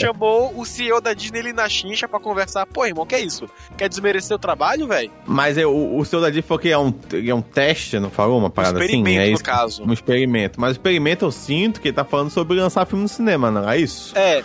chamou 0.00 0.58
o 0.58 0.64
CEO 0.64 1.00
da 1.00 1.12
Disney 1.12 1.40
ali 1.40 1.52
na 1.52 1.68
chincha 1.68 2.08
pra 2.08 2.18
conversar. 2.20 2.66
Pô, 2.66 2.86
irmão, 2.86 3.04
que 3.04 3.14
é 3.14 3.20
isso? 3.20 3.48
Quer 3.76 3.88
desmerecer 3.88 4.34
o 4.36 4.38
trabalho, 4.38 4.86
velho? 4.86 5.10
Mas 5.26 5.58
é, 5.58 5.66
o, 5.66 5.96
o 5.98 6.04
seu 6.04 6.20
Dadi 6.20 6.40
falou 6.42 6.58
que 6.60 6.68
é 6.70 6.78
um, 6.78 6.94
é 7.26 7.34
um 7.34 7.42
teste, 7.42 7.98
não 7.98 8.10
falou 8.10 8.38
uma 8.38 8.48
Um 8.48 8.50
parada 8.50 8.78
assim? 8.78 8.86
experimento, 8.86 9.20
É 9.20 9.26
no 9.28 9.34
isso? 9.34 9.44
caso. 9.44 9.82
Um 9.84 9.92
experimento. 9.92 10.60
Mas 10.60 10.70
o 10.70 10.72
experimento 10.72 11.24
eu 11.24 11.30
sinto 11.32 11.80
que 11.80 11.88
ele 11.88 11.96
tá 11.96 12.04
falando 12.04 12.30
sobre 12.30 12.58
lançar 12.58 12.86
filme 12.86 13.02
no 13.02 13.08
cinema, 13.08 13.50
não 13.50 13.68
é 13.68 13.78
isso? 13.78 14.16
É, 14.16 14.42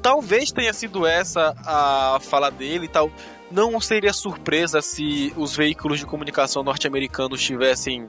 talvez 0.00 0.50
tenha 0.50 0.72
sido 0.72 1.06
essa 1.06 1.54
a 1.64 2.18
fala 2.22 2.50
dele 2.50 2.86
e 2.86 2.88
tal. 2.88 3.10
Não 3.52 3.80
seria 3.80 4.12
surpresa 4.12 4.80
se 4.80 5.32
os 5.36 5.54
veículos 5.54 5.98
de 5.98 6.06
comunicação 6.06 6.62
norte-americanos 6.62 7.42
tivessem 7.42 8.08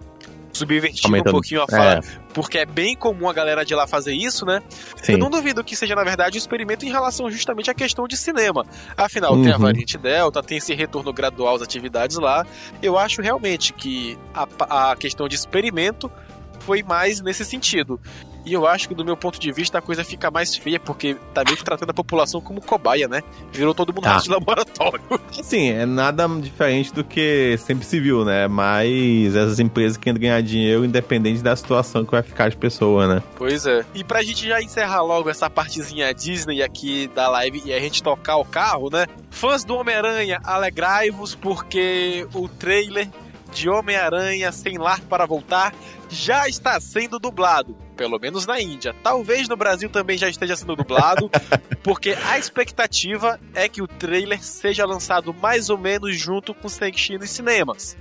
subvertido 0.54 1.08
Aumentando. 1.08 1.30
um 1.30 1.32
pouquinho 1.34 1.64
a 1.64 1.68
fala, 1.68 1.94
É. 1.96 2.02
porque 2.32 2.60
é 2.60 2.66
bem 2.66 2.96
comum 2.96 3.28
a 3.28 3.34
galera 3.34 3.66
de 3.66 3.74
lá 3.74 3.88
fazer 3.88 4.14
isso, 4.14 4.46
né? 4.46 4.62
Sim. 5.02 5.14
Eu 5.14 5.18
não 5.18 5.30
duvido 5.30 5.64
que 5.64 5.76
seja, 5.76 5.96
na 5.96 6.04
verdade, 6.04 6.38
um 6.38 6.40
experimento 6.40 6.86
em 6.86 6.92
relação 6.92 7.30
justamente 7.32 7.72
à 7.72 7.74
questão 7.74 8.08
de 8.08 8.16
cinema. 8.16 8.64
Afinal, 8.96 9.34
tem 9.42 9.52
a 9.52 9.56
Uhum. 9.56 9.62
variante 9.64 9.98
Delta, 9.98 10.44
tem 10.44 10.60
esse 10.60 10.74
retorno 10.76 11.12
gradual 11.12 11.56
às 11.56 11.62
atividades 11.64 12.18
lá. 12.18 12.46
Eu 12.84 13.00
acho 13.00 13.20
realmente 13.22 13.74
que 13.74 14.16
a, 14.34 14.92
a 14.92 14.96
questão 14.96 15.28
de 15.28 15.36
experimento 15.36 16.10
foi 16.60 16.84
mais 16.84 17.20
nesse 17.20 17.44
sentido. 17.44 18.00
E 18.46 18.54
eu 18.54 18.68
acho 18.68 18.88
que, 18.88 18.96
do 18.96 19.06
meu 19.06 19.16
ponto 19.16 19.40
de 19.40 19.52
vista, 19.52 19.78
a 19.78 19.82
coisa 19.82 20.04
fica 20.04 20.30
mais 20.30 20.56
feia, 20.56 20.80
porque 20.80 21.16
tá 21.34 21.44
meio 21.46 21.58
que 21.58 21.64
tratando 21.64 21.90
a 21.90 21.94
população 21.94 22.42
como 22.42 22.62
cobaia, 22.62 23.08
né? 23.08 23.22
Virou 23.52 23.74
todo 23.74 23.94
mundo 23.94 24.06
rato 24.06 24.24
de 24.24 24.30
laboratório. 24.30 25.02
Sim, 25.32 25.70
é 25.70 25.86
nada 25.86 26.28
diferente 26.28 26.94
do 26.94 27.04
que 27.04 27.58
sempre 27.60 27.86
se 27.86 28.00
viu, 28.00 28.26
né? 28.26 28.48
Mas 28.48 29.36
essas 29.36 29.60
empresas 29.60 29.98
querem 29.98 30.20
ganhar 30.20 30.42
dinheiro 30.42 30.84
independente 30.84 31.42
da 31.42 31.56
situação 31.56 32.04
que 32.04 32.12
vai 32.12 32.24
ficar 32.24 32.48
as 32.48 32.56
pessoas, 32.56 33.08
né? 33.08 33.24
Pois 33.38 33.66
é. 33.66 33.86
E 33.94 34.04
pra 34.04 34.22
gente 34.22 34.48
já 34.48 34.62
encerrar 34.62 35.02
logo 35.02 35.30
essa 35.30 35.50
partezinha 35.50 36.14
Disney 36.14 36.62
aqui 36.62 37.08
da 37.16 37.30
live 37.30 37.62
e 37.66 37.74
a 37.74 37.80
gente 37.80 38.04
tocar 38.04 38.38
o 38.38 38.46
carro, 38.46 38.90
né? 38.92 39.06
Fãs 39.30 39.64
do 39.64 39.76
Homem-Aranha, 39.76 40.40
alegrai-vos 40.44 41.34
porque 41.36 42.28
o 42.34 42.48
trailer 42.48 43.08
de 43.54 43.70
Homem-Aranha 43.70 44.52
Sem 44.52 44.78
Lar 44.78 45.00
para 45.02 45.26
Voltar 45.26 45.74
já 46.10 46.48
está 46.48 46.80
sendo 46.80 47.20
dublado. 47.20 47.76
Pelo 47.96 48.20
menos 48.20 48.46
na 48.46 48.60
Índia. 48.60 48.96
Talvez 49.04 49.48
no 49.48 49.56
Brasil 49.56 49.90
também 49.90 50.18
já 50.18 50.28
esteja 50.30 50.56
sendo 50.56 50.76
dublado, 50.76 51.30
porque 51.84 52.18
a 52.26 52.38
expectativa 52.38 53.40
é 53.54 53.70
que 53.70 53.82
o 53.82 53.88
trailer 53.88 54.44
seja 54.44 54.86
lançado 54.86 55.34
mais 55.34 55.70
ou 55.70 55.78
menos 55.78 56.18
junto 56.18 56.54
com 56.54 56.68
Shang-Chi 56.70 57.18
nos 57.18 57.30
cinemas. 57.30 57.96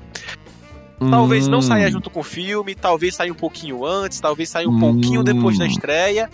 Talvez 1.11 1.49
não 1.49 1.59
Hum, 1.59 1.63
saia 1.63 1.91
junto 1.91 2.09
com 2.11 2.21
o 2.21 2.25
filme, 2.25 2.75
talvez 2.77 3.17
saia 3.17 3.33
um 3.33 3.37
pouquinho 3.37 3.85
antes, 3.85 4.21
talvez 4.21 4.49
saia 4.49 4.69
um 4.69 4.79
pouquinho 4.79 5.25
depois 5.25 5.59
da 5.59 5.65
Hum. 5.65 5.69
estreia, 5.69 6.31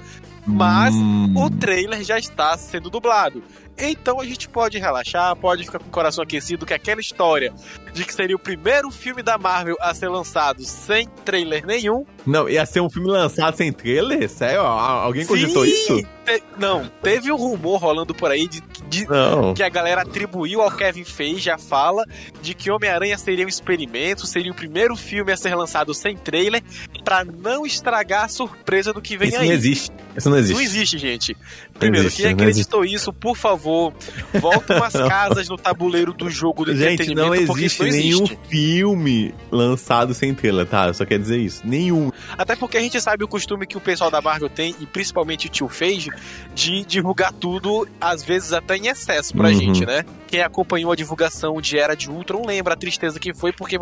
mas 0.46 0.94
hum. 0.94 1.33
o 1.37 1.48
trailer 1.48 2.02
já 2.04 2.18
está 2.18 2.57
sendo 2.59 2.90
dublado. 2.90 3.42
Então 3.80 4.20
a 4.20 4.24
gente 4.24 4.48
pode 4.48 4.78
relaxar, 4.78 5.34
pode 5.36 5.64
ficar 5.64 5.78
com 5.78 5.86
o 5.86 5.90
coração 5.90 6.22
aquecido 6.22 6.66
que 6.66 6.74
aquela 6.74 7.00
história 7.00 7.52
de 7.92 8.04
que 8.04 8.12
seria 8.12 8.36
o 8.36 8.38
primeiro 8.38 8.90
filme 8.90 9.22
da 9.22 9.38
Marvel 9.38 9.76
a 9.80 9.92
ser 9.94 10.08
lançado 10.08 10.62
sem 10.64 11.06
trailer 11.24 11.64
nenhum. 11.66 12.04
Não, 12.26 12.48
ia 12.48 12.64
ser 12.66 12.80
um 12.80 12.90
filme 12.90 13.08
lançado 13.08 13.56
sem 13.56 13.72
trailer? 13.72 14.28
Sério? 14.28 14.60
Al- 14.60 14.98
Alguém 15.00 15.24
cogitou 15.26 15.64
Sim, 15.64 15.70
isso? 15.70 16.02
te- 16.24 16.42
não, 16.58 16.90
teve 17.02 17.32
um 17.32 17.36
rumor 17.36 17.80
rolando 17.80 18.14
por 18.14 18.30
aí 18.30 18.46
de, 18.48 18.60
de- 18.88 19.06
que 19.54 19.62
a 19.62 19.68
galera 19.68 20.02
atribuiu 20.02 20.60
ao 20.60 20.70
Kevin 20.70 21.04
Feige 21.04 21.50
a 21.50 21.56
fala 21.58 22.04
de 22.42 22.54
que 22.54 22.70
Homem-Aranha 22.70 23.16
seria 23.16 23.44
um 23.44 23.48
experimento, 23.48 24.26
seria 24.26 24.52
o 24.52 24.54
primeiro 24.54 24.94
filme 24.96 25.32
a 25.32 25.36
ser 25.36 25.54
lançado 25.54 25.94
sem 25.94 26.16
trailer, 26.16 26.62
pra 27.04 27.24
não 27.24 27.64
estragar 27.64 28.24
a 28.24 28.28
surpresa 28.28 28.92
do 28.92 29.00
que 29.00 29.16
vem 29.16 29.28
Isso 29.28 29.38
aí. 29.38 29.46
não 29.46 29.54
existe. 29.54 29.90
Isso 30.16 30.28
não 30.30 30.36
existe. 30.36 30.54
Não 30.54 30.60
existe, 30.62 30.98
gente. 30.98 31.36
Primeiro, 31.78 32.06
existe, 32.06 32.22
quem 32.22 32.34
não 32.34 32.40
acreditou 32.42 32.84
isso, 32.84 33.12
por 33.12 33.36
favor, 33.36 33.92
volta 34.40 34.76
umas 34.76 34.92
casas 35.08 35.48
no 35.48 35.56
tabuleiro 35.56 36.12
do 36.12 36.28
jogo 36.30 36.64
do 36.64 36.74
Gente, 36.74 36.94
entretenimento, 36.94 37.26
não 37.26 37.34
existe 37.34 37.82
não 37.82 37.90
nenhum 37.90 38.24
existe. 38.24 38.38
filme 38.48 39.34
lançado 39.50 40.14
sem 40.14 40.34
trailer, 40.34 40.66
tá? 40.66 40.86
Eu 40.88 40.94
só 40.94 41.04
quero 41.04 41.22
dizer 41.22 41.38
isso. 41.38 41.62
Nenhum. 41.64 42.10
Até 42.36 42.56
porque 42.56 42.76
a 42.76 42.80
gente 42.80 43.00
sabe 43.00 43.24
o 43.24 43.28
costume 43.28 43.66
que 43.66 43.76
o 43.76 43.80
pessoal 43.80 44.10
da 44.10 44.20
Marvel 44.20 44.48
tem, 44.48 44.74
e 44.80 44.86
principalmente 44.86 45.46
o 45.46 45.50
tio 45.50 45.68
Feige, 45.68 46.10
de 46.54 46.84
divulgar 46.84 47.32
tudo, 47.32 47.88
às 48.00 48.22
vezes 48.22 48.52
até 48.52 48.76
em 48.76 48.88
excesso 48.88 49.34
pra 49.34 49.48
Uhum. 49.48 49.54
gente, 49.54 49.86
né? 49.86 50.04
Quem 50.26 50.42
acompanhou 50.42 50.92
a 50.92 50.96
divulgação 50.96 51.60
de 51.60 51.78
Era 51.78 51.94
de 51.94 52.10
Ultron 52.10 52.42
lembra 52.46 52.74
a 52.74 52.76
tristeza 52.76 53.18
que 53.18 53.32
foi, 53.32 53.52
porque 53.52 53.78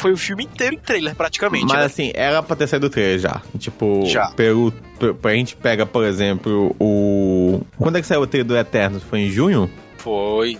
foi 0.00 0.12
o 0.12 0.16
filme 0.16 0.44
inteiro 0.44 0.74
em 0.74 0.78
trailer, 0.78 1.14
praticamente, 1.14 1.64
Mas 1.66 1.78
né? 1.78 1.84
assim, 1.84 2.12
era 2.14 2.42
pra 2.42 2.54
ter 2.56 2.66
saído 2.66 2.86
o 2.86 2.90
trailer 2.90 3.18
já. 3.18 3.42
Tipo, 3.58 4.04
Já. 4.06 4.28
pelo. 4.32 4.72
pe- 4.72 5.28
A 5.28 5.32
gente 5.34 5.56
pega, 5.56 5.84
por 5.86 6.04
exemplo, 6.04 6.74
o. 6.80 7.60
Quando 7.78 7.96
é 7.98 8.00
que 8.00 8.06
saiu 8.06 8.20
o 8.22 8.26
trailer 8.26 8.46
do 8.46 8.56
Eternos? 8.56 9.02
Foi 9.02 9.20
em 9.20 9.30
junho? 9.30 9.70
Foi. 9.98 10.58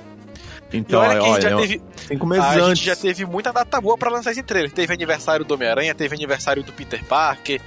Então, 0.72 1.00
olha 1.00 1.20
que 1.20 1.26
a 1.26 1.28
gente 1.32 1.42
já 1.42 1.48
olha, 1.56 1.66
teve, 1.68 1.82
cinco 2.08 2.26
meses 2.26 2.44
a 2.44 2.54
antes. 2.54 2.78
gente 2.78 2.84
já 2.86 2.96
teve 2.96 3.24
muita 3.24 3.52
data 3.52 3.80
boa 3.80 3.96
pra 3.96 4.10
lançar 4.10 4.32
esse 4.32 4.42
trailer. 4.42 4.70
Teve 4.72 4.92
aniversário 4.92 5.44
do 5.44 5.54
Homem-Aranha, 5.54 5.94
teve 5.94 6.14
aniversário 6.16 6.62
do 6.64 6.72
Peter 6.72 7.02
Parker, 7.04 7.60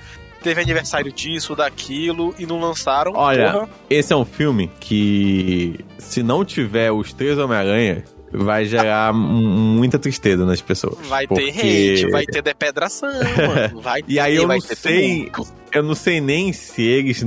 teve 0.43 0.62
aniversário 0.62 1.12
disso, 1.12 1.55
daquilo, 1.55 2.36
e 2.38 2.45
não 2.45 2.60
lançaram. 2.60 3.13
Olha, 3.15 3.51
Porra. 3.53 3.69
Esse 3.89 4.12
é 4.12 4.15
um 4.15 4.25
filme 4.25 4.69
que, 4.82 5.79
se 5.97 6.21
não 6.21 6.43
tiver 6.43 6.91
os 6.91 7.13
três 7.13 7.38
Homem-Aranha, 7.38 8.03
vai 8.32 8.65
gerar 8.65 9.13
muita 9.13 9.98
tristeza 10.00 10.46
nas 10.46 10.62
pessoas. 10.62 10.98
vai 11.08 11.28
porque- 11.28 11.52
ter 11.52 11.94
hate, 11.94 12.12
vai 12.12 12.26
ter 12.26 12.42
depedração, 12.42 13.10
mano. 13.72 13.82
Vai 13.82 14.04
E 14.08 14.20
aí 14.20 14.36
ter, 14.36 14.42
eu 14.44 14.48
não 14.48 14.60
ter 14.60 14.76
sei, 14.76 15.30
tumulto. 15.32 15.54
eu 15.72 15.84
não 15.84 15.96
sei 15.96 16.22
nem 16.22 16.54
se 16.54 16.82
eles 16.84 17.26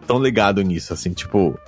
estão 0.00 0.22
ligados 0.22 0.64
nisso, 0.64 0.92
assim, 0.92 1.12
tipo, 1.12 1.58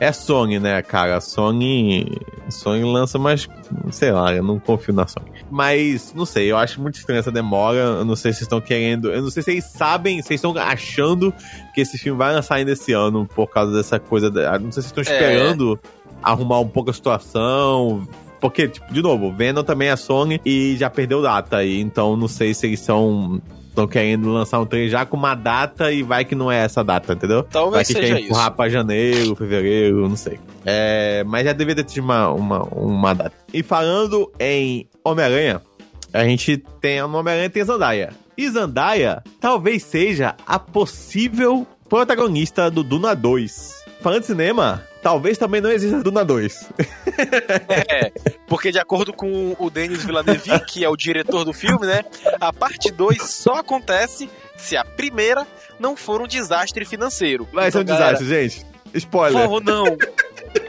é 0.00 0.12
Sony, 0.12 0.58
né, 0.58 0.82
cara? 0.82 1.16
A 1.16 1.20
Sony, 1.20 2.10
Sony 2.50 2.82
lança 2.84 3.18
mais, 3.18 3.48
sei 3.92 4.10
lá, 4.10 4.34
eu 4.34 4.42
não 4.42 4.58
confio 4.58 4.92
na 4.92 5.06
Sony. 5.06 5.30
Mas, 5.50 6.12
não 6.14 6.24
sei, 6.26 6.50
eu 6.50 6.56
acho 6.56 6.80
muito 6.80 6.96
estranha 6.98 7.20
essa 7.20 7.30
demora, 7.30 7.78
eu 7.78 8.04
não 8.04 8.16
sei 8.16 8.32
se 8.32 8.42
estão 8.42 8.60
querendo, 8.60 9.12
eu 9.12 9.22
não 9.22 9.30
sei 9.30 9.42
se 9.42 9.50
eles 9.52 9.64
sabem, 9.64 10.20
se 10.22 10.34
estão 10.34 10.52
achando 10.58 11.32
que 11.74 11.80
esse 11.80 11.96
filme 11.96 12.18
vai 12.18 12.34
lançar 12.34 12.56
ainda 12.56 12.72
esse 12.72 12.92
ano 12.92 13.26
por 13.34 13.46
causa 13.48 13.72
dessa 13.72 13.98
coisa, 14.00 14.30
da- 14.30 14.58
não 14.58 14.72
sei 14.72 14.82
se 14.82 14.88
estão 14.94 15.02
É. 15.14 15.54
arrumar 16.24 16.60
um 16.60 16.68
pouco 16.68 16.90
a 16.90 16.92
situação, 16.92 18.06
porque, 18.40 18.68
tipo, 18.68 18.92
de 18.92 19.00
novo, 19.00 19.32
Venom 19.32 19.62
também 19.62 19.88
é 19.88 19.96
Sony 19.96 20.40
e 20.44 20.76
já 20.76 20.90
perdeu 20.90 21.22
data 21.22 21.58
aí, 21.58 21.80
então 21.80 22.16
não 22.16 22.28
sei 22.28 22.52
se 22.52 22.66
eles 22.66 22.80
são 22.80 23.40
estão 23.74 23.88
querendo 23.88 24.30
lançar 24.30 24.60
um 24.60 24.66
trailer 24.66 24.88
já 24.88 25.04
com 25.04 25.16
uma 25.16 25.34
data 25.34 25.90
e 25.90 26.02
vai 26.02 26.24
que 26.24 26.34
não 26.34 26.50
é 26.50 26.58
essa 26.58 26.84
data, 26.84 27.12
entendeu? 27.12 27.42
vai 27.42 27.50
Talvez 27.50 27.88
que 27.88 27.94
seja 27.94 28.14
quer 28.14 28.20
empurrar 28.20 28.46
isso. 28.46 28.56
pra 28.56 28.68
janeiro, 28.68 29.34
fevereiro, 29.34 30.08
não 30.08 30.16
sei. 30.16 30.38
É, 30.64 31.24
mas 31.26 31.44
já 31.44 31.52
deveria 31.52 31.82
ter 31.82 31.90
tido 31.90 32.04
uma, 32.04 32.30
uma, 32.30 32.62
uma 32.64 33.14
data. 33.14 33.34
E 33.52 33.62
falando 33.62 34.32
em 34.38 34.88
Homem-Aranha, 35.04 35.60
a 36.12 36.24
gente 36.24 36.56
tem 36.80 37.00
no 37.00 37.18
Homem-Aranha 37.18 37.50
tem 37.50 37.64
Zandaia. 37.64 38.12
E 38.38 38.48
Zandaia 38.48 39.22
talvez 39.40 39.82
seja 39.82 40.36
a 40.46 40.58
possível 40.58 41.66
protagonista 41.88 42.70
do 42.70 42.84
Duna 42.84 43.14
2. 43.14 43.84
Falando 44.00 44.20
de 44.20 44.26
cinema, 44.26 44.82
talvez 45.04 45.36
também 45.36 45.60
não 45.60 45.70
exista 45.70 46.02
Duna 46.02 46.24
2. 46.24 46.70
é, 47.68 48.10
porque 48.48 48.72
de 48.72 48.78
acordo 48.78 49.12
com 49.12 49.54
o 49.58 49.68
Denis 49.68 50.02
Villeneuve, 50.02 50.58
que 50.66 50.82
é 50.82 50.88
o 50.88 50.96
diretor 50.96 51.44
do 51.44 51.52
filme, 51.52 51.86
né? 51.86 52.02
A 52.40 52.50
parte 52.50 52.90
2 52.90 53.22
só 53.22 53.56
acontece 53.56 54.30
se 54.56 54.78
a 54.78 54.84
primeira 54.84 55.46
não 55.78 55.94
for 55.94 56.22
um 56.22 56.26
desastre 56.26 56.86
financeiro. 56.86 57.46
Vai 57.52 57.70
ser 57.70 57.78
um 57.78 57.80
então, 57.82 57.94
desastre, 57.94 58.26
gente. 58.26 58.66
Spoiler. 58.94 59.34
Por 59.34 59.42
favor, 59.42 59.62
não. 59.62 59.84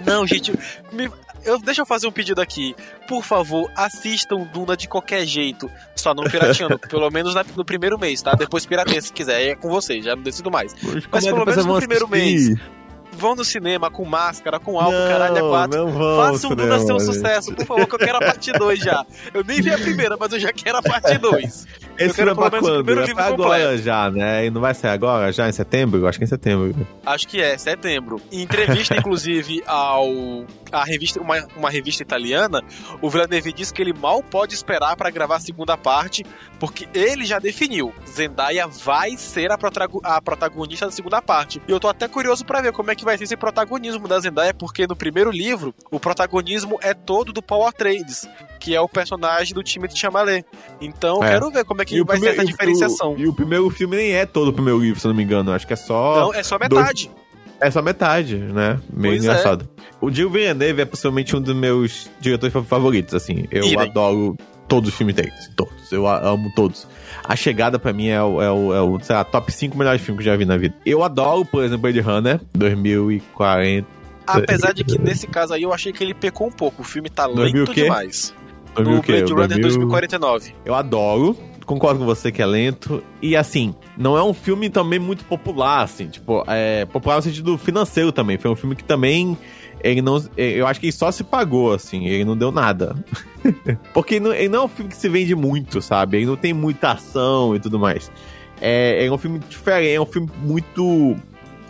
Não, 0.06 0.28
gente, 0.28 0.52
me, 0.92 1.10
eu, 1.46 1.58
deixa 1.60 1.84
eu 1.84 1.86
fazer 1.86 2.08
um 2.08 2.12
pedido 2.12 2.42
aqui. 2.42 2.76
Por 3.08 3.24
favor, 3.24 3.72
assistam 3.74 4.40
Duna 4.52 4.76
de 4.76 4.90
qualquer 4.90 5.26
jeito. 5.26 5.72
Só 5.96 6.14
não 6.14 6.26
pirateando. 6.26 6.78
pelo 6.90 7.10
menos 7.10 7.34
na, 7.34 7.46
no 7.56 7.64
primeiro 7.64 7.98
mês, 7.98 8.22
tá? 8.22 8.34
Depois 8.34 8.66
pirateia 8.66 9.02
se 9.02 9.14
quiser. 9.14 9.42
É 9.42 9.56
com 9.56 9.70
vocês, 9.70 10.04
já 10.04 10.14
não 10.14 10.24
decido 10.24 10.52
mais. 10.52 10.76
Mas 11.10 11.26
é 11.26 11.32
pelo 11.32 11.46
menos 11.46 11.66
no 11.66 11.78
primeiro 11.78 12.06
assistir? 12.06 12.50
mês 12.50 12.76
vão 13.16 13.36
no 13.36 13.44
cinema 13.44 13.90
com 13.90 14.06
máscara, 14.06 14.60
com 14.60 14.80
álcool, 14.80 14.98
não, 14.98 15.08
caralho, 15.08 15.38
é 15.38 15.42
quatro. 15.42 15.88
Faça 16.18 16.48
um 16.48 16.56
Duna 16.56 16.80
ser 16.80 16.94
um 16.94 17.00
sucesso, 17.00 17.54
por 17.54 17.66
favor, 17.66 17.88
que 17.88 17.96
eu 17.96 18.00
quero 18.00 18.18
a 18.18 18.22
parte 18.22 18.52
2 18.52 18.80
já. 18.80 19.06
Eu 19.34 19.44
nem 19.44 19.62
vi 19.62 19.72
a 19.72 19.78
primeira, 19.78 20.16
mas 20.20 20.32
eu 20.34 20.40
já 20.40 20.52
quero 20.52 20.78
a 20.78 20.82
parte 20.82 21.18
2. 21.18 21.68
Esse 21.98 22.14
filme 22.14 22.32
é 22.32 22.36
pra 22.36 22.50
quando? 22.60 23.02
É 23.02 23.14
pra 23.14 23.26
agora 23.26 23.78
já, 23.78 24.12
né? 24.12 24.46
E 24.46 24.50
não 24.50 24.60
vai 24.60 24.74
sair 24.74 24.92
agora, 24.92 25.32
já 25.32 25.48
em 25.48 25.52
setembro? 25.52 26.06
Acho 26.08 26.18
que 26.18 26.24
é 26.24 26.26
em 26.26 26.30
setembro. 26.30 26.88
Acho 27.06 27.28
que 27.28 27.42
é, 27.42 27.58
setembro. 27.58 28.22
Em 28.32 28.42
entrevista, 28.42 28.96
inclusive, 28.98 29.64
ao 29.66 30.46
a 30.72 30.84
revista, 30.84 31.22
uma, 31.22 31.48
uma 31.56 31.70
revista 31.70 32.04
italiana, 32.04 32.62
o 33.02 33.10
Villeneuve 33.10 33.54
disse 33.54 33.74
que 33.74 33.82
ele 33.82 33.94
mal 33.94 34.22
pode 34.22 34.54
esperar 34.54 34.96
para 34.96 35.10
gravar 35.10 35.38
a 35.38 35.40
segunda 35.40 35.78
parte, 35.78 36.26
porque 36.60 36.88
ele 36.94 37.26
já 37.26 37.40
definiu, 37.40 37.94
Zendaya 38.08 38.68
vai 38.68 39.16
ser 39.18 39.52
a, 39.52 39.58
a 40.04 40.22
protagonista 40.22 40.86
da 40.86 40.92
segunda 40.92 41.22
parte. 41.22 41.62
E 41.68 41.72
eu 41.72 41.80
tô 41.80 41.88
até 41.88 42.08
curioso 42.08 42.46
para 42.46 42.62
ver 42.62 42.74
como 42.74 42.92
é 42.92 42.96
que 42.96 43.05
vai 43.06 43.18
ser 43.18 43.24
esse 43.24 43.38
protagonismo 43.38 44.08
da 44.08 44.20
Zendaya, 44.20 44.54
porque 44.54 44.86
no 44.86 44.96
primeiro 44.96 45.32
livro, 45.32 45.74
o 45.90 46.00
protagonismo 46.00 46.78
é 46.82 46.94
todo 46.94 47.32
do 47.32 47.42
Paul 47.42 47.66
Atreides, 47.68 48.28
que 48.60 48.76
é 48.76 48.82
o 48.82 48.90
personagem 48.90 49.54
do 49.54 49.64
time 49.64 49.88
de 49.88 49.98
Chamalet. 49.98 50.44
Então, 50.82 51.24
é. 51.24 51.30
quero 51.30 51.50
ver 51.50 51.64
como 51.64 51.82
é 51.82 51.86
que 51.86 52.04
vai 52.04 52.18
primeiro, 52.18 52.36
ser 52.36 52.42
essa 52.42 52.52
diferenciação. 52.52 53.14
O, 53.14 53.20
e 53.20 53.28
o 53.28 53.34
primeiro 53.34 53.70
filme 53.70 53.96
nem 53.96 54.12
é 54.12 54.26
todo 54.26 54.50
o 54.50 54.54
primeiro 54.54 54.80
livro, 54.80 55.00
se 55.00 55.08
eu 55.08 55.10
não 55.10 55.16
me 55.16 55.24
engano. 55.24 55.54
Acho 55.54 55.66
que 55.66 55.74
é 55.74 55.78
só. 55.78 56.20
Não, 56.20 56.34
é 56.34 56.44
só 56.44 56.60
metade. 56.60 57.08
Dois... 57.08 57.26
É 57.62 57.72
só 57.72 57.82
metade, 57.82 58.36
né? 58.36 58.80
Meio 58.92 59.14
pois 59.14 59.26
é. 59.26 59.28
engraçado. 59.28 59.70
É. 59.78 59.86
O 60.02 60.12
Gil 60.12 60.30
Villeneuve 60.30 60.82
é 60.82 60.86
possivelmente 60.86 61.36
um 61.36 61.42
dos 61.42 61.56
meus 61.56 62.10
diretores 62.20 62.54
favoritos, 62.68 63.14
assim. 63.14 63.46
Eu 63.50 63.64
Idem. 63.64 63.80
adoro 63.80 64.36
todos 64.68 64.90
os 64.90 64.96
filmes 64.96 65.16
deles. 65.16 65.52
Todos. 65.56 65.92
Eu 65.92 66.08
amo 66.08 66.52
todos. 66.56 66.88
A 67.24 67.36
Chegada, 67.36 67.80
pra 67.80 67.94
mim, 67.94 68.08
é 68.08 68.22
o, 68.22 68.42
é 68.42 68.52
o, 68.52 68.74
é 68.74 68.82
o 68.82 69.00
sei 69.02 69.16
lá, 69.16 69.24
top 69.24 69.52
5 69.52 69.78
melhores 69.78 70.02
filmes 70.02 70.24
que 70.24 70.30
eu 70.30 70.34
já 70.34 70.38
vi 70.38 70.46
na 70.46 70.58
vida. 70.58 70.76
Eu 70.86 71.04
adoro, 71.04 71.46
por 71.46 71.64
exemplo, 71.64 71.82
Blade 71.84 72.00
Runner 72.00 72.40
2040. 72.54 73.88
Apesar 74.28 74.74
de 74.74 74.84
que 74.84 74.98
nesse 74.98 75.28
caso 75.28 75.54
aí 75.54 75.64
eu 75.64 75.72
achei 75.72 75.94
que 75.94 76.04
ele 76.04 76.14
pecou 76.14 76.48
um 76.48 76.52
pouco. 76.52 76.82
O 76.82 76.86
filme 76.86 77.10
tá 77.10 77.26
lento 77.26 77.74
demais. 77.74 78.34
No 78.78 79.02
Blade 79.02 79.32
Runner 79.32 79.60
2049. 79.60 80.56
Eu 80.66 80.74
adoro 80.74 81.38
concordo 81.66 82.00
com 82.00 82.06
você 82.06 82.32
que 82.32 82.42
é 82.42 82.46
lento. 82.46 83.04
E 83.22 83.36
assim, 83.36 83.76
não 83.98 84.18
é 84.18 84.24
um 84.24 84.34
filme 84.34 84.70
também 84.70 85.00
muito 85.00 85.26
popular, 85.26 85.82
assim, 85.82 86.08
tipo, 86.08 86.44
é 86.48 86.86
popular 86.86 87.18
no 87.18 87.22
sentido 87.24 87.58
financeiro 87.58 88.12
também. 88.12 88.38
Foi 88.38 88.52
um 88.52 88.56
filme 88.56 88.76
que 88.76 88.84
também. 88.84 89.38
Ele 89.86 90.02
não. 90.02 90.20
Eu 90.36 90.66
acho 90.66 90.80
que 90.80 90.88
ele 90.88 90.94
só 90.94 91.12
se 91.12 91.24
pagou, 91.24 91.72
assim, 91.72 92.08
ele 92.08 92.26
não 92.26 92.36
deu 92.36 92.52
nada. 92.52 92.96
Porque 93.94 94.16
ele 94.16 94.26
não, 94.26 94.34
ele 94.34 94.50
não 94.50 94.64
é 94.64 94.66
um 94.66 94.68
filme 94.68 94.90
que 94.90 94.98
se 94.98 95.08
vende 95.08 95.36
muito, 95.36 95.80
sabe? 95.80 96.18
Ele 96.18 96.26
não 96.26 96.36
tem 96.36 96.54
muita 96.54 96.94
ação 96.94 97.56
e 97.56 97.60
tudo 97.60 97.78
mais. 97.78 98.12
É, 98.60 99.06
é 99.06 99.12
um 99.12 99.18
filme 99.18 99.38
diferente, 99.48 99.94
é 99.94 100.02
um 100.02 100.06
filme 100.08 100.28
muito 100.42 101.16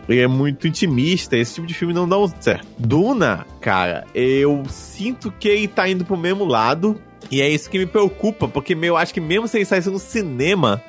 ele 0.07 0.21
é 0.21 0.27
muito 0.27 0.67
intimista, 0.67 1.35
esse 1.35 1.55
tipo 1.55 1.67
de 1.67 1.73
filme 1.73 1.93
não 1.93 2.07
dá 2.07 2.15
certo. 2.39 2.65
Duna, 2.77 3.45
cara, 3.59 4.05
eu 4.13 4.63
sinto 4.69 5.31
que 5.31 5.49
ele 5.49 5.67
tá 5.67 5.89
indo 5.89 6.05
pro 6.05 6.15
mesmo 6.15 6.45
lado, 6.45 6.95
e 7.29 7.41
é 7.41 7.49
isso 7.49 7.69
que 7.69 7.79
me 7.79 7.87
preocupa, 7.87 8.47
porque 8.47 8.77
eu 8.79 8.95
acho 8.95 9.13
que 9.13 9.19
mesmo 9.19 9.47
se 9.47 9.57
ele 9.57 9.65
saísse 9.65 9.89
no 9.89 9.97
cinema, 9.97 10.81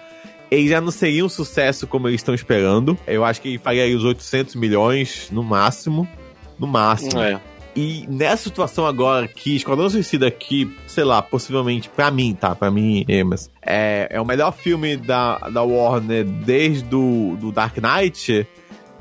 ele 0.50 0.68
já 0.68 0.80
não 0.80 0.90
seria 0.90 1.24
um 1.24 1.30
sucesso 1.30 1.86
como 1.86 2.08
eles 2.08 2.20
estão 2.20 2.34
esperando. 2.34 2.96
Eu 3.06 3.24
acho 3.24 3.40
que 3.40 3.48
ele 3.48 3.58
faria 3.58 3.96
os 3.96 4.04
800 4.04 4.54
milhões 4.54 5.28
no 5.32 5.42
máximo. 5.42 6.06
No 6.58 6.66
máximo. 6.66 7.20
É. 7.20 7.40
E 7.76 8.06
nessa 8.08 8.44
situação 8.44 8.86
agora 8.86 9.28
que 9.28 9.54
Esquadrão 9.54 9.90
Suicida 9.90 10.26
aqui, 10.26 10.74
sei 10.86 11.04
lá, 11.04 11.20
possivelmente, 11.20 11.90
pra 11.90 12.10
mim, 12.10 12.34
tá? 12.34 12.54
Pra 12.54 12.70
mim, 12.70 13.04
Emas, 13.06 13.50
é, 13.60 14.08
é 14.10 14.20
o 14.20 14.24
melhor 14.24 14.52
filme 14.52 14.96
da, 14.96 15.36
da 15.50 15.62
Warner 15.62 16.24
desde 16.24 16.84
do, 16.84 17.36
do 17.36 17.52
Dark 17.52 17.76
Knight 17.76 18.46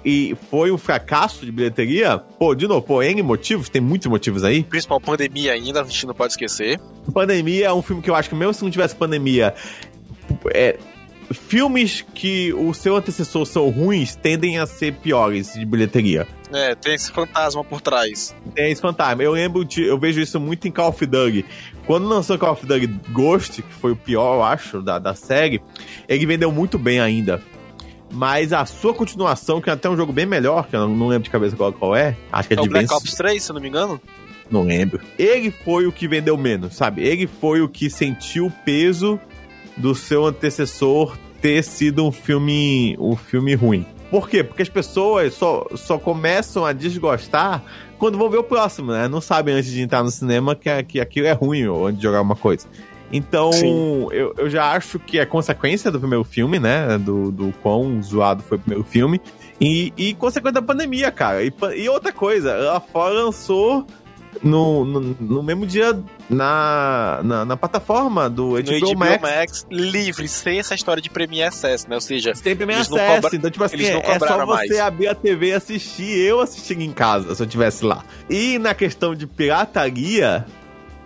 e 0.03 0.37
foi 0.51 0.71
um 0.71 0.77
fracasso 0.77 1.45
de 1.45 1.51
bilheteria, 1.51 2.19
pô, 2.19 2.53
de 2.53 2.67
novo, 2.67 2.81
pô, 2.81 3.01
N 3.01 3.23
motivos, 3.23 3.69
tem 3.69 3.81
muitos 3.81 4.07
motivos 4.07 4.43
aí. 4.43 4.63
Principal 4.63 4.99
pandemia 4.99 5.53
ainda, 5.53 5.81
a 5.81 5.83
gente 5.85 6.05
não 6.05 6.13
pode 6.13 6.33
esquecer. 6.33 6.79
Pandemia 7.13 7.67
é 7.67 7.73
um 7.73 7.81
filme 7.81 8.03
que 8.03 8.09
eu 8.09 8.15
acho 8.15 8.29
que 8.29 8.35
mesmo 8.35 8.53
se 8.53 8.63
não 8.63 8.69
tivesse 8.69 8.93
pandemia, 8.93 9.55
é, 10.53 10.77
filmes 11.33 12.05
que 12.13 12.53
o 12.53 12.73
seu 12.73 12.95
antecessor 12.95 13.45
são 13.45 13.69
ruins 13.69 14.15
tendem 14.15 14.57
a 14.57 14.65
ser 14.65 14.93
piores 14.95 15.53
de 15.53 15.65
bilheteria. 15.65 16.27
É, 16.53 16.75
tem 16.75 16.93
esse 16.93 17.11
fantasma 17.11 17.63
por 17.63 17.81
trás. 17.81 18.35
Tem 18.53 18.71
esse 18.71 18.81
fantasma. 18.81 19.23
Eu 19.23 19.31
lembro 19.31 19.65
de. 19.65 19.83
Eu 19.83 19.97
vejo 19.97 20.21
isso 20.21 20.39
muito 20.39 20.67
em 20.67 20.71
Call 20.71 20.89
of 20.89 21.05
Duty. 21.05 21.45
Quando 21.85 22.07
lançou 22.07 22.37
Call 22.37 22.53
of 22.53 22.65
Duty 22.65 22.87
Ghost, 23.11 23.61
que 23.61 23.73
foi 23.73 23.91
o 23.91 23.95
pior, 23.95 24.35
eu 24.35 24.43
acho, 24.43 24.81
da, 24.81 24.99
da 24.99 25.13
série, 25.15 25.61
ele 26.07 26.25
vendeu 26.25 26.51
muito 26.51 26.77
bem 26.77 26.99
ainda. 26.99 27.41
Mas 28.11 28.53
a 28.53 28.65
sua 28.65 28.93
continuação, 28.93 29.59
que 29.59 29.69
é 29.69 29.73
até 29.73 29.89
um 29.89 29.97
jogo 29.97 30.13
bem 30.13 30.25
melhor, 30.25 30.67
que 30.67 30.75
eu 30.75 30.87
não 30.87 31.07
lembro 31.07 31.23
de 31.23 31.29
cabeça 31.29 31.55
qual, 31.55 31.73
qual 31.73 31.95
é. 31.95 32.15
Acho 32.31 32.47
que 32.47 32.53
é, 32.53 32.57
é 32.57 32.61
de 32.61 32.69
Black 32.69 32.93
Ops 32.93 33.13
3, 33.15 33.43
se 33.43 33.51
eu 33.51 33.55
não 33.55 33.61
me 33.61 33.67
engano. 33.67 33.99
Não 34.49 34.61
lembro. 34.61 35.01
Ele 35.17 35.51
foi 35.51 35.87
o 35.87 35.91
que 35.91 36.07
vendeu 36.07 36.37
menos, 36.37 36.75
sabe? 36.75 37.03
Ele 37.03 37.27
foi 37.27 37.61
o 37.61 37.67
que 37.67 37.89
sentiu 37.89 38.45
o 38.45 38.51
peso 38.51 39.19
do 39.77 39.93
seu 39.93 40.25
antecessor 40.25 41.17
ter 41.41 41.63
sido 41.63 42.05
um 42.05 42.11
filme, 42.11 42.95
um 42.99 43.15
filme 43.15 43.53
ruim. 43.55 43.85
Por 44.09 44.29
quê? 44.29 44.43
Porque 44.43 44.61
as 44.61 44.69
pessoas 44.69 45.33
só, 45.33 45.67
só 45.75 45.97
começam 45.97 46.65
a 46.65 46.71
desgostar 46.71 47.63
quando 47.97 48.17
vão 48.17 48.29
ver 48.29 48.37
o 48.37 48.43
próximo, 48.43 48.91
né? 48.91 49.07
Não 49.07 49.19
sabem 49.19 49.55
antes 49.55 49.71
de 49.71 49.81
entrar 49.81 50.03
no 50.03 50.11
cinema 50.11 50.55
que, 50.55 50.83
que 50.83 50.99
aquilo 50.99 51.27
é 51.27 51.31
ruim 51.31 51.65
ou 51.67 51.87
antes 51.87 51.97
de 51.97 52.03
jogar 52.03 52.21
uma 52.21 52.35
coisa. 52.35 52.67
Então, 53.11 53.51
eu, 54.11 54.33
eu 54.37 54.49
já 54.49 54.71
acho 54.71 54.99
que 54.99 55.19
é 55.19 55.25
consequência 55.25 55.91
do 55.91 55.99
primeiro 55.99 56.23
filme, 56.23 56.59
né? 56.59 56.97
Do, 56.97 57.31
do 57.31 57.53
quão 57.61 58.01
zoado 58.01 58.43
foi 58.43 58.57
o 58.57 58.61
primeiro 58.61 58.83
filme. 58.83 59.21
E, 59.59 59.93
e 59.95 60.13
consequência 60.15 60.53
da 60.53 60.61
pandemia, 60.61 61.11
cara. 61.11 61.43
E, 61.43 61.53
e 61.77 61.87
outra 61.87 62.11
coisa, 62.11 62.73
a 62.73 62.79
fora 62.79 63.13
lançou 63.13 63.85
no, 64.43 64.83
no, 64.83 64.99
no, 65.19 65.43
mesmo 65.43 65.65
dia 65.65 65.97
na, 66.29 67.21
na, 67.23 67.45
na 67.45 67.57
plataforma 67.57 68.29
do 68.29 68.51
HBO, 68.51 68.79
HBO 68.79 68.97
Max. 68.97 69.21
Max. 69.21 69.67
livre, 69.69 70.27
sem 70.27 70.59
essa 70.59 70.75
história 70.75 71.01
de 71.01 71.09
Premier 71.09 71.47
Access, 71.47 71.87
né? 71.87 71.95
Ou 71.95 72.01
seja, 72.01 72.33
sem 72.33 72.55
Premier 72.55 72.79
Access. 72.79 72.97
Cobra... 72.97 73.35
Então, 73.35 73.51
tipo 73.51 73.63
assim, 73.63 73.85
é 73.85 74.19
só 74.19 74.45
você 74.45 74.67
mais. 74.67 74.79
abrir 74.79 75.07
a 75.07 75.15
TV 75.15 75.47
e 75.47 75.53
assistir. 75.53 76.17
Eu 76.17 76.41
assistindo 76.41 76.81
em 76.81 76.91
casa, 76.91 77.35
se 77.35 77.41
eu 77.41 77.47
tivesse 77.47 77.85
lá. 77.85 78.03
E 78.29 78.57
na 78.59 78.73
questão 78.73 79.13
de 79.13 79.27
pirataria, 79.27 80.45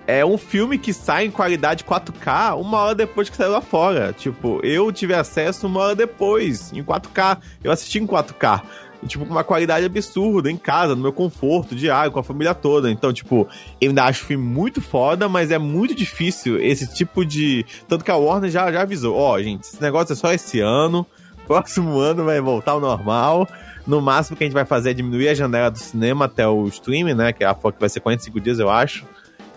é 0.07 0.25
um 0.25 0.37
filme 0.39 0.77
que 0.79 0.91
sai 0.91 1.25
em 1.25 1.31
qualidade 1.31 1.83
4K 1.83 2.59
uma 2.59 2.79
hora 2.79 2.95
depois 2.95 3.29
que 3.29 3.37
saiu 3.37 3.51
lá 3.51 3.61
fora. 3.61 4.11
Tipo, 4.11 4.59
eu 4.63 4.91
tive 4.91 5.13
acesso 5.13 5.67
uma 5.67 5.81
hora 5.81 5.95
depois, 5.95 6.73
em 6.73 6.83
4K. 6.83 7.37
Eu 7.63 7.71
assisti 7.71 7.99
em 7.99 8.07
4K. 8.07 8.61
E, 9.01 9.07
tipo, 9.07 9.25
com 9.25 9.31
uma 9.31 9.43
qualidade 9.43 9.85
absurda, 9.85 10.51
em 10.51 10.57
casa, 10.57 10.95
no 10.95 11.01
meu 11.01 11.13
conforto 11.13 11.75
diário, 11.75 12.11
com 12.11 12.19
a 12.19 12.23
família 12.23 12.53
toda. 12.53 12.91
Então, 12.91 13.13
tipo, 13.13 13.47
eu 13.79 13.89
ainda 13.89 14.03
acho 14.03 14.23
o 14.23 14.25
filme 14.25 14.43
muito 14.43 14.81
foda, 14.81 15.29
mas 15.29 15.51
é 15.51 15.57
muito 15.57 15.95
difícil 15.95 16.59
esse 16.61 16.93
tipo 16.93 17.25
de. 17.25 17.65
Tanto 17.87 18.03
que 18.03 18.11
a 18.11 18.15
Warner 18.15 18.49
já, 18.49 18.71
já 18.71 18.81
avisou: 18.81 19.15
ó, 19.15 19.35
oh, 19.35 19.41
gente, 19.41 19.63
esse 19.63 19.81
negócio 19.81 20.13
é 20.13 20.15
só 20.15 20.33
esse 20.33 20.59
ano, 20.59 21.05
próximo 21.47 21.97
ano 21.97 22.25
vai 22.25 22.41
voltar 22.41 22.73
ao 22.73 22.79
normal. 22.79 23.47
No 23.87 24.01
máximo 24.01 24.37
que 24.37 24.43
a 24.43 24.47
gente 24.47 24.53
vai 24.53 24.65
fazer 24.65 24.91
é 24.91 24.93
diminuir 24.93 25.29
a 25.29 25.33
janela 25.33 25.71
do 25.71 25.79
cinema 25.79 26.25
até 26.25 26.47
o 26.47 26.67
streaming, 26.67 27.15
né? 27.15 27.33
Que 27.33 27.43
é 27.43 27.47
a 27.47 27.55
que 27.55 27.79
vai 27.79 27.89
ser 27.89 28.01
45 28.01 28.39
dias, 28.39 28.59
eu 28.59 28.69
acho. 28.69 29.05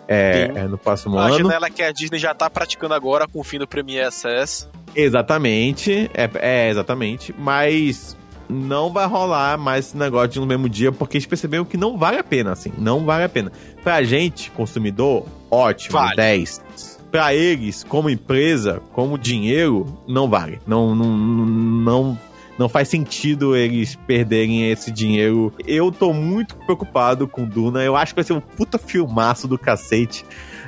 É, 0.09 0.51
é, 0.55 0.63
no 0.65 0.79
próximo 0.79 1.19
a 1.19 1.27
ano. 1.27 1.35
A 1.35 1.39
janela 1.39 1.71
que 1.71 1.83
a 1.83 1.93
Disney 1.93 2.19
já 2.19 2.35
tá 2.35 2.49
praticando 2.49 2.95
agora 2.95 3.27
com 3.29 3.41
o 3.41 3.45
fim 3.45 3.59
do 3.59 3.67
Premier 3.67 4.07
Access. 4.07 4.69
Exatamente, 4.95 6.11
é, 6.13 6.31
é, 6.35 6.71
exatamente, 6.71 7.35
mas 7.39 8.17
não 8.53 8.93
vai 8.93 9.07
rolar 9.07 9.59
mais 9.59 9.87
esse 9.87 9.97
negócio 9.97 10.29
de 10.29 10.41
no 10.41 10.47
mesmo 10.47 10.69
dia, 10.69 10.93
porque 10.93 11.17
eles 11.17 11.27
perceberam 11.27 11.65
que 11.65 11.77
não 11.77 11.97
vale 11.97 12.19
a 12.19 12.25
pena, 12.25 12.53
assim, 12.53 12.73
não 12.79 13.05
vale 13.05 13.25
a 13.25 13.29
pena. 13.29 13.51
Pra 13.83 14.03
gente, 14.03 14.51
consumidor, 14.51 15.27
ótimo, 15.51 15.95
vale. 15.95 16.17
10. 16.17 16.63
Pra 17.11 17.35
eles, 17.35 17.85
como 17.85 18.09
empresa, 18.09 18.81
como 18.93 19.19
dinheiro, 19.19 19.87
não 20.07 20.29
vale. 20.29 20.61
Não, 20.67 20.95
não, 20.95 21.17
não 21.17 22.19
não 22.59 22.69
faz 22.69 22.89
sentido 22.89 23.57
eles 23.57 23.97
perderem 24.07 24.71
esse 24.71 24.91
dinheiro. 24.91 25.53
Eu 25.67 25.91
tô 25.91 26.13
muito 26.13 26.55
preocupado 26.57 27.27
com 27.27 27.45
Duna. 27.45 27.83
Eu 27.83 27.97
acho 27.97 28.13
que 28.13 28.17
vai 28.17 28.25
ser 28.25 28.35
um 28.35 28.41
puta 28.41 28.79
filmaço 28.79 29.49
do 29.49 29.59
cacete. 29.59 30.25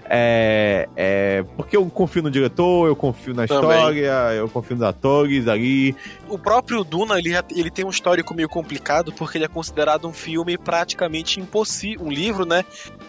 É, 0.07 0.89
é, 0.97 1.45
porque 1.57 1.77
eu 1.77 1.85
confio 1.87 2.23
no 2.23 2.31
diretor, 2.31 2.87
eu 2.87 2.95
confio 2.95 3.35
na 3.35 3.47
Também. 3.47 3.71
história, 3.71 4.35
eu 4.35 4.49
confio 4.49 4.77
nos 4.77 4.85
atores 4.85 5.49
ali. 5.49 5.97
O 6.29 6.39
próprio 6.39 6.85
Duna, 6.85 7.19
ele, 7.19 7.31
ele 7.51 7.71
tem 7.71 7.85
um 7.85 7.91
histórico 7.91 8.35
meio 8.35 8.49
complicado, 8.49 9.13
porque 9.13 9.39
ele 9.39 9.47
é 9.47 9.49
considerado 9.49 10.07
um 10.07 10.13
filme 10.13 10.59
praticamente 10.59 11.41
impossível, 11.41 12.07
um 12.07 12.11
livro, 12.11 12.45
né? 12.45 12.65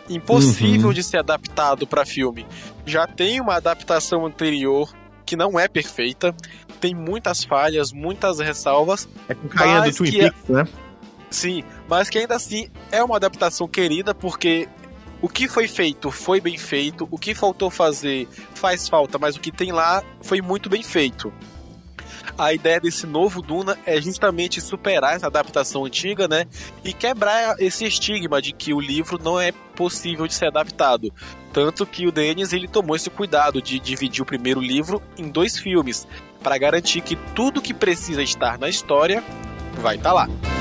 Impossível 0.10 0.88
uhum. 0.88 0.94
de 0.94 1.04
ser 1.04 1.18
adaptado 1.18 1.86
para 1.86 2.06
filme. 2.06 2.46
Já 2.86 3.06
tem 3.06 3.42
uma 3.42 3.56
adaptação 3.56 4.26
anterior 4.26 4.94
que 5.26 5.36
não 5.36 5.60
é 5.60 5.68
perfeita, 5.68 6.34
tem 6.80 6.94
muitas 6.94 7.44
falhas, 7.44 7.92
muitas 7.92 8.40
ressalvas. 8.40 9.10
É 9.28 9.34
com 9.34 9.48
carinha 9.48 9.82
do 9.82 9.94
Twin 9.94 10.10
é 10.10 10.12
Peaks, 10.12 10.50
é... 10.50 10.54
né? 10.54 10.68
Sim, 11.30 11.64
mas 11.90 12.10
que 12.10 12.20
ainda 12.20 12.36
assim 12.36 12.70
é 12.92 13.04
uma 13.04 13.18
adaptação 13.18 13.68
querida, 13.68 14.16
porque 14.16 14.70
o 15.26 15.28
que 15.28 15.48
foi 15.48 15.68
feito 15.68 16.12
foi 16.12 16.40
bem 16.40 16.56
feito, 16.56 17.08
o 17.10 17.18
que 17.18 17.34
faltou 17.34 17.72
fazer 17.72 18.28
faz 18.54 18.88
falta, 18.88 19.18
mas 19.18 19.36
o 19.36 19.40
que 19.40 19.52
tem 19.52 19.72
lá 19.72 20.04
foi 20.22 20.40
muito 20.40 20.70
bem 20.70 20.84
feito. 20.84 21.34
A 22.38 22.54
ideia 22.54 22.80
desse 22.80 23.08
novo 23.08 23.42
Duna 23.42 23.76
é 23.88 24.00
justamente 24.00 24.62
superar 24.62 25.16
essa 25.16 25.26
adaptação 25.26 25.84
antiga, 25.84 26.28
né? 26.28 26.46
E 26.84 26.94
quebrar 26.94 27.60
esse 27.60 27.86
estigma 27.86 28.40
de 28.40 28.52
que 28.52 28.72
o 28.72 28.80
livro 28.80 29.20
não 29.20 29.40
é 29.40 29.52
possível 29.52 30.28
de 30.28 30.36
ser 30.36 30.46
adaptado. 30.50 31.12
Tanto 31.52 31.88
que 31.88 32.06
o 32.06 32.12
Denis 32.12 32.54
ele 32.54 32.68
tomou 32.68 32.96
esse 32.96 33.10
cuidado 33.10 33.64
de 33.64 33.80
dividir 33.80 34.22
o 34.22 34.28
primeiro 34.28 34.62
livro 34.62 35.02
em 35.18 35.28
dois 35.28 35.58
filmes, 35.58 36.08
para 36.44 36.56
garantir 36.60 37.02
que 37.02 37.16
tudo 37.34 37.64
que 37.64 37.74
precisa 37.74 38.22
estar 38.22 38.60
na 38.60 38.70
história 38.70 39.24
vai 39.82 39.96
estar 39.96 40.10
tá 40.10 40.14
lá. 40.14 40.55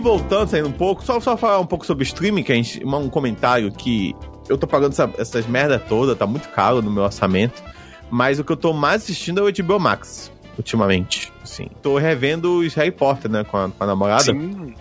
Voltando, 0.00 0.48
saindo 0.48 0.68
um 0.68 0.72
pouco, 0.72 1.04
só, 1.04 1.20
só 1.20 1.36
falar 1.36 1.60
um 1.60 1.66
pouco 1.66 1.86
sobre 1.86 2.04
streaming, 2.04 2.42
que 2.42 2.52
a 2.52 2.54
gente, 2.54 2.84
um 2.84 3.08
comentário 3.08 3.70
que 3.70 4.14
eu 4.48 4.58
tô 4.58 4.66
pagando 4.66 4.92
essa, 4.92 5.10
essas 5.18 5.46
merda 5.46 5.78
toda, 5.78 6.16
tá 6.16 6.26
muito 6.26 6.48
caro 6.48 6.82
no 6.82 6.90
meu 6.90 7.04
orçamento, 7.04 7.62
mas 8.10 8.38
o 8.38 8.44
que 8.44 8.52
eu 8.52 8.56
tô 8.56 8.72
mais 8.72 9.02
assistindo 9.02 9.40
é 9.40 9.50
o 9.50 9.64
HBO 9.64 9.78
Max, 9.78 10.32
ultimamente, 10.56 11.32
assim. 11.42 11.68
Tô 11.82 11.96
revendo 11.98 12.58
os 12.58 12.74
Harry 12.74 12.90
Potter, 12.90 13.30
né, 13.30 13.44
com 13.44 13.56
a, 13.56 13.68
com 13.68 13.84
a 13.84 13.86
namorada. 13.86 14.24
Sim. 14.24 14.74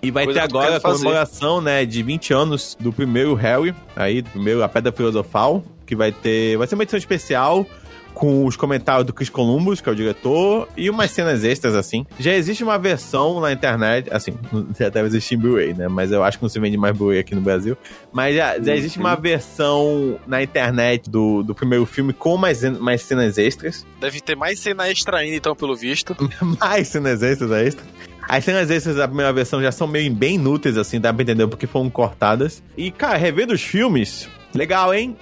E 0.00 0.12
vai 0.12 0.24
Coisa 0.26 0.40
ter 0.40 0.44
agora 0.44 0.76
a 0.76 0.80
comemoração, 0.80 1.60
né, 1.60 1.84
de 1.84 2.02
20 2.02 2.32
anos 2.32 2.76
do 2.78 2.92
primeiro 2.92 3.34
Harry, 3.34 3.74
aí, 3.96 4.22
do 4.22 4.30
primeiro 4.30 4.62
A 4.62 4.68
Pedra 4.68 4.92
Filosofal, 4.92 5.64
que 5.84 5.96
vai 5.96 6.12
ter, 6.12 6.56
vai 6.56 6.66
ser 6.68 6.76
uma 6.76 6.84
edição 6.84 6.98
especial 6.98 7.66
com 8.14 8.44
os 8.44 8.56
comentários 8.56 9.06
do 9.06 9.12
Chris 9.12 9.28
Columbus, 9.28 9.80
que 9.80 9.88
é 9.88 9.92
o 9.92 9.94
diretor, 9.94 10.68
e 10.76 10.90
umas 10.90 11.10
cenas 11.10 11.44
extras, 11.44 11.74
assim. 11.74 12.04
Já 12.18 12.34
existe 12.34 12.64
uma 12.64 12.78
versão 12.78 13.40
na 13.40 13.52
internet, 13.52 14.08
assim, 14.12 14.32
já 14.78 14.88
deve 14.88 15.08
existir 15.08 15.34
em 15.34 15.38
Blu-ray, 15.38 15.74
né? 15.74 15.88
Mas 15.88 16.10
eu 16.10 16.22
acho 16.22 16.38
que 16.38 16.44
não 16.44 16.48
se 16.48 16.58
vende 16.58 16.76
mais 16.76 16.96
Blu-ray 16.96 17.20
aqui 17.20 17.34
no 17.34 17.40
Brasil. 17.40 17.76
Mas 18.12 18.34
já, 18.34 18.58
já 18.58 18.74
existe 18.74 18.98
uma 18.98 19.14
versão 19.14 20.18
na 20.26 20.42
internet 20.42 21.08
do, 21.08 21.42
do 21.42 21.54
primeiro 21.54 21.86
filme 21.86 22.12
com 22.12 22.36
mais, 22.36 22.62
mais 22.78 23.02
cenas 23.02 23.38
extras. 23.38 23.86
Deve 24.00 24.20
ter 24.20 24.36
mais 24.36 24.58
cena 24.58 24.88
extra 24.88 25.18
ainda, 25.18 25.36
então, 25.36 25.54
pelo 25.54 25.76
visto. 25.76 26.16
mais 26.60 26.88
cenas 26.88 27.22
extras 27.22 27.50
extra. 27.50 27.84
As 28.28 28.44
cenas 28.44 28.70
extras 28.70 28.96
da 28.96 29.08
primeira 29.08 29.32
versão 29.32 29.62
já 29.62 29.72
são 29.72 29.86
meio 29.86 30.12
bem 30.12 30.34
inúteis, 30.34 30.76
assim, 30.76 31.00
dá 31.00 31.14
pra 31.14 31.22
entender 31.22 31.46
porque 31.46 31.66
foram 31.66 31.88
cortadas. 31.88 32.62
E, 32.76 32.90
cara, 32.90 33.16
revendo 33.16 33.54
os 33.54 33.62
filmes, 33.62 34.28
legal, 34.54 34.92
hein? 34.92 35.16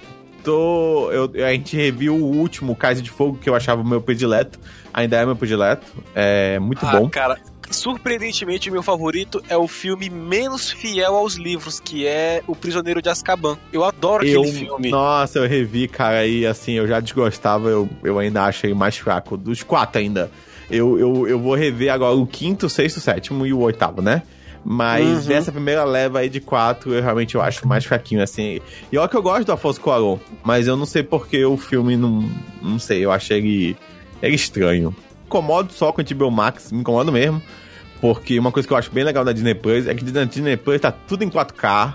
Tô. 0.47 1.11
Eu, 1.11 1.45
a 1.45 1.51
gente 1.51 1.75
reviu 1.75 2.15
o 2.15 2.37
último 2.37 2.75
Casa 2.75 3.01
de 3.01 3.09
Fogo, 3.09 3.37
que 3.37 3.49
eu 3.49 3.55
achava 3.55 3.81
o 3.81 3.85
meu 3.85 4.01
predileto. 4.01 4.57
Ainda 4.93 5.17
é 5.17 5.25
meu 5.25 5.35
predileto. 5.35 5.85
É 6.15 6.57
muito 6.59 6.85
ah, 6.85 6.91
bom. 6.91 7.09
Cara, 7.09 7.37
surpreendentemente, 7.69 8.71
meu 8.71 8.81
favorito 8.81 9.43
é 9.49 9.57
o 9.57 9.67
filme 9.67 10.09
menos 10.09 10.71
fiel 10.71 11.15
aos 11.15 11.35
livros, 11.35 11.79
que 11.79 12.07
é 12.07 12.41
O 12.47 12.55
Prisioneiro 12.55 13.01
de 13.01 13.09
Azkaban. 13.09 13.57
Eu 13.73 13.83
adoro 13.83 14.25
eu, 14.25 14.41
aquele 14.41 14.57
filme. 14.57 14.89
Nossa, 14.89 15.39
eu 15.39 15.47
revi, 15.47 15.87
cara, 15.87 16.25
e 16.25 16.45
assim, 16.45 16.73
eu 16.73 16.87
já 16.87 16.99
desgostava, 16.99 17.69
eu, 17.69 17.89
eu 18.03 18.17
ainda 18.17 18.43
achei 18.43 18.73
mais 18.73 18.97
fraco. 18.97 19.35
Dos 19.35 19.61
quatro 19.63 19.99
ainda. 19.99 20.31
Eu, 20.71 20.97
eu, 20.97 21.27
eu 21.27 21.39
vou 21.39 21.55
rever 21.55 21.91
agora 21.91 22.15
o 22.15 22.25
quinto, 22.25 22.65
o 22.65 22.69
sexto, 22.69 22.97
o 22.97 23.01
sétimo 23.01 23.45
e 23.45 23.53
o 23.53 23.59
oitavo, 23.59 24.01
né? 24.01 24.23
Mas 24.69 25.19
uhum. 25.21 25.27
dessa 25.29 25.49
primeira 25.49 25.85
leva 25.85 26.19
aí 26.19 26.27
de 26.27 26.41
quatro, 26.41 26.93
eu 26.93 27.01
realmente 27.01 27.35
eu 27.35 27.41
acho 27.41 27.65
mais 27.65 27.85
fraquinho, 27.85 28.21
assim. 28.21 28.59
E 28.91 28.97
olha 28.97 29.07
que 29.07 29.15
eu 29.15 29.23
gosto 29.23 29.45
do 29.45 29.53
Afonso 29.53 29.79
Cuarón, 29.79 30.17
mas 30.43 30.67
eu 30.67 30.75
não 30.75 30.85
sei 30.85 31.03
porque 31.03 31.45
o 31.45 31.55
filme 31.55 31.95
não... 31.95 32.29
Não 32.61 32.77
sei, 32.77 33.05
eu 33.05 33.09
achei 33.09 33.37
ele, 33.37 33.77
ele 34.21 34.35
estranho. 34.35 34.93
Incomodo 35.25 35.71
só 35.71 35.93
com 35.93 36.01
o 36.01 36.03
HBO 36.03 36.29
Max, 36.29 36.69
me 36.69 36.81
incomodo 36.81 37.13
mesmo. 37.13 37.41
Porque 38.01 38.37
uma 38.37 38.51
coisa 38.51 38.67
que 38.67 38.73
eu 38.73 38.77
acho 38.77 38.91
bem 38.91 39.05
legal 39.05 39.23
da 39.23 39.31
Disney 39.31 39.55
Plus 39.55 39.87
é 39.87 39.95
que 39.95 40.03
na 40.11 40.25
Disney 40.25 40.57
Plus 40.57 40.81
tá 40.81 40.91
tudo 40.91 41.23
em 41.23 41.29
4K, 41.29 41.93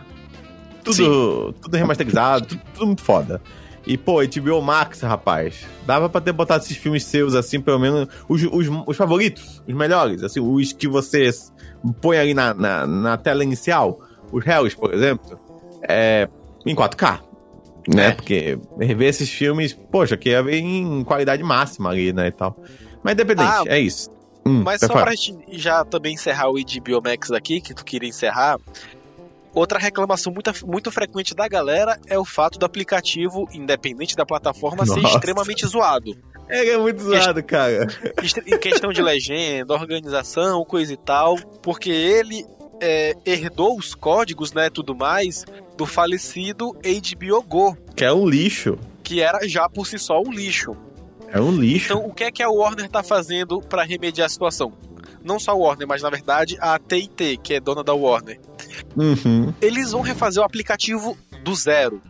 tudo, 0.82 1.52
tudo 1.60 1.76
remasterizado, 1.76 2.46
tudo, 2.46 2.62
tudo, 2.72 2.86
muito 2.86 3.02
foda. 3.02 3.42
E, 3.86 3.98
pô, 3.98 4.22
HBO 4.22 4.62
Max, 4.62 5.02
rapaz, 5.02 5.66
dava 5.84 6.08
pra 6.08 6.22
ter 6.22 6.32
botado 6.32 6.64
esses 6.64 6.76
filmes 6.78 7.04
seus, 7.04 7.34
assim, 7.34 7.60
pelo 7.60 7.78
menos, 7.78 8.08
os, 8.26 8.42
os, 8.44 8.66
os 8.86 8.96
favoritos, 8.96 9.62
os 9.68 9.74
melhores, 9.74 10.22
assim, 10.22 10.40
os 10.40 10.72
que 10.72 10.88
vocês 10.88 11.52
põe 12.00 12.18
ali 12.18 12.34
na, 12.34 12.54
na, 12.54 12.86
na 12.86 13.16
tela 13.16 13.42
inicial, 13.42 14.00
os 14.30 14.46
Hells, 14.46 14.76
por 14.76 14.92
exemplo, 14.94 15.38
é, 15.88 16.28
em 16.64 16.74
4K. 16.74 17.20
Né? 17.88 18.08
É. 18.08 18.12
Porque 18.12 18.58
rever 18.78 19.08
esses 19.08 19.28
filmes, 19.28 19.72
poxa, 19.72 20.16
que 20.16 20.30
ia 20.30 20.42
ver 20.42 20.58
em 20.58 21.02
qualidade 21.04 21.42
máxima 21.42 21.90
ali, 21.90 22.12
né? 22.12 22.28
E 22.28 22.32
tal. 22.32 22.56
Mas 23.02 23.14
independente, 23.14 23.48
ah, 23.48 23.64
é 23.66 23.80
isso. 23.80 24.10
Hum, 24.46 24.62
mas 24.64 24.80
só 24.80 24.88
falar. 24.88 25.02
pra 25.02 25.14
gente 25.14 25.36
já 25.52 25.84
também 25.84 26.14
encerrar 26.14 26.48
o 26.48 26.54
HBO 26.54 27.02
Max 27.02 27.30
aqui, 27.30 27.60
que 27.60 27.74
tu 27.74 27.84
queria 27.84 28.08
encerrar. 28.08 28.58
Outra 29.54 29.78
reclamação 29.78 30.32
muito, 30.32 30.50
muito 30.66 30.90
frequente 30.90 31.34
da 31.34 31.46
galera 31.46 31.98
é 32.06 32.18
o 32.18 32.24
fato 32.24 32.58
do 32.58 32.64
aplicativo, 32.64 33.46
independente 33.52 34.16
da 34.16 34.24
plataforma, 34.24 34.84
Nossa. 34.84 34.94
ser 34.94 35.06
extremamente 35.06 35.66
zoado. 35.66 36.16
É, 36.48 36.70
é 36.70 36.78
muito 36.78 37.02
zoado, 37.02 37.42
cara. 37.42 37.86
Em 38.46 38.58
questão 38.58 38.92
de 38.92 39.00
legenda, 39.02 39.74
organização, 39.74 40.64
coisa 40.64 40.92
e 40.92 40.96
tal, 40.96 41.36
porque 41.62 41.90
ele 41.90 42.44
é, 42.80 43.14
herdou 43.24 43.78
os 43.78 43.94
códigos, 43.94 44.52
né, 44.52 44.68
tudo 44.68 44.94
mais, 44.94 45.44
do 45.76 45.86
falecido 45.86 46.72
HBO 46.72 47.42
Go. 47.42 47.76
Que 47.96 48.04
é 48.04 48.12
um 48.12 48.28
lixo. 48.28 48.78
Que 49.02 49.20
era 49.20 49.46
já 49.48 49.68
por 49.68 49.86
si 49.86 49.98
só 49.98 50.20
um 50.20 50.32
lixo. 50.32 50.76
É 51.28 51.40
um 51.40 51.52
lixo. 51.52 51.92
Então, 51.92 52.06
o 52.06 52.12
que 52.12 52.24
é 52.24 52.30
que 52.30 52.42
a 52.42 52.50
Warner 52.50 52.88
tá 52.88 53.02
fazendo 53.02 53.60
para 53.60 53.84
remediar 53.84 54.26
a 54.26 54.28
situação? 54.28 54.72
Não 55.24 55.38
só 55.38 55.52
a 55.52 55.54
Warner, 55.54 55.86
mas 55.86 56.02
na 56.02 56.10
verdade 56.10 56.58
a 56.60 56.78
TIT, 56.78 57.38
que 57.42 57.54
é 57.54 57.60
dona 57.60 57.84
da 57.84 57.94
Warner. 57.94 58.40
Uhum. 58.96 59.54
Eles 59.60 59.92
vão 59.92 60.02
refazer 60.02 60.42
o 60.42 60.46
aplicativo 60.46 61.16
do 61.44 61.54
zero, 61.54 62.02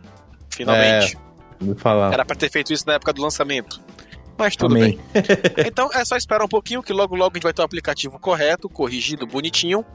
finalmente. 0.49 1.15
É, 1.15 1.75
falar. 1.75 2.11
Era 2.11 2.25
pra 2.25 2.35
ter 2.35 2.49
feito 2.49 2.73
isso 2.73 2.85
na 2.87 2.93
época 2.93 3.13
do 3.13 3.21
lançamento. 3.21 3.79
Mas 4.37 4.55
tudo 4.55 4.75
Amém. 4.75 4.99
bem. 5.13 5.23
então 5.65 5.89
é 5.93 6.03
só 6.03 6.15
esperar 6.15 6.43
um 6.43 6.47
pouquinho 6.47 6.81
que 6.81 6.91
logo 6.91 7.15
logo 7.15 7.31
a 7.31 7.37
gente 7.37 7.43
vai 7.43 7.53
ter 7.53 7.61
o 7.61 7.65
aplicativo 7.65 8.19
correto, 8.19 8.67
corrigido, 8.67 9.27
bonitinho, 9.27 9.85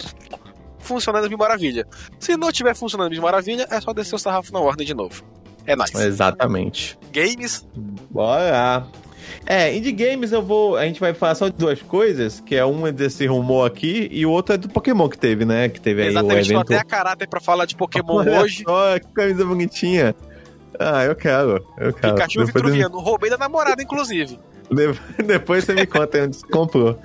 funcionando 0.78 1.28
de 1.28 1.36
maravilha. 1.36 1.86
Se 2.18 2.36
não 2.36 2.48
estiver 2.48 2.74
funcionando 2.74 3.12
de 3.12 3.20
maravilha, 3.20 3.66
é 3.70 3.80
só 3.80 3.92
descer 3.92 4.14
o 4.14 4.18
sarrafo 4.18 4.52
na 4.52 4.60
ordem 4.60 4.86
de 4.86 4.94
novo. 4.94 5.22
É 5.66 5.76
nóis. 5.76 5.92
Nice. 5.92 6.06
Exatamente. 6.06 6.98
Games. 7.12 7.66
Bora. 8.10 8.86
É, 9.46 9.74
indie 9.74 9.92
games 9.92 10.32
eu 10.32 10.42
vou. 10.42 10.76
A 10.76 10.84
gente 10.84 11.00
vai 11.00 11.12
falar 11.12 11.34
só 11.34 11.48
de 11.48 11.56
duas 11.56 11.80
coisas, 11.82 12.40
que 12.40 12.54
é 12.54 12.64
uma 12.64 12.90
desse 12.90 13.26
rumor 13.26 13.66
aqui 13.66 14.08
e 14.10 14.24
o 14.24 14.30
outro 14.30 14.54
é 14.54 14.58
do 14.58 14.68
Pokémon 14.68 15.08
que 15.08 15.18
teve, 15.18 15.44
né? 15.44 15.68
Que 15.68 15.80
teve 15.80 16.06
Exatamente, 16.06 16.50
aí 16.50 16.56
o 16.56 16.60
evento. 16.60 16.72
até 16.72 16.78
a 16.78 16.84
caráter 16.84 17.28
pra 17.28 17.40
falar 17.40 17.66
de 17.66 17.76
Pokémon 17.76 18.16
Olha 18.20 18.40
hoje. 18.40 18.62
Só, 18.66 18.98
que 18.98 19.06
camisa 19.08 19.44
bonitinha. 19.44 20.14
Ah, 20.78 21.04
eu 21.04 21.14
quero. 21.16 21.64
Eu 21.76 21.92
quero. 21.92 22.14
Pikachu 22.14 22.44
Depois 22.44 22.54
Vitruviano. 22.54 22.96
Eu... 22.96 23.00
Roubei 23.00 23.30
da 23.30 23.36
namorada, 23.36 23.82
inclusive. 23.82 24.38
Depois 25.24 25.64
você 25.64 25.74
me 25.74 25.86
conta 25.86 26.22
onde 26.22 26.36
você 26.36 26.46
comprou. 26.46 26.98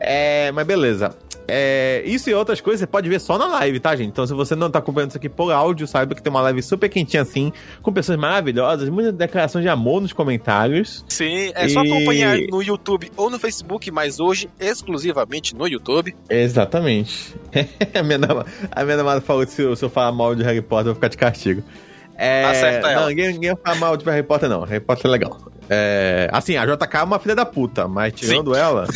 É, 0.00 0.50
mas 0.52 0.66
beleza. 0.66 1.14
É, 1.52 2.02
isso 2.06 2.30
e 2.30 2.34
outras 2.34 2.60
coisas 2.60 2.78
você 2.78 2.86
pode 2.86 3.08
ver 3.08 3.20
só 3.20 3.36
na 3.36 3.46
live, 3.48 3.80
tá, 3.80 3.96
gente? 3.96 4.10
Então, 4.10 4.24
se 4.24 4.32
você 4.32 4.54
não 4.54 4.70
tá 4.70 4.78
acompanhando 4.78 5.10
isso 5.10 5.18
aqui 5.18 5.28
por 5.28 5.50
áudio, 5.50 5.84
saiba 5.84 6.14
que 6.14 6.22
tem 6.22 6.30
uma 6.30 6.40
live 6.42 6.62
super 6.62 6.88
quentinha 6.88 7.22
assim, 7.22 7.52
com 7.82 7.92
pessoas 7.92 8.16
maravilhosas, 8.16 8.88
muitas 8.88 9.12
declarações 9.12 9.64
de 9.64 9.68
amor 9.68 10.00
nos 10.00 10.12
comentários. 10.12 11.04
Sim, 11.08 11.50
é 11.56 11.66
e... 11.66 11.70
só 11.70 11.80
acompanhar 11.80 12.38
no 12.38 12.62
YouTube 12.62 13.10
ou 13.16 13.28
no 13.28 13.36
Facebook, 13.36 13.90
mas 13.90 14.20
hoje 14.20 14.48
exclusivamente 14.60 15.56
no 15.56 15.66
YouTube. 15.66 16.14
Exatamente. 16.28 17.34
a, 17.98 18.02
minha 18.04 18.18
namorada, 18.18 18.50
a 18.70 18.84
minha 18.84 18.96
namorada 18.96 19.20
falou 19.20 19.44
que 19.44 19.50
se 19.50 19.62
eu, 19.62 19.74
se 19.74 19.84
eu 19.84 19.90
falar 19.90 20.12
mal 20.12 20.36
de 20.36 20.44
Harry 20.44 20.62
Potter, 20.62 20.90
eu 20.90 20.92
vou 20.92 20.94
ficar 20.94 21.08
de 21.08 21.16
castigo. 21.16 21.64
É, 22.20 22.44
Acerta 22.44 22.88
ela. 22.90 23.00
Não, 23.00 23.08
ninguém, 23.08 23.32
ninguém 23.32 23.56
fala 23.56 23.76
mal 23.76 23.96
de 23.96 24.04
Harry 24.04 24.22
Potter, 24.22 24.46
não. 24.46 24.60
Harry 24.64 24.84
Potter 24.84 25.06
é 25.06 25.08
legal. 25.08 25.40
É, 25.70 26.28
assim, 26.30 26.54
a 26.54 26.66
JK 26.66 26.98
é 26.98 27.02
uma 27.02 27.18
filha 27.18 27.34
da 27.34 27.46
puta, 27.46 27.88
mas 27.88 28.12
tirando 28.12 28.54
Sim. 28.54 28.60
ela. 28.60 28.86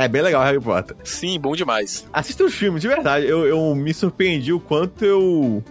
é 0.00 0.08
bem 0.08 0.22
legal 0.22 0.42
Harry 0.42 0.60
Potter. 0.60 0.96
Sim, 1.04 1.38
bom 1.38 1.54
demais. 1.54 2.04
Assista 2.12 2.42
os 2.42 2.52
filmes, 2.52 2.82
de 2.82 2.88
verdade. 2.88 3.28
Eu, 3.28 3.46
eu 3.46 3.72
me 3.76 3.94
surpreendi 3.94 4.52
o 4.52 4.58
quanto 4.58 5.04
eu 5.04 5.62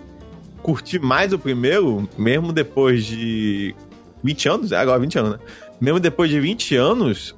curti 0.63 0.97
mais 0.97 1.33
o 1.33 1.39
primeiro, 1.39 2.07
mesmo 2.17 2.53
depois 2.53 3.05
de 3.05 3.75
20 4.23 4.47
anos. 4.47 4.71
É 4.71 4.77
agora 4.77 4.97
20 4.97 5.19
anos, 5.19 5.31
né? 5.33 5.39
Mesmo 5.81 5.99
depois 5.99 6.29
de 6.29 6.39
20 6.39 6.77
anos, 6.77 7.35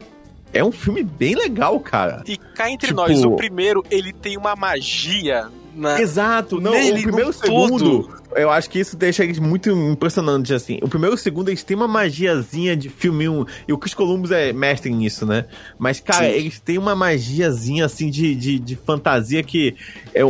é 0.54 0.64
um 0.64 0.72
filme 0.72 1.02
bem 1.02 1.34
legal, 1.34 1.80
cara. 1.80 2.22
E 2.28 2.38
cá 2.38 2.70
entre 2.70 2.90
tipo... 2.90 3.02
nós, 3.02 3.26
o 3.26 3.32
primeiro, 3.32 3.84
ele 3.90 4.14
tem 4.14 4.38
uma 4.38 4.56
magia 4.56 5.50
na... 5.76 6.00
Exato, 6.00 6.60
não, 6.60 6.72
Nele, 6.72 7.00
o 7.00 7.04
primeiro 7.04 7.30
e 7.30 7.34
segundo, 7.34 8.04
tudo. 8.04 8.22
eu 8.36 8.50
acho 8.50 8.70
que 8.70 8.80
isso 8.80 8.96
deixa 8.96 9.24
muito 9.42 9.70
impressionante, 9.70 10.54
assim. 10.54 10.80
O 10.82 10.88
primeiro 10.88 11.16
e 11.16 11.18
o 11.18 11.20
segundo, 11.20 11.50
eles 11.50 11.64
têm 11.64 11.76
uma 11.76 11.88
magiazinha 11.88 12.76
de 12.76 12.90
filminho, 12.90 13.46
e 13.68 13.74
o 13.74 13.78
Chris 13.78 13.94
Columbus 13.94 14.32
é 14.32 14.54
mestre 14.54 14.92
nisso, 14.92 15.26
né? 15.26 15.46
Mas, 15.78 16.00
cara, 16.00 16.26
Sim. 16.26 16.32
eles 16.32 16.60
têm 16.60 16.78
uma 16.78 16.96
magiazinha, 16.96 17.86
assim, 17.86 18.10
de, 18.10 18.36
de, 18.36 18.60
de 18.60 18.76
fantasia 18.76 19.44
que 19.44 19.76
é, 20.14 20.22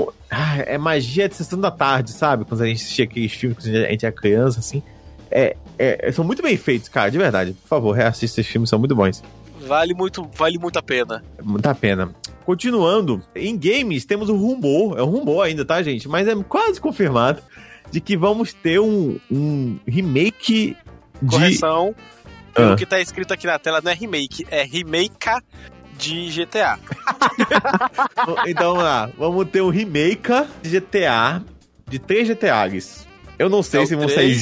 é 0.73 0.77
magia 0.77 1.27
de 1.27 1.36
sessão 1.36 1.60
da 1.60 1.71
tarde, 1.71 2.12
sabe? 2.12 2.45
Quando 2.45 2.62
a 2.62 2.67
gente 2.67 2.82
assistia 2.82 3.06
aqueles 3.06 3.32
filmes 3.32 3.58
quando 3.58 3.75
a 3.75 3.89
gente 3.89 4.06
era 4.06 4.13
criança, 4.13 4.60
assim. 4.60 4.82
É, 5.29 5.56
é, 5.77 6.12
são 6.12 6.23
muito 6.23 6.43
bem 6.43 6.56
feitos, 6.58 6.89
cara, 6.89 7.10
de 7.10 7.17
verdade. 7.17 7.53
Por 7.53 7.67
favor, 7.67 7.91
reassista 7.91 8.39
esses 8.39 8.51
filmes, 8.51 8.69
são 8.69 8.77
muito 8.77 8.95
bons. 8.95 9.23
Vale 9.65 9.93
muito, 9.93 10.29
vale 10.36 10.58
muito 10.58 10.77
a 10.77 10.84
pena. 10.84 11.23
Muita 11.41 11.73
pena. 11.73 12.13
Continuando, 12.45 13.21
em 13.36 13.58
games 13.58 14.06
temos 14.06 14.29
um 14.29 14.36
rumor, 14.36 14.97
é 14.97 15.03
um 15.03 15.10
rumor 15.10 15.43
ainda, 15.43 15.63
tá, 15.63 15.82
gente? 15.82 16.08
Mas 16.08 16.27
é 16.27 16.36
quase 16.43 16.79
confirmado 16.79 17.41
de 17.89 18.01
que 18.01 18.17
vamos 18.17 18.53
ter 18.53 18.79
um, 18.79 19.19
um 19.32 19.79
remake 19.88 20.75
de. 21.21 21.29
Correção. 21.29 21.95
Ah. 22.56 22.73
O 22.73 22.75
que 22.75 22.86
tá 22.86 22.99
escrito 22.99 23.34
aqui 23.34 23.47
na 23.47 23.58
tela 23.58 23.82
não 23.82 23.91
é 23.91 23.95
remake, 23.95 24.45
é 24.51 24.63
remake 24.63 25.41
de 25.97 26.29
GTA. 26.32 26.77
então 28.45 28.71
vamos 28.71 28.84
lá, 28.84 29.10
vamos 29.17 29.49
ter 29.49 29.62
um 29.62 29.69
remake 29.69 30.32
de 30.62 30.79
GTA, 30.79 31.43
de 31.88 31.97
três 31.97 32.27
GTAs. 32.27 33.08
Eu 33.39 33.49
não 33.49 33.63
sei 33.63 33.82
é 33.82 33.86
se 33.86 33.95
vão 33.95 34.08
sair. 34.08 34.38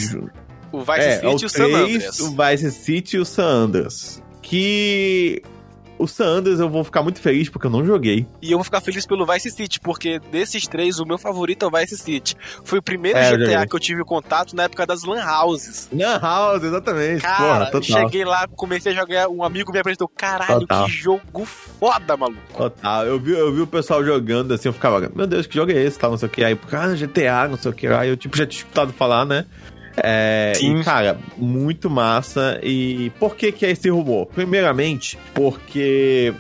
O 0.72 0.80
Vice 0.80 1.00
é, 1.00 1.20
City 1.20 1.44
e 1.44 1.46
o 1.46 1.50
San 1.50 1.66
Andreas. 1.66 2.20
O 2.20 2.36
Vice 2.36 2.72
City 2.72 3.16
e 3.16 3.20
o 3.20 3.26
San 3.26 3.46
Andreas 3.46 4.22
que 4.52 5.42
o 6.02 6.08
Sanders 6.08 6.60
eu 6.60 6.70
vou 6.70 6.84
ficar 6.84 7.04
muito 7.04 7.20
feliz 7.20 7.50
porque 7.50 7.68
eu 7.68 7.72
não 7.72 7.86
joguei. 7.86 8.26
E 8.42 8.52
eu 8.52 8.58
vou 8.58 8.64
ficar 8.64 8.82
feliz 8.82 9.06
pelo 9.06 9.26
Vice 9.26 9.52
City, 9.52 9.80
porque 9.80 10.20
desses 10.32 10.68
três, 10.68 11.00
o 11.00 11.06
meu 11.06 11.18
favorito 11.18 11.64
é 11.64 11.68
o 11.68 11.72
Vice 11.72 11.98
City. 11.98 12.36
Foi 12.64 12.80
o 12.80 12.82
primeiro 12.82 13.18
é, 13.20 13.32
GTA 13.38 13.68
que 13.68 13.76
eu 13.76 13.80
tive 13.80 14.04
contato 14.04 14.56
na 14.56 14.64
época 14.64 14.86
das 14.86 15.04
Lan 15.04 15.24
Houses. 15.24 15.90
Lan 15.94 16.20
House, 16.20 16.64
exatamente. 16.64 17.22
Cara, 17.22 17.68
Porra, 17.68 17.84
cheguei 17.84 18.26
lá, 18.26 18.48
comecei 18.48 18.92
a 18.92 18.96
jogar, 18.96 19.28
um 19.30 19.44
amigo 19.44 19.72
me 19.72 19.80
apresentou, 19.80 20.08
caralho, 20.08 20.62
total. 20.62 20.86
que 20.86 20.92
jogo 20.92 21.46
foda, 21.46 22.18
maluco. 22.18 22.42
Total, 22.56 23.06
eu 23.06 23.20
vi, 23.20 23.32
eu 23.32 23.54
vi 23.54 23.62
o 23.62 23.68
pessoal 23.68 24.04
jogando 24.04 24.54
assim, 24.54 24.70
eu 24.70 24.74
ficava, 24.74 25.12
meu 25.14 25.28
Deus, 25.28 25.46
que 25.46 25.56
jogo 25.56 25.72
é 25.72 25.76
esse, 25.76 26.00
tal, 26.00 26.12
não 26.12 26.18
sei 26.18 26.28
o 26.28 26.32
que. 26.32 26.44
Aí, 26.44 26.56
cara, 26.56 26.96
GTA, 26.96 27.48
não 27.48 27.58
sei 27.58 27.72
o 27.72 27.74
que. 27.74 27.88
Aí 27.88 28.10
eu, 28.10 28.18
tipo, 28.18 28.36
já 28.36 28.46
tinha 28.46 28.62
escutado 28.64 28.92
falar, 28.94 29.26
né? 29.26 29.46
É, 29.98 30.54
e, 30.62 30.84
cara, 30.84 31.20
muito 31.38 31.90
massa. 31.90 32.60
E 32.64 33.12
por 33.20 33.36
que 33.36 33.52
que 33.52 33.66
é 33.66 33.72
esse 33.72 33.90
rumor? 33.90 34.28
Primeiramente, 34.28 35.18
porque 35.34 36.34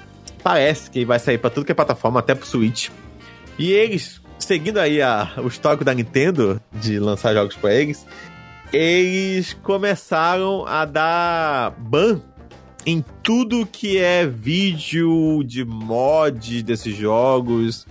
parece 0.43 0.89
que 0.89 1.05
vai 1.05 1.19
sair 1.19 1.37
para 1.37 1.49
tudo 1.49 1.65
que 1.65 1.71
é 1.71 1.75
plataforma, 1.75 2.19
até 2.19 2.35
pro 2.35 2.45
Switch. 2.45 2.89
E 3.57 3.71
eles, 3.71 4.21
seguindo 4.39 4.79
aí 4.79 5.01
a, 5.01 5.33
o 5.37 5.47
histórico 5.47 5.83
da 5.83 5.93
Nintendo 5.93 6.61
de 6.71 6.99
lançar 6.99 7.33
jogos 7.33 7.55
para 7.55 7.73
eles, 7.73 8.05
eles 8.71 9.53
começaram 9.53 10.65
a 10.65 10.85
dar 10.85 11.71
ban 11.77 12.21
em 12.85 13.03
tudo 13.21 13.65
que 13.65 13.97
é 13.97 14.25
vídeo 14.25 15.43
de 15.43 15.63
mod 15.63 16.63
desses 16.63 16.95
jogos, 16.95 17.85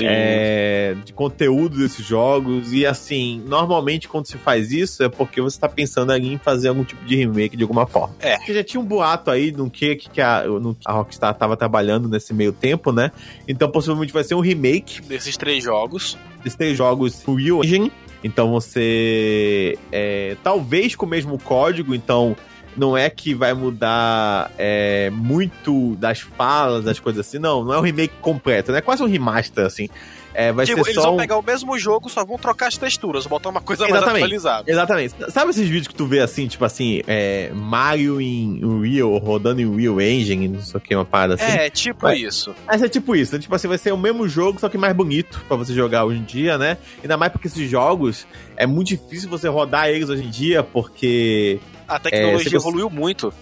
é, 0.00 0.96
de 1.04 1.12
conteúdo 1.12 1.78
desses 1.78 2.04
jogos. 2.04 2.72
E 2.72 2.86
assim, 2.86 3.42
normalmente 3.46 4.08
quando 4.08 4.26
se 4.26 4.38
faz 4.38 4.72
isso 4.72 5.02
é 5.02 5.08
porque 5.08 5.40
você 5.40 5.58
tá 5.58 5.68
pensando 5.68 6.12
ali 6.12 6.32
em 6.32 6.38
fazer 6.38 6.68
algum 6.68 6.84
tipo 6.84 7.04
de 7.04 7.16
remake 7.16 7.56
de 7.56 7.62
alguma 7.62 7.86
forma. 7.86 8.14
É. 8.20 8.36
Porque 8.36 8.54
já 8.54 8.64
tinha 8.64 8.80
um 8.80 8.84
boato 8.84 9.30
aí 9.30 9.52
no 9.52 9.70
que, 9.70 9.96
que 9.96 10.20
a, 10.20 10.44
no, 10.44 10.76
a 10.84 10.92
Rockstar 10.92 11.34
tava 11.34 11.56
trabalhando 11.56 12.08
nesse 12.08 12.32
meio 12.32 12.52
tempo, 12.52 12.92
né? 12.92 13.10
Então 13.46 13.70
possivelmente 13.70 14.12
vai 14.12 14.24
ser 14.24 14.34
um 14.34 14.40
remake. 14.40 15.02
Desses 15.02 15.36
três 15.36 15.64
jogos. 15.64 16.16
Desses 16.38 16.56
três 16.56 16.76
jogos 16.76 17.22
Real 17.24 17.64
Engine. 17.64 17.92
Então 18.24 18.50
você. 18.50 19.76
É, 19.90 20.36
talvez 20.42 20.94
com 20.94 21.06
o 21.06 21.08
mesmo 21.08 21.38
código, 21.38 21.94
então 21.94 22.36
não 22.76 22.96
é 22.96 23.10
que 23.10 23.34
vai 23.34 23.52
mudar 23.52 24.50
é, 24.58 25.10
muito 25.10 25.94
das 25.96 26.20
falas, 26.20 26.84
das 26.84 26.98
coisas 26.98 27.26
assim, 27.26 27.38
não, 27.38 27.64
não 27.64 27.74
é 27.74 27.78
um 27.78 27.82
remake 27.82 28.14
completo, 28.20 28.72
né? 28.72 28.78
É 28.78 28.80
quase 28.80 29.02
um 29.02 29.06
remaster, 29.06 29.64
assim. 29.64 29.88
É, 30.34 30.50
vai 30.52 30.64
tipo, 30.64 30.82
ser 30.82 30.90
eles 30.90 31.02
só 31.02 31.08
vão 31.08 31.14
um... 31.14 31.18
pegar 31.18 31.36
o 31.36 31.42
mesmo 31.42 31.78
jogo, 31.78 32.08
só 32.08 32.24
vão 32.24 32.38
trocar 32.38 32.68
as 32.68 32.76
texturas, 32.76 33.26
botar 33.26 33.50
uma 33.50 33.60
coisa 33.60 33.84
exatamente, 33.84 34.06
mais 34.06 34.16
atualizada. 34.22 34.70
Exatamente. 34.70 35.14
Sabe 35.28 35.50
esses 35.50 35.68
vídeos 35.68 35.88
que 35.88 35.94
tu 35.94 36.06
vê 36.06 36.20
assim, 36.20 36.46
tipo 36.46 36.64
assim, 36.64 37.02
é, 37.06 37.50
Mario 37.52 38.20
em 38.20 38.60
Real, 38.82 39.16
rodando 39.18 39.60
em 39.60 39.76
Real 39.76 40.00
Engine, 40.00 40.48
não 40.48 40.60
sei 40.60 40.78
o 40.78 40.80
que, 40.80 40.94
uma 40.94 41.04
parada 41.04 41.34
assim? 41.34 41.44
É, 41.44 41.68
tipo 41.68 42.02
vai, 42.02 42.16
isso. 42.16 42.54
Essa 42.66 42.86
é 42.86 42.88
tipo 42.88 43.14
isso. 43.14 43.38
Tipo 43.38 43.54
assim, 43.54 43.68
vai 43.68 43.78
ser 43.78 43.92
o 43.92 43.98
mesmo 43.98 44.26
jogo, 44.26 44.58
só 44.58 44.68
que 44.68 44.78
mais 44.78 44.94
bonito 44.96 45.44
pra 45.46 45.56
você 45.56 45.74
jogar 45.74 46.04
hoje 46.04 46.20
em 46.20 46.24
dia, 46.24 46.56
né? 46.56 46.78
Ainda 47.02 47.16
mais 47.16 47.30
porque 47.30 47.48
esses 47.48 47.70
jogos 47.70 48.26
é 48.56 48.66
muito 48.66 48.88
difícil 48.88 49.28
você 49.28 49.48
rodar 49.48 49.88
eles 49.88 50.08
hoje 50.08 50.24
em 50.24 50.30
dia, 50.30 50.62
porque. 50.62 51.60
A 51.86 51.98
tecnologia 51.98 52.52
é, 52.52 52.56
evoluiu 52.56 52.88
muito. 52.88 53.32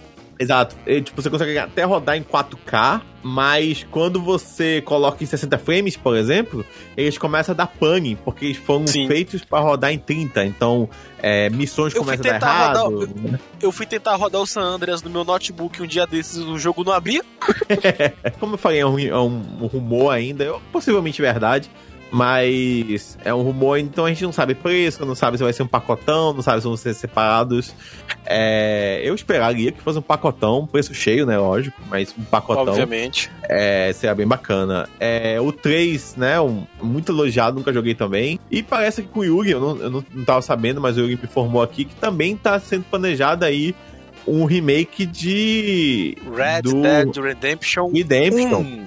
Exato. 0.41 0.75
E, 0.87 1.01
tipo, 1.01 1.21
você 1.21 1.29
consegue 1.29 1.55
até 1.59 1.83
rodar 1.83 2.17
em 2.17 2.23
4K, 2.23 2.99
mas 3.21 3.85
quando 3.91 4.19
você 4.19 4.81
coloca 4.81 5.23
em 5.23 5.27
60 5.27 5.55
frames, 5.59 5.95
por 5.95 6.17
exemplo, 6.17 6.65
eles 6.97 7.15
começam 7.15 7.53
a 7.53 7.55
dar 7.55 7.67
pane, 7.67 8.15
porque 8.15 8.45
eles 8.45 8.57
foram 8.57 8.87
Sim. 8.87 9.07
feitos 9.07 9.45
para 9.45 9.59
rodar 9.59 9.93
em 9.93 9.99
30. 9.99 10.43
Então, 10.45 10.89
é, 11.19 11.47
missões 11.51 11.93
eu 11.93 12.01
começam 12.01 12.25
a 12.25 12.39
dar 12.39 12.47
errado. 12.47 12.83
Rodar, 12.83 13.09
eu, 13.13 13.39
eu, 13.61 13.71
fui 13.71 13.85
tentar 13.85 14.15
rodar 14.15 14.41
o 14.41 14.47
San 14.47 14.61
Andreas 14.61 15.03
no 15.03 15.11
meu 15.11 15.23
notebook 15.23 15.79
um 15.79 15.85
dia 15.85 16.07
desses, 16.07 16.37
o 16.37 16.57
jogo 16.57 16.83
não 16.83 16.93
abria. 16.93 17.23
Como 18.39 18.55
eu 18.55 18.57
falei, 18.57 18.79
é 18.79 18.85
um, 18.85 18.99
é 18.99 19.19
um 19.19 19.67
rumor 19.67 20.09
ainda, 20.09 20.43
é 20.43 20.59
possivelmente 20.71 21.21
verdade. 21.21 21.69
Mas 22.11 23.17
é 23.23 23.33
um 23.33 23.41
rumor, 23.41 23.79
então 23.79 24.05
a 24.05 24.09
gente 24.09 24.23
não 24.23 24.33
sabe 24.33 24.53
preço, 24.53 25.05
não 25.05 25.15
sabe 25.15 25.37
se 25.37 25.43
vai 25.43 25.53
ser 25.53 25.63
um 25.63 25.67
pacotão, 25.67 26.33
não 26.33 26.41
sabe 26.41 26.61
se 26.61 26.67
vão 26.67 26.75
ser 26.75 26.93
separados. 26.93 27.73
É, 28.25 28.99
eu 29.03 29.15
esperaria 29.15 29.71
que 29.71 29.81
fosse 29.81 29.97
um 29.97 30.01
pacotão, 30.01 30.67
preço 30.67 30.93
cheio, 30.93 31.25
né? 31.25 31.37
Lógico, 31.37 31.81
mas 31.89 32.13
um 32.17 32.23
pacotão. 32.23 32.67
Obviamente. 32.67 33.31
É, 33.43 33.93
seria 33.93 34.13
bem 34.13 34.27
bacana. 34.27 34.89
É, 34.99 35.39
o 35.39 35.53
3, 35.53 36.17
né? 36.17 36.39
Um, 36.41 36.65
muito 36.81 37.13
elogiado, 37.13 37.57
nunca 37.57 37.71
joguei 37.71 37.95
também. 37.95 38.37
E 38.51 38.61
parece 38.61 39.03
que 39.03 39.07
com 39.07 39.21
o 39.21 39.23
Yugi, 39.23 39.51
eu 39.51 39.61
não, 39.61 39.77
eu 39.77 39.89
não, 39.89 40.05
não 40.13 40.25
tava 40.25 40.41
sabendo, 40.41 40.81
mas 40.81 40.97
o 40.97 41.01
Yugi 41.01 41.15
me 41.15 41.23
informou 41.23 41.61
aqui 41.61 41.85
que 41.85 41.95
também 41.95 42.35
tá 42.35 42.59
sendo 42.59 42.83
planejado 42.83 43.45
aí 43.45 43.73
um 44.27 44.45
remake 44.45 45.05
de. 45.05 46.17
Red 46.35 46.63
do... 46.63 46.81
Dead 46.81 47.15
Redemption. 47.15 47.89
Redemption. 47.91 48.59
Um. 48.59 48.85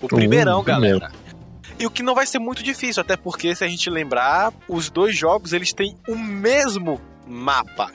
O 0.00 0.08
primeirão, 0.08 0.60
um, 0.60 0.64
galera. 0.64 1.10
E 1.78 1.86
o 1.86 1.90
que 1.90 2.02
não 2.02 2.14
vai 2.14 2.26
ser 2.26 2.40
muito 2.40 2.62
difícil, 2.62 3.00
até 3.00 3.16
porque 3.16 3.54
se 3.54 3.64
a 3.64 3.68
gente 3.68 3.88
lembrar, 3.88 4.52
os 4.68 4.90
dois 4.90 5.16
jogos 5.16 5.52
eles 5.52 5.72
têm 5.72 5.96
o 6.08 6.16
mesmo 6.16 7.00
mapa. 7.26 7.92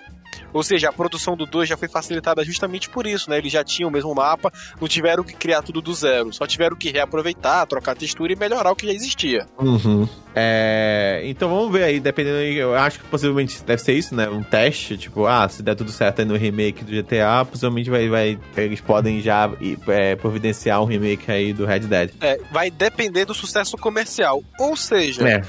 Ou 0.53 0.63
seja, 0.63 0.89
a 0.89 0.93
produção 0.93 1.35
do 1.35 1.45
2 1.45 1.67
já 1.67 1.75
foi 1.75 1.87
facilitada 1.87 2.43
justamente 2.45 2.89
por 2.89 3.07
isso, 3.07 3.29
né? 3.29 3.37
Eles 3.37 3.51
já 3.51 3.63
tinham 3.63 3.89
o 3.89 3.91
mesmo 3.91 4.13
mapa, 4.13 4.51
não 4.79 4.87
tiveram 4.87 5.23
que 5.23 5.33
criar 5.33 5.61
tudo 5.61 5.81
do 5.81 5.93
zero, 5.93 6.31
só 6.31 6.45
tiveram 6.45 6.75
que 6.75 6.91
reaproveitar, 6.91 7.65
trocar 7.65 7.95
textura 7.95 8.33
e 8.33 8.35
melhorar 8.35 8.71
o 8.71 8.75
que 8.75 8.85
já 8.85 8.93
existia. 8.93 9.47
Uhum. 9.57 10.07
É... 10.35 11.21
Então 11.25 11.49
vamos 11.49 11.71
ver 11.71 11.83
aí, 11.83 11.99
dependendo. 11.99 12.37
Eu 12.37 12.75
acho 12.75 12.99
que 12.99 13.05
possivelmente 13.05 13.63
deve 13.63 13.81
ser 13.81 13.93
isso, 13.93 14.15
né? 14.15 14.29
Um 14.29 14.43
teste, 14.43 14.97
tipo, 14.97 15.25
ah, 15.25 15.47
se 15.49 15.63
der 15.63 15.75
tudo 15.75 15.91
certo 15.91 16.19
aí 16.19 16.25
no 16.25 16.35
remake 16.35 16.83
do 16.83 16.91
GTA, 16.91 17.45
possivelmente 17.45 17.89
vai, 17.89 18.07
vai 18.09 18.39
eles 18.57 18.81
podem 18.81 19.21
já 19.21 19.49
é, 19.87 20.15
providenciar 20.15 20.81
um 20.81 20.85
remake 20.85 21.31
aí 21.31 21.53
do 21.53 21.65
Red 21.65 21.81
Dead. 21.81 22.11
É, 22.21 22.39
vai 22.51 22.69
depender 22.69 23.25
do 23.25 23.33
sucesso 23.33 23.77
comercial. 23.77 24.43
Ou 24.59 24.75
seja, 24.75 25.27
é. 25.27 25.41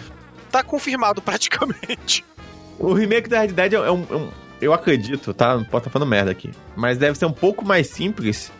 tá 0.50 0.62
confirmado 0.62 1.20
praticamente. 1.22 2.24
O 2.78 2.92
remake 2.92 3.28
da 3.28 3.40
Red 3.40 3.48
Dead 3.48 3.74
é 3.74 3.90
um, 3.90 4.06
é 4.10 4.16
um 4.16 4.43
eu 4.64 4.72
acredito, 4.72 5.32
tá? 5.34 5.56
Não 5.56 5.64
posso 5.64 5.78
estar 5.78 5.90
falando 5.90 6.08
merda 6.08 6.30
aqui. 6.30 6.50
Mas 6.76 6.98
deve 6.98 7.16
ser 7.18 7.26
um 7.26 7.32
pouco 7.32 7.64
mais 7.64 7.86
simples 7.88 8.52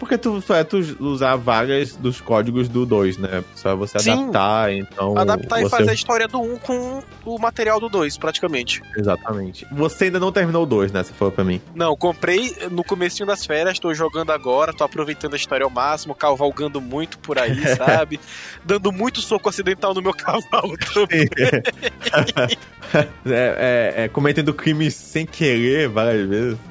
porque 0.00 0.16
tu 0.16 0.40
só 0.40 0.56
é 0.56 0.64
tu 0.64 0.78
usar 0.98 1.36
vagas 1.36 1.94
dos 1.94 2.22
códigos 2.22 2.70
do 2.70 2.86
2, 2.86 3.18
né? 3.18 3.44
Só 3.54 3.72
é 3.72 3.74
você 3.74 3.98
Sim, 3.98 4.12
adaptar, 4.12 4.72
então. 4.72 5.16
Adaptar 5.16 5.60
você... 5.60 5.66
e 5.66 5.68
fazer 5.68 5.90
a 5.90 5.92
história 5.92 6.26
do 6.26 6.40
1 6.40 6.54
um 6.54 6.56
com 6.56 7.02
o 7.26 7.38
material 7.38 7.78
do 7.78 7.86
2, 7.90 8.16
praticamente. 8.16 8.80
Exatamente. 8.96 9.66
Você 9.70 10.04
ainda 10.06 10.18
não 10.18 10.32
terminou 10.32 10.62
o 10.62 10.66
2, 10.66 10.90
né? 10.90 11.02
Você 11.02 11.12
falou 11.12 11.30
pra 11.30 11.44
mim. 11.44 11.60
Não, 11.74 11.94
comprei 11.94 12.56
no 12.70 12.82
comecinho 12.82 13.26
das 13.26 13.44
férias, 13.44 13.78
tô 13.78 13.92
jogando 13.92 14.30
agora, 14.30 14.72
tô 14.72 14.84
aproveitando 14.84 15.34
a 15.34 15.36
história 15.36 15.64
ao 15.64 15.70
máximo, 15.70 16.14
cavalgando 16.14 16.80
muito 16.80 17.18
por 17.18 17.38
aí, 17.38 17.60
sabe? 17.76 18.18
Dando 18.64 18.90
muito 18.90 19.20
soco 19.20 19.50
acidental 19.50 19.92
no 19.92 20.00
meu 20.00 20.14
cavalo 20.14 20.78
também. 20.94 21.28
é, 22.94 23.04
é, 23.26 23.94
é, 24.04 24.08
cometendo 24.08 24.54
crimes 24.54 24.94
sem 24.94 25.26
querer 25.26 25.90
várias 25.90 26.26
vezes. 26.26 26.69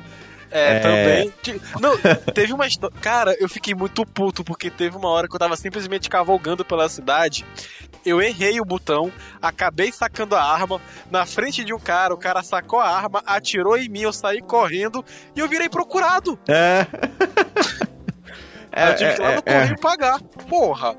É, 0.52 0.76
é, 0.76 0.80
também. 0.80 1.34
Não, 1.80 1.98
teve 2.34 2.54
uma 2.54 2.68
história. 2.68 2.96
Cara, 3.02 3.36
eu 3.40 3.48
fiquei 3.48 3.74
muito 3.74 4.06
puto, 4.06 4.44
porque 4.44 4.70
teve 4.70 4.98
uma 4.98 5.10
hora 5.10 5.28
que 5.28 5.36
eu 5.36 5.40
tava 5.40 5.56
simplesmente 5.56 6.10
cavalgando 6.10 6.66
pela 6.66 6.90
cidade. 6.90 7.46
Eu 8.06 8.22
errei 8.22 8.60
o 8.60 8.66
botão, 8.66 9.12
acabei 9.42 9.92
sacando 9.92 10.36
a 10.36 10.44
arma 10.44 10.82
na 11.12 11.26
frente 11.26 11.64
de 11.64 11.74
um 11.74 11.80
cara, 11.80 12.14
o 12.14 12.18
cara 12.18 12.42
sacou 12.42 12.80
a 12.80 12.90
arma, 12.90 13.22
atirou 13.26 13.78
em 13.78 13.90
mim, 13.90 14.02
eu 14.02 14.14
saí 14.14 14.42
correndo 14.42 15.04
e 15.36 15.40
eu 15.40 15.48
virei 15.48 15.70
procurado. 15.70 16.40
É. 16.48 16.88
é 18.72 18.90
eu 18.90 18.96
tive 18.96 19.14
que 19.14 19.22
ir 19.22 19.24
lá 19.24 19.32
no 19.32 19.36
é, 19.36 19.38
é, 19.46 19.60
correio 19.60 19.80
pagar. 19.80 20.22
Porra. 20.48 20.96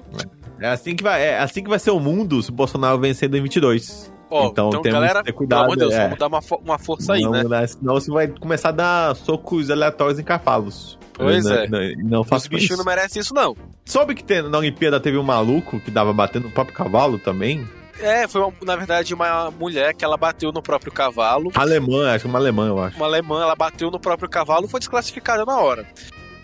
É 0.61 0.68
assim, 0.68 0.94
que 0.94 1.03
vai, 1.03 1.22
é 1.22 1.38
assim 1.38 1.62
que 1.62 1.70
vai 1.70 1.78
ser 1.78 1.90
o 1.90 1.98
mundo 1.98 2.42
se 2.42 2.51
o 2.51 2.53
Bolsonaro 2.53 2.98
vencer 2.98 3.34
em 3.34 3.42
22. 3.42 4.12
Oh, 4.31 4.47
então, 4.47 4.68
então 4.68 4.83
temos 4.83 5.01
galera, 5.01 5.18
que 5.20 5.26
ter 5.26 5.33
cuidado. 5.33 5.62
Pelo 5.62 5.72
amor 5.72 5.76
de 5.76 5.81
Deus, 5.81 5.95
é. 5.95 6.05
vamos 6.05 6.18
dar 6.18 6.26
uma, 6.28 6.41
uma 6.62 6.78
força 6.78 7.14
aí, 7.14 7.28
né? 7.28 7.43
Dar, 7.45 7.68
senão 7.68 7.95
você 7.95 8.11
vai 8.11 8.28
começar 8.28 8.68
a 8.68 8.72
dar 8.72 9.16
socos 9.16 9.70
aleatórios 9.70 10.20
em 10.20 10.22
cavalos. 10.22 10.99
Pois 11.12 11.45
não, 11.45 11.53
é. 11.53 11.68
Não, 11.97 12.11
não 12.11 12.24
faço 12.24 12.45
Os 12.45 12.49
bichinhos 12.49 12.78
não 12.78 12.85
merecem 12.85 13.20
isso, 13.20 13.35
não. 13.35 13.57
Soube 13.85 14.14
que 14.14 14.22
tem, 14.22 14.41
na 14.43 14.57
Olimpíada 14.57 15.01
teve 15.01 15.18
um 15.18 15.22
maluco 15.22 15.81
que 15.81 15.91
dava 15.91 16.12
batendo 16.12 16.45
no 16.45 16.51
próprio 16.51 16.74
cavalo 16.76 17.18
também? 17.18 17.68
É, 17.99 18.26
foi 18.26 18.41
uma, 18.41 18.53
na 18.62 18.76
verdade 18.76 19.12
uma 19.12 19.51
mulher 19.51 19.93
que 19.95 20.05
ela 20.05 20.16
bateu 20.16 20.51
no 20.53 20.62
próprio 20.62 20.91
cavalo. 20.91 21.51
Alemã, 21.55 22.11
acho 22.11 22.24
que 22.24 22.31
uma 22.31 22.39
alemã, 22.39 22.68
eu 22.68 22.83
acho. 22.83 22.97
Uma 22.97 23.07
alemã, 23.07 23.43
ela 23.43 23.55
bateu 23.55 23.91
no 23.91 24.01
próprio 24.01 24.28
cavalo 24.28 24.66
e 24.66 24.68
foi 24.68 24.81
desclassificada 24.81 25.45
na 25.45 25.59
hora. 25.59 25.87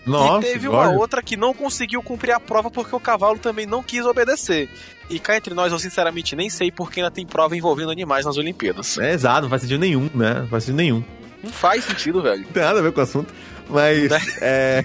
Nossa, 0.07 0.47
e 0.47 0.53
teve 0.53 0.67
uma 0.67 0.89
outra 0.89 1.21
que 1.21 1.35
não 1.35 1.53
conseguiu 1.53 2.01
cumprir 2.01 2.31
a 2.31 2.39
prova 2.39 2.71
porque 2.71 2.95
o 2.95 2.99
cavalo 2.99 3.37
também 3.37 3.65
não 3.65 3.83
quis 3.83 4.05
obedecer. 4.05 4.69
E 5.09 5.19
cá 5.19 5.37
entre 5.37 5.53
nós, 5.53 5.71
eu 5.71 5.79
sinceramente 5.79 6.35
nem 6.35 6.49
sei 6.49 6.71
porque 6.71 6.99
ainda 6.99 7.11
tem 7.11 7.25
prova 7.25 7.55
envolvendo 7.55 7.91
animais 7.91 8.25
nas 8.25 8.37
Olimpíadas. 8.37 8.97
É 8.97 9.13
exato, 9.13 9.43
não 9.43 9.49
faz 9.49 9.61
sentido 9.61 9.79
nenhum, 9.79 10.09
né? 10.13 10.41
Não 10.41 10.47
faz 10.47 10.63
sentido 10.63 10.77
nenhum. 10.77 11.03
Não 11.43 11.51
faz 11.51 11.83
sentido, 11.83 12.21
velho. 12.21 12.43
Não 12.43 12.51
tem 12.51 12.63
nada 12.63 12.79
a 12.79 12.81
ver 12.81 12.91
com 12.91 12.99
o 12.99 13.03
assunto. 13.03 13.33
Mas. 13.69 14.09
Né? 14.09 14.19
É... 14.41 14.83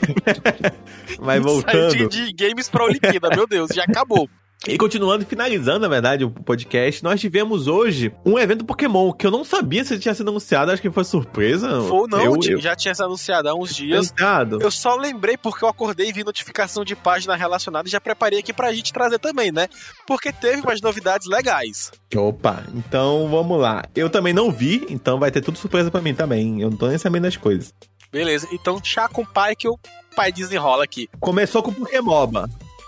Mas 1.21 1.43
voltando. 1.43 1.93
Saiu 1.93 2.09
de, 2.09 2.33
de 2.33 2.49
games 2.49 2.69
pra 2.69 2.85
Olimpíada, 2.85 3.31
meu 3.31 3.47
Deus, 3.47 3.71
já 3.75 3.85
acabou. 3.85 4.29
E 4.67 4.79
continuando, 4.79 5.27
finalizando, 5.27 5.81
na 5.81 5.89
verdade, 5.89 6.25
o 6.25 6.31
podcast, 6.31 7.03
nós 7.03 7.21
tivemos 7.21 7.67
hoje 7.67 8.15
um 8.25 8.39
evento 8.39 8.65
Pokémon 8.65 9.13
que 9.13 9.27
eu 9.27 9.31
não 9.31 9.45
sabia 9.45 9.85
se 9.85 9.99
tinha 9.99 10.15
sido 10.15 10.31
anunciado, 10.31 10.71
acho 10.71 10.81
que 10.81 10.91
foi 10.91 11.03
surpresa. 11.05 11.81
Foi, 11.83 12.07
não, 12.09 12.21
eu, 12.21 12.37
eu... 12.49 12.61
já 12.61 12.77
tinha 12.77 12.95
sido 12.95 13.07
anunciado 13.07 13.49
há 13.49 13.55
uns 13.55 13.75
dias. 13.75 14.09
Anunciado. 14.11 14.63
Eu 14.63 14.71
só 14.71 14.95
lembrei 14.95 15.37
porque 15.37 15.65
eu 15.65 15.69
acordei 15.69 16.09
e 16.09 16.13
vi 16.13 16.23
notificação 16.23 16.85
de 16.85 16.95
página 16.95 17.35
relacionada 17.35 17.89
e 17.89 17.91
já 17.91 18.01
preparei 18.01 18.39
aqui 18.39 18.53
pra 18.53 18.73
gente 18.73 18.93
trazer 18.93 19.19
também, 19.19 19.51
né? 19.51 19.69
Porque 20.07 20.33
teve 20.33 20.63
umas 20.63 20.81
novidades 20.81 21.27
legais. 21.27 21.91
Opa, 22.15 22.63
então 22.73 23.29
vamos 23.29 23.61
lá. 23.61 23.83
Eu 23.97 24.09
também 24.09 24.33
não 24.33 24.53
vi, 24.53 24.87
então 24.89 25.19
vai 25.19 25.33
ter 25.33 25.41
tudo 25.41 25.59
surpresa 25.59 25.91
para 25.91 26.01
mim 26.01 26.15
também. 26.15 26.61
Eu 26.61 26.71
não 26.71 26.77
tô 26.77 26.87
nem 26.87 26.99
sabendo 26.99 27.25
das 27.25 27.37
coisas. 27.37 27.75
Beleza, 28.13 28.47
então 28.53 28.79
chá 28.83 29.09
com 29.09 29.23
o 29.23 29.27
pai 29.27 29.57
que 29.57 29.67
o 29.67 29.79
pai 30.15 30.31
desenrola 30.31 30.85
aqui. 30.85 31.09
Começou 31.19 31.63
com 31.63 31.71
o 31.71 31.89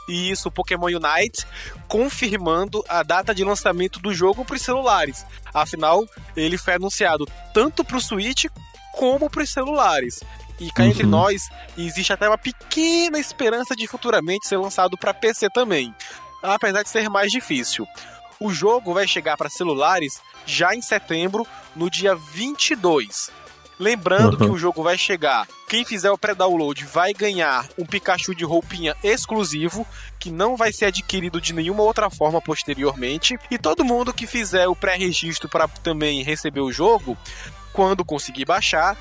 Pokémoba. 0.06 0.32
Isso, 0.32 0.50
Pokémon 0.50 0.86
Unite, 0.86 1.46
confirmando 1.88 2.84
a 2.88 3.02
data 3.02 3.34
de 3.34 3.44
lançamento 3.44 3.98
do 4.00 4.12
jogo 4.12 4.44
para 4.44 4.56
os 4.56 4.62
celulares. 4.62 5.24
Afinal, 5.52 6.04
ele 6.36 6.58
foi 6.58 6.74
anunciado 6.74 7.26
tanto 7.52 7.84
para 7.84 7.96
o 7.96 8.00
Switch 8.00 8.46
como 8.92 9.30
para 9.30 9.42
os 9.42 9.50
celulares. 9.50 10.20
E 10.60 10.70
cá 10.70 10.84
uhum. 10.84 10.88
entre 10.90 11.06
nós, 11.06 11.48
existe 11.76 12.12
até 12.12 12.28
uma 12.28 12.38
pequena 12.38 13.18
esperança 13.18 13.74
de 13.74 13.86
futuramente 13.86 14.46
ser 14.46 14.56
lançado 14.56 14.96
para 14.96 15.12
PC 15.12 15.48
também, 15.50 15.94
apesar 16.42 16.82
de 16.82 16.88
ser 16.88 17.08
mais 17.08 17.30
difícil. 17.30 17.86
O 18.38 18.52
jogo 18.52 18.94
vai 18.94 19.06
chegar 19.06 19.36
para 19.36 19.48
celulares 19.48 20.20
já 20.46 20.74
em 20.74 20.82
setembro, 20.82 21.46
no 21.74 21.88
dia 21.90 22.14
22. 22.14 23.30
Lembrando 23.78 24.34
uhum. 24.34 24.46
que 24.46 24.52
o 24.52 24.58
jogo 24.58 24.82
vai 24.82 24.96
chegar. 24.96 25.46
Quem 25.68 25.84
fizer 25.84 26.10
o 26.10 26.18
pré-download 26.18 26.84
vai 26.84 27.12
ganhar 27.12 27.68
um 27.78 27.84
Pikachu 27.84 28.34
de 28.34 28.44
roupinha 28.44 28.96
exclusivo, 29.02 29.86
que 30.18 30.30
não 30.30 30.56
vai 30.56 30.72
ser 30.72 30.86
adquirido 30.86 31.40
de 31.40 31.52
nenhuma 31.52 31.82
outra 31.82 32.08
forma 32.08 32.40
posteriormente. 32.40 33.36
E 33.50 33.58
todo 33.58 33.84
mundo 33.84 34.14
que 34.14 34.26
fizer 34.26 34.68
o 34.68 34.76
pré-registro 34.76 35.48
para 35.48 35.66
também 35.66 36.22
receber 36.22 36.60
o 36.60 36.72
jogo, 36.72 37.16
quando 37.72 38.04
conseguir 38.04 38.44
baixar, 38.44 38.96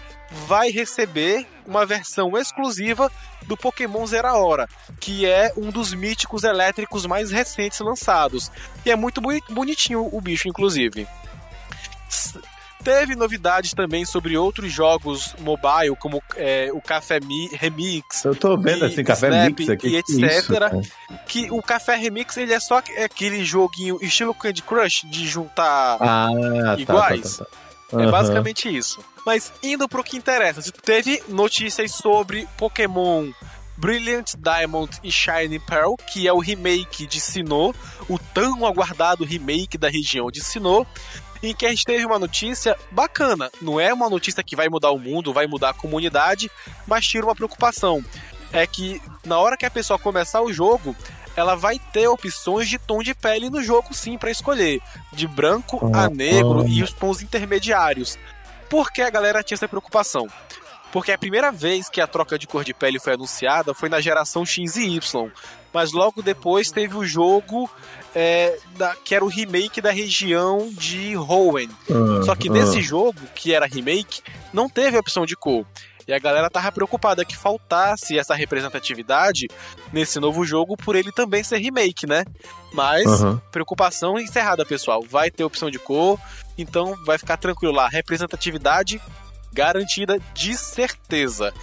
vai 0.48 0.72
receber 0.72 1.48
uma 1.66 1.86
versão 1.86 2.36
exclusiva 2.38 3.12
do 3.44 3.56
Pokémon 3.56 4.06
Zera 4.08 4.34
Hora, 4.34 4.68
que 5.00 5.26
é 5.26 5.54
um 5.56 5.70
dos 5.70 5.94
míticos 5.94 6.44
elétricos 6.44 7.06
mais 7.06 7.30
recentes 7.30 7.80
lançados. 7.80 8.52
E 8.86 8.92
é 8.92 8.96
muito 8.96 9.22
bonitinho 9.50 10.10
o 10.12 10.20
bicho, 10.20 10.48
inclusive. 10.48 11.08
Teve 12.84 13.16
novidades 13.16 13.74
também 13.74 14.04
sobre 14.06 14.38
outros 14.38 14.72
jogos 14.72 15.34
mobile, 15.40 15.96
como 16.00 16.22
é, 16.36 16.70
o 16.74 16.82
Café 16.82 17.20
Mi, 17.20 17.48
Remix. 17.54 18.26
Eu 18.26 18.36
tô 18.36 18.58
vendo 18.58 18.86
assim, 18.86 19.04
Café 19.04 19.28
Snap, 19.28 19.60
Mix 19.60 19.70
aqui. 19.70 19.88
E 19.88 19.96
etc. 19.98 20.20
Isso, 20.20 20.52
que 21.26 21.52
o 21.52 21.62
Café 21.62 21.96
Remix 21.96 22.36
ele 22.38 22.54
é 22.54 22.60
só 22.60 22.78
aquele 22.78 23.46
joguinho 23.46 23.98
estilo 24.02 24.34
Candy 24.34 24.62
Crush 24.62 25.06
de 25.10 25.26
juntar 25.26 25.98
ah, 26.00 26.76
iguais. 26.78 27.38
Tá, 27.38 27.46
tá, 27.46 27.52
tá, 27.90 27.98
uhum. 27.98 28.04
É 28.04 28.12
basicamente 28.12 28.76
isso. 28.76 29.00
Mas 29.26 29.54
indo 29.64 29.88
pro 29.88 30.04
que 30.04 30.18
interessa, 30.18 30.62
teve 30.84 31.24
notícias 31.30 31.92
sobre 31.92 32.48
Pokémon 32.58 33.32
Brilliant 33.78 34.36
Diamond 34.38 35.00
e 35.04 35.12
Shining 35.12 35.60
Pearl, 35.60 35.96
que 35.96 36.28
é 36.28 36.34
o 36.34 36.40
remake 36.40 37.08
de 37.08 37.20
Sinnoh, 37.20 37.74
o 38.08 38.20
tão 38.20 38.66
aguardado 38.66 39.24
remake 39.24 39.78
da 39.78 39.90
região 39.90 40.30
de 40.30 40.42
Sinnoh 40.42 40.86
em 41.44 41.54
que 41.54 41.66
a 41.66 41.70
gente 41.70 41.84
teve 41.84 42.06
uma 42.06 42.18
notícia 42.18 42.78
bacana. 42.90 43.52
Não 43.62 43.80
é 43.80 43.94
uma 43.94 44.10
notícia 44.10 44.42
que 44.42 44.56
vai 44.56 44.70
mudar 44.70 44.92
o 44.92 44.98
mundo, 44.98 45.34
vai 45.34 45.46
mudar 45.46 45.72
a 45.72 45.74
comunidade, 45.74 46.50
mas 46.88 47.06
tira 47.06 47.26
uma 47.26 47.36
preocupação. 47.36 48.04
É 48.54 48.66
que 48.66 49.02
na 49.26 49.38
hora 49.38 49.58
que 49.58 49.66
a 49.66 49.72
pessoa 49.72 50.00
começar 50.00 50.42
o 50.42 50.54
jogo, 50.54 50.96
ela 51.36 51.56
vai 51.56 51.78
ter 51.92 52.08
opções 52.08 52.70
de 52.70 52.78
tom 52.78 53.04
de 53.04 53.14
pele 53.14 53.50
no 53.50 53.62
jogo 53.62 53.94
sim 53.94 54.18
para 54.18 54.32
escolher, 54.32 54.82
de 55.12 55.28
branco 55.28 55.92
a 55.94 56.10
negro 56.10 56.66
e 56.68 56.82
os 56.82 56.94
tons 56.94 57.22
intermediários. 57.22 58.18
Por 58.70 58.92
que 58.92 59.02
a 59.02 59.10
galera 59.10 59.44
tinha 59.44 59.56
essa 59.56 59.68
preocupação? 59.68 60.28
Porque 60.92 61.12
a 61.12 61.18
primeira 61.18 61.52
vez 61.52 61.90
que 61.90 62.00
a 62.00 62.08
troca 62.08 62.38
de 62.38 62.46
cor 62.46 62.64
de 62.64 62.74
pele 62.74 63.00
foi 63.00 63.14
anunciada 63.14 63.74
foi 63.74 63.90
na 63.90 64.00
geração 64.00 64.46
X 64.46 64.76
e 64.76 64.96
Y, 64.96 65.32
mas 65.74 65.92
logo 65.92 66.22
depois 66.22 66.72
teve 66.72 66.96
o 66.96 67.04
jogo 67.04 67.68
é, 68.16 68.58
da, 68.78 68.96
que 68.96 69.16
era 69.16 69.24
o 69.24 69.28
remake 69.28 69.82
da 69.82 69.92
região 69.92 70.70
de 70.72 71.16
Hoenn. 71.18 71.70
Só 72.26 72.36
que 72.36 72.50
nesse 72.50 72.82
jogo, 72.82 73.20
que 73.36 73.54
era 73.54 73.66
remake, 73.66 74.22
não 74.52 74.70
teve 74.70 74.98
opção 74.98 75.26
de 75.26 75.36
cor. 75.36 75.66
E 76.08 76.14
a 76.14 76.20
galera 76.20 76.50
tava 76.50 76.72
preocupada 76.72 77.24
que 77.24 77.36
faltasse 77.36 78.20
essa 78.20 78.36
representatividade 78.36 79.48
nesse 79.92 80.20
novo 80.20 80.44
jogo 80.46 80.76
por 80.76 80.96
ele 80.96 81.12
também 81.12 81.44
ser 81.44 81.58
remake, 81.58 82.06
né? 82.06 82.26
Mas 82.74 83.06
uhum. 83.06 83.40
preocupação 83.52 84.20
encerrada, 84.20 84.66
pessoal. 84.66 85.02
Vai 85.10 85.32
ter 85.32 85.44
opção 85.44 85.72
de 85.72 85.80
cor, 85.80 86.20
então 86.58 86.98
vai 87.06 87.18
ficar 87.18 87.38
tranquilo 87.38 87.74
lá. 87.74 87.88
Representatividade 87.88 89.02
garantida 89.54 90.20
de 90.34 90.58
certeza. 90.58 91.54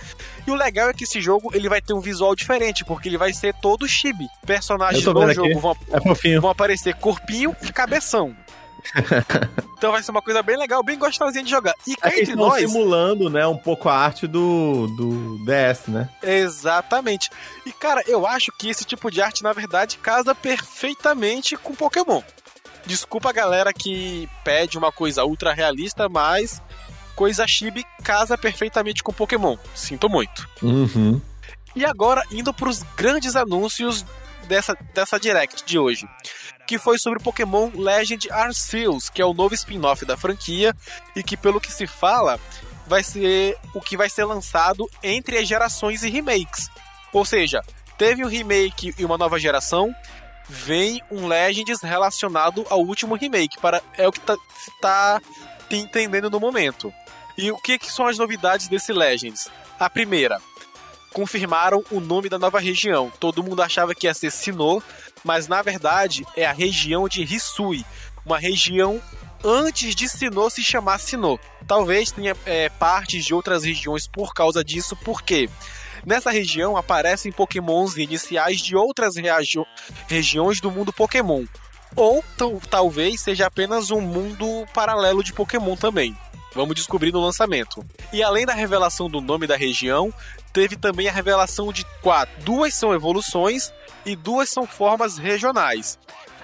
E 0.46 0.50
o 0.50 0.54
legal 0.54 0.88
é 0.88 0.94
que 0.94 1.04
esse 1.04 1.20
jogo 1.20 1.50
ele 1.54 1.68
vai 1.68 1.80
ter 1.80 1.92
um 1.92 2.00
visual 2.00 2.34
diferente, 2.34 2.84
porque 2.84 3.08
ele 3.08 3.18
vai 3.18 3.32
ser 3.32 3.54
todo 3.54 3.86
chibi. 3.86 4.26
Personagens 4.46 5.04
do 5.04 5.32
jogo 5.32 5.60
vão, 5.60 5.76
é 5.90 6.38
vão 6.38 6.50
aparecer 6.50 6.94
corpinho 6.94 7.54
e 7.62 7.72
cabeção. 7.72 8.34
então 9.76 9.92
vai 9.92 10.02
ser 10.02 10.10
uma 10.10 10.22
coisa 10.22 10.42
bem 10.42 10.56
legal, 10.56 10.82
bem 10.82 10.98
gostosinha 10.98 11.44
de 11.44 11.50
jogar. 11.50 11.74
E 11.86 11.94
cá 11.96 12.10
é 12.10 12.20
entre 12.20 12.34
nós. 12.34 12.60
simulando, 12.60 13.28
né, 13.28 13.46
um 13.46 13.56
pouco 13.56 13.88
a 13.88 13.94
arte 13.94 14.26
do, 14.26 14.86
do 14.88 15.38
DS, 15.44 15.88
né? 15.88 16.08
Exatamente. 16.22 17.30
E 17.64 17.72
cara, 17.72 18.02
eu 18.06 18.26
acho 18.26 18.52
que 18.58 18.68
esse 18.68 18.84
tipo 18.84 19.10
de 19.10 19.20
arte, 19.20 19.42
na 19.42 19.52
verdade, 19.52 19.98
casa 19.98 20.34
perfeitamente 20.34 21.56
com 21.56 21.74
Pokémon. 21.74 22.22
Desculpa 22.86 23.28
a 23.30 23.32
galera 23.32 23.72
que 23.72 24.28
pede 24.42 24.78
uma 24.78 24.90
coisa 24.90 25.24
ultra 25.24 25.52
realista, 25.52 26.08
mas 26.08 26.62
coisa 27.20 27.46
chibi 27.46 27.84
casa 28.02 28.38
perfeitamente 28.38 29.02
com 29.02 29.12
Pokémon. 29.12 29.58
Sinto 29.74 30.08
muito. 30.08 30.48
Uhum. 30.62 31.20
E 31.76 31.84
agora, 31.84 32.22
indo 32.32 32.50
para 32.50 32.70
os 32.70 32.82
grandes 32.96 33.36
anúncios 33.36 34.06
dessa, 34.48 34.74
dessa 34.94 35.20
Direct 35.20 35.62
de 35.66 35.78
hoje, 35.78 36.08
que 36.66 36.78
foi 36.78 36.98
sobre 36.98 37.22
Pokémon 37.22 37.70
Legend 37.74 38.32
Arceus, 38.32 39.10
que 39.10 39.20
é 39.20 39.24
o 39.26 39.34
novo 39.34 39.54
spin-off 39.54 40.06
da 40.06 40.16
franquia 40.16 40.74
e 41.14 41.22
que, 41.22 41.36
pelo 41.36 41.60
que 41.60 41.70
se 41.70 41.86
fala, 41.86 42.40
vai 42.86 43.04
ser 43.04 43.54
o 43.74 43.82
que 43.82 43.98
vai 43.98 44.08
ser 44.08 44.24
lançado 44.24 44.88
entre 45.02 45.36
as 45.36 45.46
gerações 45.46 46.02
e 46.02 46.08
remakes. 46.08 46.70
Ou 47.12 47.26
seja, 47.26 47.60
teve 47.98 48.24
um 48.24 48.28
remake 48.28 48.94
e 48.98 49.04
uma 49.04 49.18
nova 49.18 49.38
geração, 49.38 49.94
vem 50.48 51.02
um 51.10 51.26
Legends 51.26 51.82
relacionado 51.82 52.64
ao 52.70 52.80
último 52.80 53.14
remake, 53.14 53.60
para 53.60 53.82
é 53.98 54.08
o 54.08 54.12
que 54.12 54.20
tá, 54.20 54.38
tá 54.80 55.20
entendendo 55.76 56.30
no 56.30 56.40
momento. 56.40 56.92
E 57.40 57.50
o 57.50 57.56
que, 57.56 57.78
que 57.78 57.90
são 57.90 58.06
as 58.06 58.18
novidades 58.18 58.68
desse 58.68 58.92
Legends? 58.92 59.48
A 59.78 59.88
primeira, 59.88 60.38
confirmaram 61.10 61.82
o 61.90 61.98
nome 61.98 62.28
da 62.28 62.38
nova 62.38 62.60
região. 62.60 63.10
Todo 63.18 63.42
mundo 63.42 63.62
achava 63.62 63.94
que 63.94 64.06
ia 64.06 64.12
ser 64.12 64.30
Sinnoh, 64.30 64.82
mas 65.24 65.48
na 65.48 65.62
verdade 65.62 66.22
é 66.36 66.44
a 66.44 66.52
região 66.52 67.08
de 67.08 67.22
Hisui, 67.22 67.82
uma 68.26 68.38
região 68.38 69.00
antes 69.42 69.94
de 69.94 70.06
Sinnoh 70.06 70.50
se 70.50 70.62
chamar 70.62 70.98
Sinnoh. 70.98 71.40
Talvez 71.66 72.10
tenha 72.10 72.36
é, 72.44 72.68
partes 72.68 73.24
de 73.24 73.32
outras 73.32 73.64
regiões 73.64 74.06
por 74.06 74.34
causa 74.34 74.62
disso, 74.62 74.94
porque 75.02 75.48
nessa 76.04 76.30
região 76.30 76.76
aparecem 76.76 77.32
pokémons 77.32 77.96
iniciais 77.96 78.60
de 78.60 78.76
outras 78.76 79.14
regiões 80.06 80.60
do 80.60 80.70
mundo 80.70 80.92
Pokémon. 80.92 81.46
Ou 81.96 82.22
talvez 82.68 83.22
seja 83.22 83.46
apenas 83.46 83.90
um 83.90 84.02
mundo 84.02 84.66
paralelo 84.74 85.24
de 85.24 85.32
Pokémon 85.32 85.74
também. 85.74 86.14
Vamos 86.54 86.74
descobrir 86.74 87.12
no 87.12 87.20
lançamento. 87.20 87.84
E 88.12 88.22
além 88.22 88.44
da 88.44 88.52
revelação 88.52 89.08
do 89.08 89.20
nome 89.20 89.46
da 89.46 89.56
região, 89.56 90.12
teve 90.52 90.76
também 90.76 91.08
a 91.08 91.12
revelação 91.12 91.72
de 91.72 91.84
quatro. 92.02 92.34
Duas 92.42 92.74
são 92.74 92.92
evoluções 92.92 93.72
e 94.04 94.16
duas 94.16 94.48
são 94.48 94.66
formas 94.66 95.16
regionais. 95.16 95.98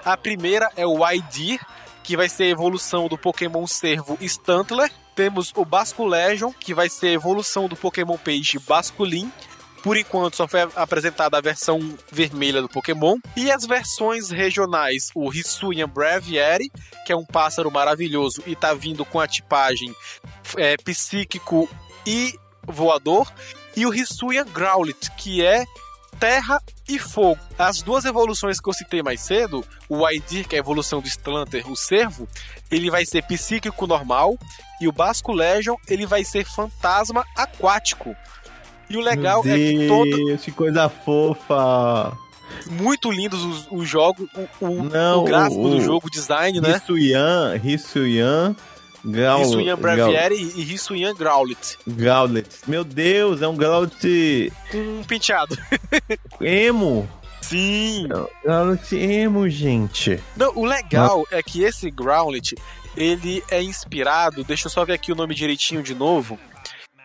A 0.05 0.15
primeira 0.15 0.71
é 0.77 0.85
o 0.85 1.05
ID, 1.09 1.59
que 2.03 2.15
vai 2.15 2.29
ser 2.29 2.43
a 2.43 2.49
evolução 2.49 3.07
do 3.07 3.17
Pokémon 3.17 3.67
Servo 3.67 4.17
Stantler. 4.21 4.89
Temos 5.13 5.51
o 5.55 5.65
Basculegion, 5.65 6.53
que 6.53 6.73
vai 6.73 6.89
ser 6.89 7.07
a 7.07 7.13
evolução 7.13 7.67
do 7.67 7.75
Pokémon 7.75 8.17
Peixe 8.17 8.59
Basculin. 8.59 9.31
Por 9.87 9.95
enquanto 9.95 10.35
só 10.35 10.49
foi 10.49 10.59
apresentada 10.75 11.37
a 11.37 11.41
versão 11.41 11.79
vermelha 12.11 12.61
do 12.61 12.67
Pokémon. 12.67 13.15
E 13.37 13.49
as 13.49 13.65
versões 13.65 14.29
regionais, 14.29 15.09
o 15.15 15.33
Hisuian 15.33 15.87
Braviary, 15.87 16.69
que 17.05 17.13
é 17.13 17.15
um 17.15 17.23
pássaro 17.23 17.71
maravilhoso 17.71 18.43
e 18.45 18.53
tá 18.53 18.73
vindo 18.73 19.05
com 19.05 19.17
a 19.17 19.25
tipagem 19.25 19.95
é, 20.57 20.75
psíquico 20.75 21.69
e 22.05 22.37
voador. 22.67 23.31
E 23.77 23.85
o 23.85 23.93
Hisuian 23.93 24.43
Growlit, 24.43 25.09
que 25.11 25.41
é 25.41 25.63
terra 26.19 26.61
e 26.89 26.99
fogo. 26.99 27.39
As 27.57 27.81
duas 27.81 28.03
evoluções 28.03 28.59
que 28.59 28.67
eu 28.67 28.73
citei 28.73 29.01
mais 29.01 29.21
cedo, 29.21 29.63
o 29.87 30.05
Aidir, 30.05 30.49
que 30.49 30.57
é 30.57 30.59
a 30.59 30.59
evolução 30.59 30.99
do 30.99 31.07
Stlanter, 31.07 31.65
o 31.71 31.77
Servo, 31.77 32.27
ele 32.69 32.91
vai 32.91 33.05
ser 33.05 33.23
psíquico 33.23 33.87
normal, 33.87 34.37
e 34.81 34.87
o 34.89 34.91
Basco 34.91 35.31
Legion, 35.31 35.77
ele 35.87 36.05
vai 36.05 36.25
ser 36.25 36.43
fantasma 36.43 37.25
aquático. 37.37 38.13
E 38.89 38.97
o 38.97 39.01
legal 39.01 39.43
Meu 39.43 39.53
é 39.53 39.57
que 39.57 39.87
todo. 39.87 40.25
Deus, 40.25 40.43
que 40.43 40.51
coisa 40.51 40.89
fofa! 40.89 42.17
Muito 42.69 43.11
lindos 43.11 43.43
os, 43.43 43.67
os 43.69 43.87
jogos, 43.87 44.27
o, 44.33 44.65
o, 44.65 44.83
Não, 44.83 45.21
o 45.21 45.23
gráfico 45.23 45.61
o, 45.61 45.69
do 45.69 45.81
jogo, 45.81 46.07
o 46.07 46.09
design, 46.09 46.59
né? 46.59 46.73
Rissuyan, 46.73 47.57
Rissuyan 47.57 48.55
Growl, 49.07 49.41
Hisuian 49.41 49.77
Bravieri 49.77 50.35
e 50.35 50.61
Hisuian 50.61 51.15
Growlit. 51.15 51.77
Growlit. 51.87 52.49
Meu 52.67 52.83
Deus, 52.83 53.41
é 53.41 53.47
um 53.47 53.55
Growlit... 53.55 54.51
Com 54.71 54.77
um 54.77 55.03
penteado. 55.03 55.57
Emo. 56.41 57.07
Sim. 57.41 58.09
Growlit 58.43 58.95
emo, 58.95 59.47
gente. 59.49 60.21
Não, 60.35 60.51
o 60.55 60.65
legal 60.65 61.25
é 61.31 61.41
que 61.41 61.63
esse 61.63 61.89
Growlit, 61.89 62.55
ele 62.95 63.41
é 63.49 63.61
inspirado... 63.61 64.43
Deixa 64.43 64.67
eu 64.67 64.71
só 64.71 64.83
ver 64.83 64.93
aqui 64.93 65.11
o 65.11 65.15
nome 65.15 65.33
direitinho 65.33 65.81
de 65.81 65.95
novo 65.95 66.37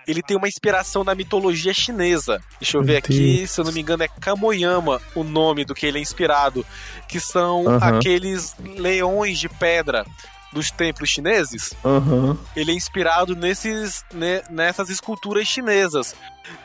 ele 0.07 0.23
tem 0.23 0.37
uma 0.37 0.49
inspiração 0.49 1.05
na 1.05 1.15
mitologia 1.15 1.73
chinesa. 1.73 2.43
Deixa 2.61 2.77
eu 2.77 2.83
ver 2.83 2.97
aqui, 2.97 3.47
se 3.47 3.61
eu 3.61 3.65
não 3.65 3.73
me 3.73 3.81
engano, 3.81 4.03
é 4.03 4.09
Kamoyama 4.09 5.01
o 5.15 5.25
nome 5.25 5.65
do 5.65 5.75
que 5.75 5.87
ele 5.87 5.99
é 5.99 6.03
inspirado, 6.03 6.65
que 7.09 7.21
são 7.21 7.65
uhum. 7.65 7.79
aqueles 7.81 8.55
leões 8.77 9.39
de 9.39 9.49
pedra 9.49 10.05
dos 10.53 10.71
templos 10.71 11.09
chineses, 11.09 11.73
uhum. 11.83 12.37
ele 12.55 12.73
é 12.73 12.75
inspirado 12.75 13.35
nesses, 13.35 14.05
né, 14.13 14.43
nessas 14.51 14.91
esculturas 14.91 15.49
chinesas. 15.49 16.15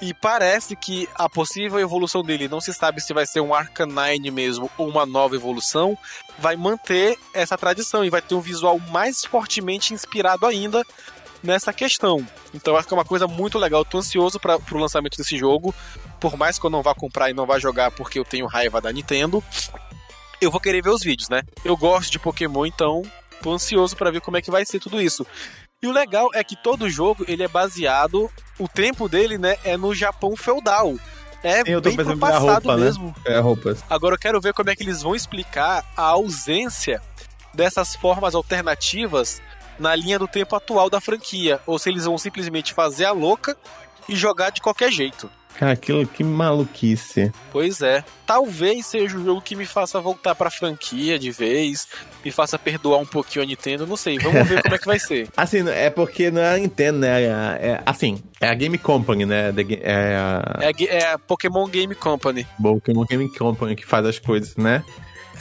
E 0.01 0.13
parece 0.13 0.75
que 0.75 1.07
a 1.15 1.29
possível 1.29 1.79
evolução 1.79 2.21
dele, 2.21 2.49
não 2.49 2.59
se 2.59 2.73
sabe 2.73 2.99
se 2.99 3.13
vai 3.13 3.25
ser 3.25 3.39
um 3.39 3.53
Arcanine 3.53 4.29
mesmo 4.29 4.69
ou 4.77 4.89
uma 4.89 5.05
nova 5.05 5.35
evolução, 5.35 5.97
vai 6.37 6.55
manter 6.55 7.17
essa 7.33 7.57
tradição 7.57 8.03
e 8.03 8.09
vai 8.09 8.21
ter 8.21 8.35
um 8.35 8.41
visual 8.41 8.79
mais 8.91 9.23
fortemente 9.23 9.93
inspirado 9.93 10.45
ainda 10.45 10.83
nessa 11.43 11.71
questão. 11.73 12.25
Então 12.53 12.75
acho 12.75 12.87
que 12.87 12.93
é 12.93 12.97
uma 12.97 13.05
coisa 13.05 13.27
muito 13.27 13.57
legal. 13.57 13.81
Eu 13.81 13.85
tô 13.85 13.97
ansioso 13.97 14.39
para 14.39 14.57
o 14.57 14.77
lançamento 14.77 15.17
desse 15.17 15.37
jogo. 15.37 15.73
Por 16.19 16.35
mais 16.37 16.57
que 16.57 16.65
eu 16.65 16.69
não 16.69 16.81
vá 16.81 16.95
comprar 16.95 17.29
e 17.29 17.33
não 17.33 17.45
vá 17.45 17.59
jogar 17.59 17.91
porque 17.91 18.19
eu 18.19 18.25
tenho 18.25 18.47
raiva 18.47 18.81
da 18.81 18.91
Nintendo, 18.91 19.43
eu 20.41 20.49
vou 20.49 20.59
querer 20.59 20.81
ver 20.81 20.89
os 20.89 21.01
vídeos, 21.01 21.29
né? 21.29 21.43
Eu 21.63 21.77
gosto 21.77 22.11
de 22.11 22.19
Pokémon, 22.19 22.65
então 22.65 23.03
Tô 23.41 23.53
ansioso 23.53 23.95
para 23.95 24.11
ver 24.11 24.21
como 24.21 24.37
é 24.37 24.41
que 24.41 24.51
vai 24.51 24.65
ser 24.65 24.79
tudo 24.79 25.01
isso. 25.01 25.25
E 25.81 25.87
o 25.87 25.91
legal 25.91 26.29
é 26.33 26.43
que 26.43 26.55
todo 26.55 26.89
jogo 26.89 27.23
ele 27.27 27.43
é 27.43 27.47
baseado, 27.47 28.29
o 28.57 28.67
tempo 28.67 29.07
dele, 29.07 29.37
né, 29.37 29.57
é 29.63 29.77
no 29.77 29.93
Japão 29.93 30.35
feudal. 30.35 30.95
É 31.43 31.61
eu 31.67 31.79
tô 31.79 31.91
bem 31.91 32.03
pro 32.03 32.17
passado 32.17 32.63
roupa, 32.63 32.77
né? 32.77 32.85
mesmo. 32.85 33.15
Né? 33.25 33.35
É, 33.35 33.39
roupas. 33.39 33.83
Agora 33.87 34.15
eu 34.15 34.19
quero 34.19 34.41
ver 34.41 34.53
como 34.53 34.71
é 34.71 34.75
que 34.75 34.81
eles 34.81 35.03
vão 35.03 35.15
explicar 35.15 35.85
a 35.95 36.01
ausência 36.01 36.99
dessas 37.53 37.95
formas 37.95 38.33
alternativas 38.33 39.39
na 39.79 39.95
linha 39.95 40.19
do 40.19 40.27
tempo 40.27 40.55
atual 40.55 40.89
da 40.89 41.01
franquia, 41.01 41.59
ou 41.65 41.77
se 41.77 41.89
eles 41.89 42.05
vão 42.05 42.17
simplesmente 42.17 42.73
fazer 42.73 43.05
a 43.05 43.11
louca 43.11 43.57
e 44.07 44.15
jogar 44.15 44.51
de 44.51 44.61
qualquer 44.61 44.91
jeito. 44.91 45.29
Cara, 45.57 45.71
aquilo 45.71 46.05
que 46.05 46.23
maluquice. 46.23 47.31
Pois 47.51 47.81
é. 47.81 48.03
Talvez 48.27 48.85
seja 48.85 49.17
o 49.17 49.23
jogo 49.23 49.41
que 49.41 49.55
me 49.55 49.65
faça 49.65 49.99
voltar 49.99 50.35
pra 50.35 50.51
franquia 50.51 51.17
de 51.17 51.31
vez, 51.31 51.87
me 52.23 52.29
faça 52.29 52.59
perdoar 52.59 52.99
um 52.99 53.05
pouquinho 53.05 53.43
a 53.43 53.47
Nintendo, 53.47 53.87
não 53.87 53.97
sei. 53.97 54.19
Vamos 54.19 54.47
ver 54.47 54.61
como 54.61 54.75
é 54.75 54.77
que 54.77 54.85
vai 54.85 54.99
ser. 54.99 55.27
Assim, 55.35 55.67
é 55.67 55.89
porque 55.89 56.29
não 56.29 56.41
é 56.41 56.55
a 56.55 56.57
Nintendo, 56.59 56.99
né? 56.99 57.23
É, 57.23 57.25
é, 57.25 57.81
assim, 57.87 58.21
é 58.39 58.49
a 58.49 58.53
Game 58.53 58.77
Company, 58.77 59.25
né? 59.25 59.51
É 59.81 60.15
a... 60.15 60.59
É, 60.61 60.67
a, 60.67 60.95
é 60.95 61.13
a 61.13 61.17
Pokémon 61.17 61.67
Game 61.67 61.95
Company. 61.95 62.45
Pokémon 62.61 63.05
Game 63.05 63.27
Company 63.29 63.75
que 63.75 63.85
faz 63.85 64.05
as 64.05 64.19
coisas, 64.19 64.55
né? 64.57 64.83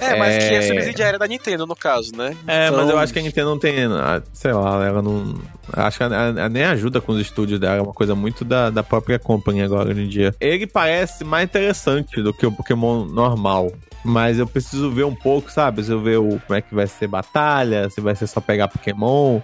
É, 0.00 0.16
mas 0.16 0.34
é... 0.34 0.48
que 0.48 0.54
é 0.54 0.62
subsidiária 0.62 1.18
da 1.18 1.26
Nintendo, 1.26 1.66
no 1.66 1.76
caso, 1.76 2.14
né? 2.16 2.36
É, 2.46 2.66
então... 2.66 2.78
mas 2.78 2.90
eu 2.90 2.98
acho 2.98 3.12
que 3.12 3.18
a 3.18 3.22
Nintendo 3.22 3.50
não 3.50 3.58
tem. 3.58 3.84
Ah, 3.84 4.22
sei 4.32 4.52
lá, 4.52 4.84
ela 4.84 5.02
não. 5.02 5.34
Acho 5.72 5.98
que 5.98 6.04
ela, 6.04 6.48
nem 6.48 6.64
ajuda 6.64 7.00
com 7.00 7.12
os 7.12 7.20
estúdios 7.20 7.58
dela, 7.58 7.76
é 7.76 7.82
uma 7.82 7.94
coisa 7.94 8.14
muito 8.14 8.44
da, 8.44 8.70
da 8.70 8.82
própria 8.82 9.18
company 9.18 9.62
agora 9.62 9.90
hoje 9.90 10.02
em 10.02 10.08
dia. 10.08 10.34
Ele 10.40 10.66
parece 10.66 11.24
mais 11.24 11.44
interessante 11.44 12.22
do 12.22 12.32
que 12.32 12.46
o 12.46 12.52
Pokémon 12.52 13.04
normal. 13.04 13.72
Mas 14.04 14.38
eu 14.38 14.46
preciso 14.46 14.88
ver 14.92 15.04
um 15.04 15.14
pouco, 15.14 15.50
sabe? 15.50 15.82
Se 15.82 15.90
eu 15.90 16.00
ver 16.00 16.18
o, 16.18 16.40
como 16.46 16.56
é 16.56 16.62
que 16.62 16.72
vai 16.72 16.86
ser 16.86 17.08
batalha, 17.08 17.90
se 17.90 18.00
vai 18.00 18.14
ser 18.14 18.28
só 18.28 18.40
pegar 18.40 18.68
Pokémon. 18.68 19.40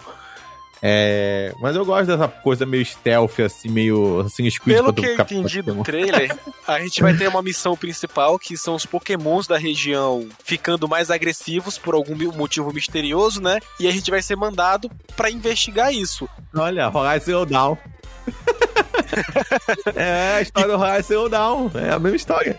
É, 0.84 1.54
mas 1.60 1.76
eu 1.76 1.86
gosto 1.86 2.08
dessa 2.08 2.26
coisa 2.26 2.66
meio 2.66 2.84
stealth, 2.84 3.38
assim, 3.38 3.68
meio 3.68 4.20
assim, 4.20 4.50
Squid 4.50 4.74
Pelo 4.74 4.92
que 4.92 5.06
eu 5.06 5.14
entendi 5.14 5.62
do 5.62 5.80
trailer, 5.84 6.36
a 6.66 6.80
gente 6.80 7.00
vai 7.00 7.16
ter 7.16 7.28
uma 7.28 7.40
missão 7.40 7.76
principal 7.76 8.36
que 8.36 8.56
são 8.56 8.74
os 8.74 8.84
pokémons 8.84 9.46
da 9.46 9.56
região 9.56 10.28
ficando 10.42 10.88
mais 10.88 11.08
agressivos 11.08 11.78
por 11.78 11.94
algum 11.94 12.16
motivo 12.32 12.72
misterioso, 12.72 13.40
né? 13.40 13.60
E 13.78 13.86
a 13.86 13.92
gente 13.92 14.10
vai 14.10 14.20
ser 14.20 14.34
mandado 14.34 14.90
para 15.14 15.30
investigar 15.30 15.94
isso. 15.94 16.28
Olha, 16.52 16.90
Horizon 16.92 17.46
Down. 17.46 17.78
é 19.94 20.36
a 20.38 20.42
história 20.42 20.76
do 20.76 20.82
Horizon 20.82 21.28
Down, 21.28 21.70
é 21.76 21.90
a 21.90 21.98
mesma 22.00 22.16
história. 22.16 22.58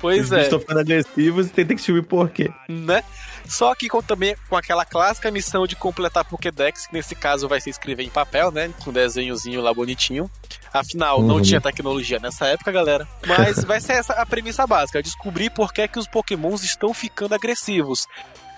Pois 0.00 0.26
Os 0.26 0.32
é. 0.32 0.42
Estão 0.42 0.60
ficando 0.60 0.78
agressivos 0.78 1.48
e 1.48 1.50
tem 1.50 1.66
que 1.66 1.74
descobrir 1.74 2.02
por 2.02 2.30
quê. 2.30 2.52
Né? 2.68 3.02
Só 3.48 3.74
que 3.74 3.88
com, 3.88 4.02
também 4.02 4.36
com 4.48 4.56
aquela 4.56 4.84
clássica 4.84 5.30
missão 5.30 5.66
de 5.66 5.74
completar 5.74 6.24
Pokédex, 6.24 6.86
que 6.86 6.92
nesse 6.92 7.14
caso 7.14 7.48
vai 7.48 7.60
ser 7.60 7.70
escrever 7.70 8.04
em 8.04 8.10
papel, 8.10 8.52
né? 8.52 8.70
Com 8.84 8.90
um 8.90 8.92
desenhozinho 8.92 9.62
lá 9.62 9.72
bonitinho. 9.72 10.30
Afinal, 10.72 11.20
uhum. 11.20 11.26
não 11.26 11.40
tinha 11.40 11.58
tecnologia 11.58 12.18
nessa 12.18 12.46
época, 12.46 12.70
galera. 12.70 13.08
Mas 13.26 13.64
vai 13.64 13.80
ser 13.80 13.94
essa 13.94 14.12
a 14.12 14.26
premissa 14.26 14.66
básica: 14.66 15.02
descobrir 15.02 15.48
por 15.50 15.72
que, 15.72 15.80
é 15.80 15.88
que 15.88 15.98
os 15.98 16.06
Pokémons 16.06 16.62
estão 16.62 16.92
ficando 16.92 17.34
agressivos. 17.34 18.06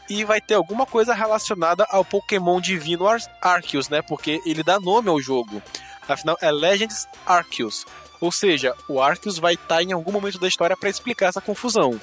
E 0.09 0.25
vai 0.25 0.41
ter 0.41 0.55
alguma 0.55 0.85
coisa 0.85 1.15
relacionada 1.15 1.87
ao 1.89 2.05
Pokémon 2.05 2.61
Divino 2.61 3.07
Ar 3.07 3.21
Arceus, 3.41 3.89
né? 3.89 4.03
Porque 4.03 4.41
ele 4.45 4.65
dá 4.65 4.81
nome 4.81 5.09
ao 5.09 5.21
jogo. 5.21 5.63
Afinal, 6.09 6.37
é 6.43 6.51
Legends 6.51 7.07
Arceus. 7.25 7.87
Ou 8.21 8.33
seja, 8.33 8.75
o 8.89 9.01
Arceus 9.01 9.39
vai 9.39 9.55
estar 9.55 9.77
tá 9.77 9.83
em 9.83 9.93
algum 9.93 10.11
momento 10.11 10.41
da 10.41 10.49
história 10.49 10.77
para 10.77 10.91
explicar 10.91 11.29
essa 11.29 11.41
confusão. 11.41 11.99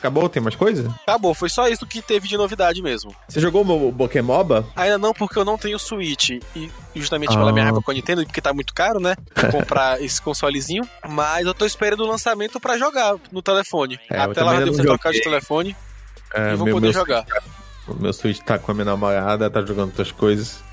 Acabou? 0.00 0.28
Tem 0.30 0.42
mais 0.42 0.56
coisa? 0.56 0.92
Acabou, 1.02 1.34
foi 1.34 1.50
só 1.50 1.68
isso 1.68 1.86
que 1.86 2.00
teve 2.00 2.26
de 2.26 2.34
novidade 2.34 2.82
mesmo. 2.82 3.14
Você 3.28 3.38
jogou 3.38 3.62
o 3.62 3.92
Pokémoba? 3.92 4.66
Ainda 4.74 4.96
não, 4.96 5.12
porque 5.12 5.38
eu 5.38 5.44
não 5.44 5.58
tenho 5.58 5.78
Switch. 5.78 6.30
E 6.56 6.70
justamente 6.96 7.34
ah. 7.34 7.36
pela 7.36 7.52
minha 7.52 7.66
raiva 7.66 7.82
com 7.82 7.90
a 7.90 7.94
Nintendo, 7.94 8.24
porque 8.24 8.40
tá 8.40 8.54
muito 8.54 8.72
caro, 8.72 8.98
né? 8.98 9.14
Comprar 9.52 10.02
esse 10.02 10.20
consolezinho. 10.20 10.88
Mas 11.06 11.46
eu 11.46 11.52
tô 11.52 11.66
esperando 11.66 12.00
o 12.00 12.06
lançamento 12.06 12.58
para 12.58 12.78
jogar 12.78 13.16
no 13.30 13.42
telefone. 13.42 14.00
É, 14.10 14.18
Até 14.18 14.42
lá 14.42 14.54
eu 14.54 14.64
devo 14.64 14.76
ter 14.78 14.84
trocado 14.84 15.14
de 15.14 15.22
telefone. 15.22 15.76
É, 16.34 16.54
e 16.54 16.56
vou 16.56 16.64
meu, 16.64 16.76
poder 16.76 16.86
meu 16.86 16.94
jogar. 16.94 17.26
Switch, 17.26 17.44
o 17.88 18.02
meu 18.02 18.12
Switch 18.14 18.38
tá 18.38 18.58
com 18.58 18.70
a 18.70 18.74
minha 18.74 18.86
namorada, 18.86 19.50
tá 19.50 19.60
jogando 19.60 19.88
outras 19.88 20.10
coisas 20.10 20.69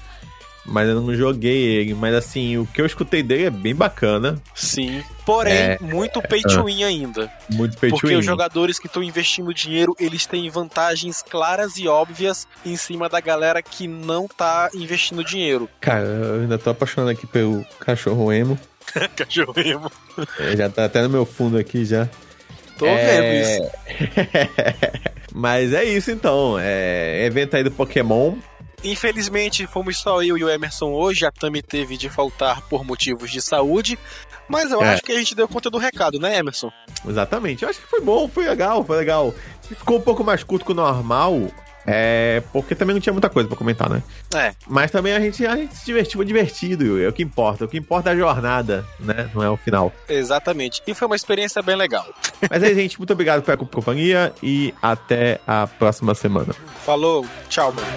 mas 0.67 0.89
eu 0.89 1.01
não 1.01 1.13
joguei 1.15 1.77
ele. 1.77 1.93
Mas 1.93 2.13
assim, 2.13 2.57
o 2.57 2.65
que 2.65 2.81
eu 2.81 2.85
escutei 2.85 3.23
dele 3.23 3.45
é 3.45 3.49
bem 3.49 3.73
bacana. 3.73 4.41
Sim. 4.53 5.03
Porém, 5.25 5.53
é, 5.53 5.77
muito 5.81 6.21
pay 6.21 6.41
to 6.41 6.65
win 6.65 6.83
ainda. 6.83 7.31
Muito 7.49 7.77
pay 7.77 7.89
to 7.89 7.95
win. 7.95 8.01
Porque 8.01 8.15
os 8.15 8.25
jogadores 8.25 8.77
que 8.77 8.87
estão 8.87 9.01
investindo 9.01 9.53
dinheiro, 9.53 9.95
eles 9.99 10.25
têm 10.25 10.49
vantagens 10.49 11.21
claras 11.21 11.77
e 11.77 11.87
óbvias 11.87 12.47
em 12.65 12.75
cima 12.75 13.09
da 13.09 13.19
galera 13.19 13.61
que 13.61 13.87
não 13.87 14.27
tá 14.27 14.69
investindo 14.73 15.23
dinheiro. 15.23 15.69
Cara, 15.79 16.03
eu 16.03 16.41
ainda 16.41 16.57
tô 16.57 16.69
apaixonado 16.69 17.09
aqui 17.09 17.25
pelo 17.25 17.65
cachorro 17.79 18.31
emo. 18.31 18.59
cachorro 19.15 19.53
emo. 19.57 19.91
É, 20.39 20.55
já 20.55 20.69
tá 20.69 20.85
até 20.85 21.01
no 21.01 21.09
meu 21.09 21.25
fundo 21.25 21.57
aqui 21.57 21.85
já. 21.85 22.09
Tô 22.77 22.85
é... 22.85 23.21
vendo 23.21 23.61
isso. 23.63 23.71
Mas 25.33 25.73
é 25.73 25.83
isso 25.83 26.09
então. 26.09 26.57
É 26.59 27.25
evento 27.25 27.55
aí 27.55 27.63
do 27.63 27.71
Pokémon. 27.71 28.35
Infelizmente, 28.91 29.67
fomos 29.67 29.97
só 29.97 30.23
eu 30.23 30.37
e 30.37 30.43
o 30.43 30.49
Emerson 30.49 30.91
hoje. 30.91 31.25
A 31.25 31.31
Tami 31.31 31.61
teve 31.61 31.97
de 31.97 32.09
faltar 32.09 32.61
por 32.61 32.85
motivos 32.85 33.29
de 33.29 33.41
saúde. 33.41 33.99
Mas 34.47 34.71
eu 34.71 34.81
é. 34.81 34.93
acho 34.93 35.03
que 35.03 35.11
a 35.11 35.17
gente 35.17 35.35
deu 35.35 35.47
conta 35.47 35.69
do 35.69 35.77
recado, 35.77 36.19
né, 36.19 36.37
Emerson? 36.37 36.71
Exatamente. 37.07 37.63
Eu 37.63 37.69
acho 37.69 37.81
que 37.81 37.87
foi 37.87 37.99
bom, 37.99 38.29
foi 38.29 38.47
legal, 38.47 38.83
foi 38.85 38.97
legal. 38.97 39.33
Ficou 39.61 39.97
um 39.97 40.01
pouco 40.01 40.23
mais 40.23 40.43
curto 40.43 40.65
que 40.65 40.71
o 40.71 40.75
normal. 40.75 41.51
É, 41.89 42.43
porque 42.51 42.75
também 42.75 42.93
não 42.93 42.99
tinha 42.99 43.13
muita 43.13 43.29
coisa 43.29 43.47
para 43.47 43.57
comentar, 43.57 43.89
né? 43.89 44.03
É. 44.35 44.53
Mas 44.67 44.91
também 44.91 45.13
a 45.13 45.21
gente, 45.21 45.45
a 45.45 45.55
gente 45.55 45.73
se 45.73 45.85
divertiu, 45.85 46.17
foi 46.17 46.25
divertido, 46.25 47.01
é 47.01 47.07
o 47.07 47.13
que 47.13 47.23
importa. 47.23 47.63
O 47.63 47.67
que 47.67 47.77
importa 47.77 48.09
é 48.09 48.13
a 48.13 48.15
jornada, 48.15 48.85
né? 48.99 49.29
Não 49.33 49.41
é 49.41 49.49
o 49.49 49.55
final. 49.55 49.93
Exatamente. 50.09 50.83
E 50.85 50.93
foi 50.93 51.07
uma 51.07 51.15
experiência 51.15 51.61
bem 51.61 51.77
legal. 51.77 52.05
Mas 52.49 52.61
aí, 52.61 52.75
gente, 52.75 52.97
muito 52.97 53.13
obrigado 53.13 53.41
pela 53.41 53.57
companhia 53.57 54.33
e 54.43 54.73
até 54.81 55.39
a 55.47 55.65
próxima 55.65 56.13
semana. 56.13 56.53
Falou, 56.85 57.25
tchau, 57.47 57.71
mano. 57.71 57.87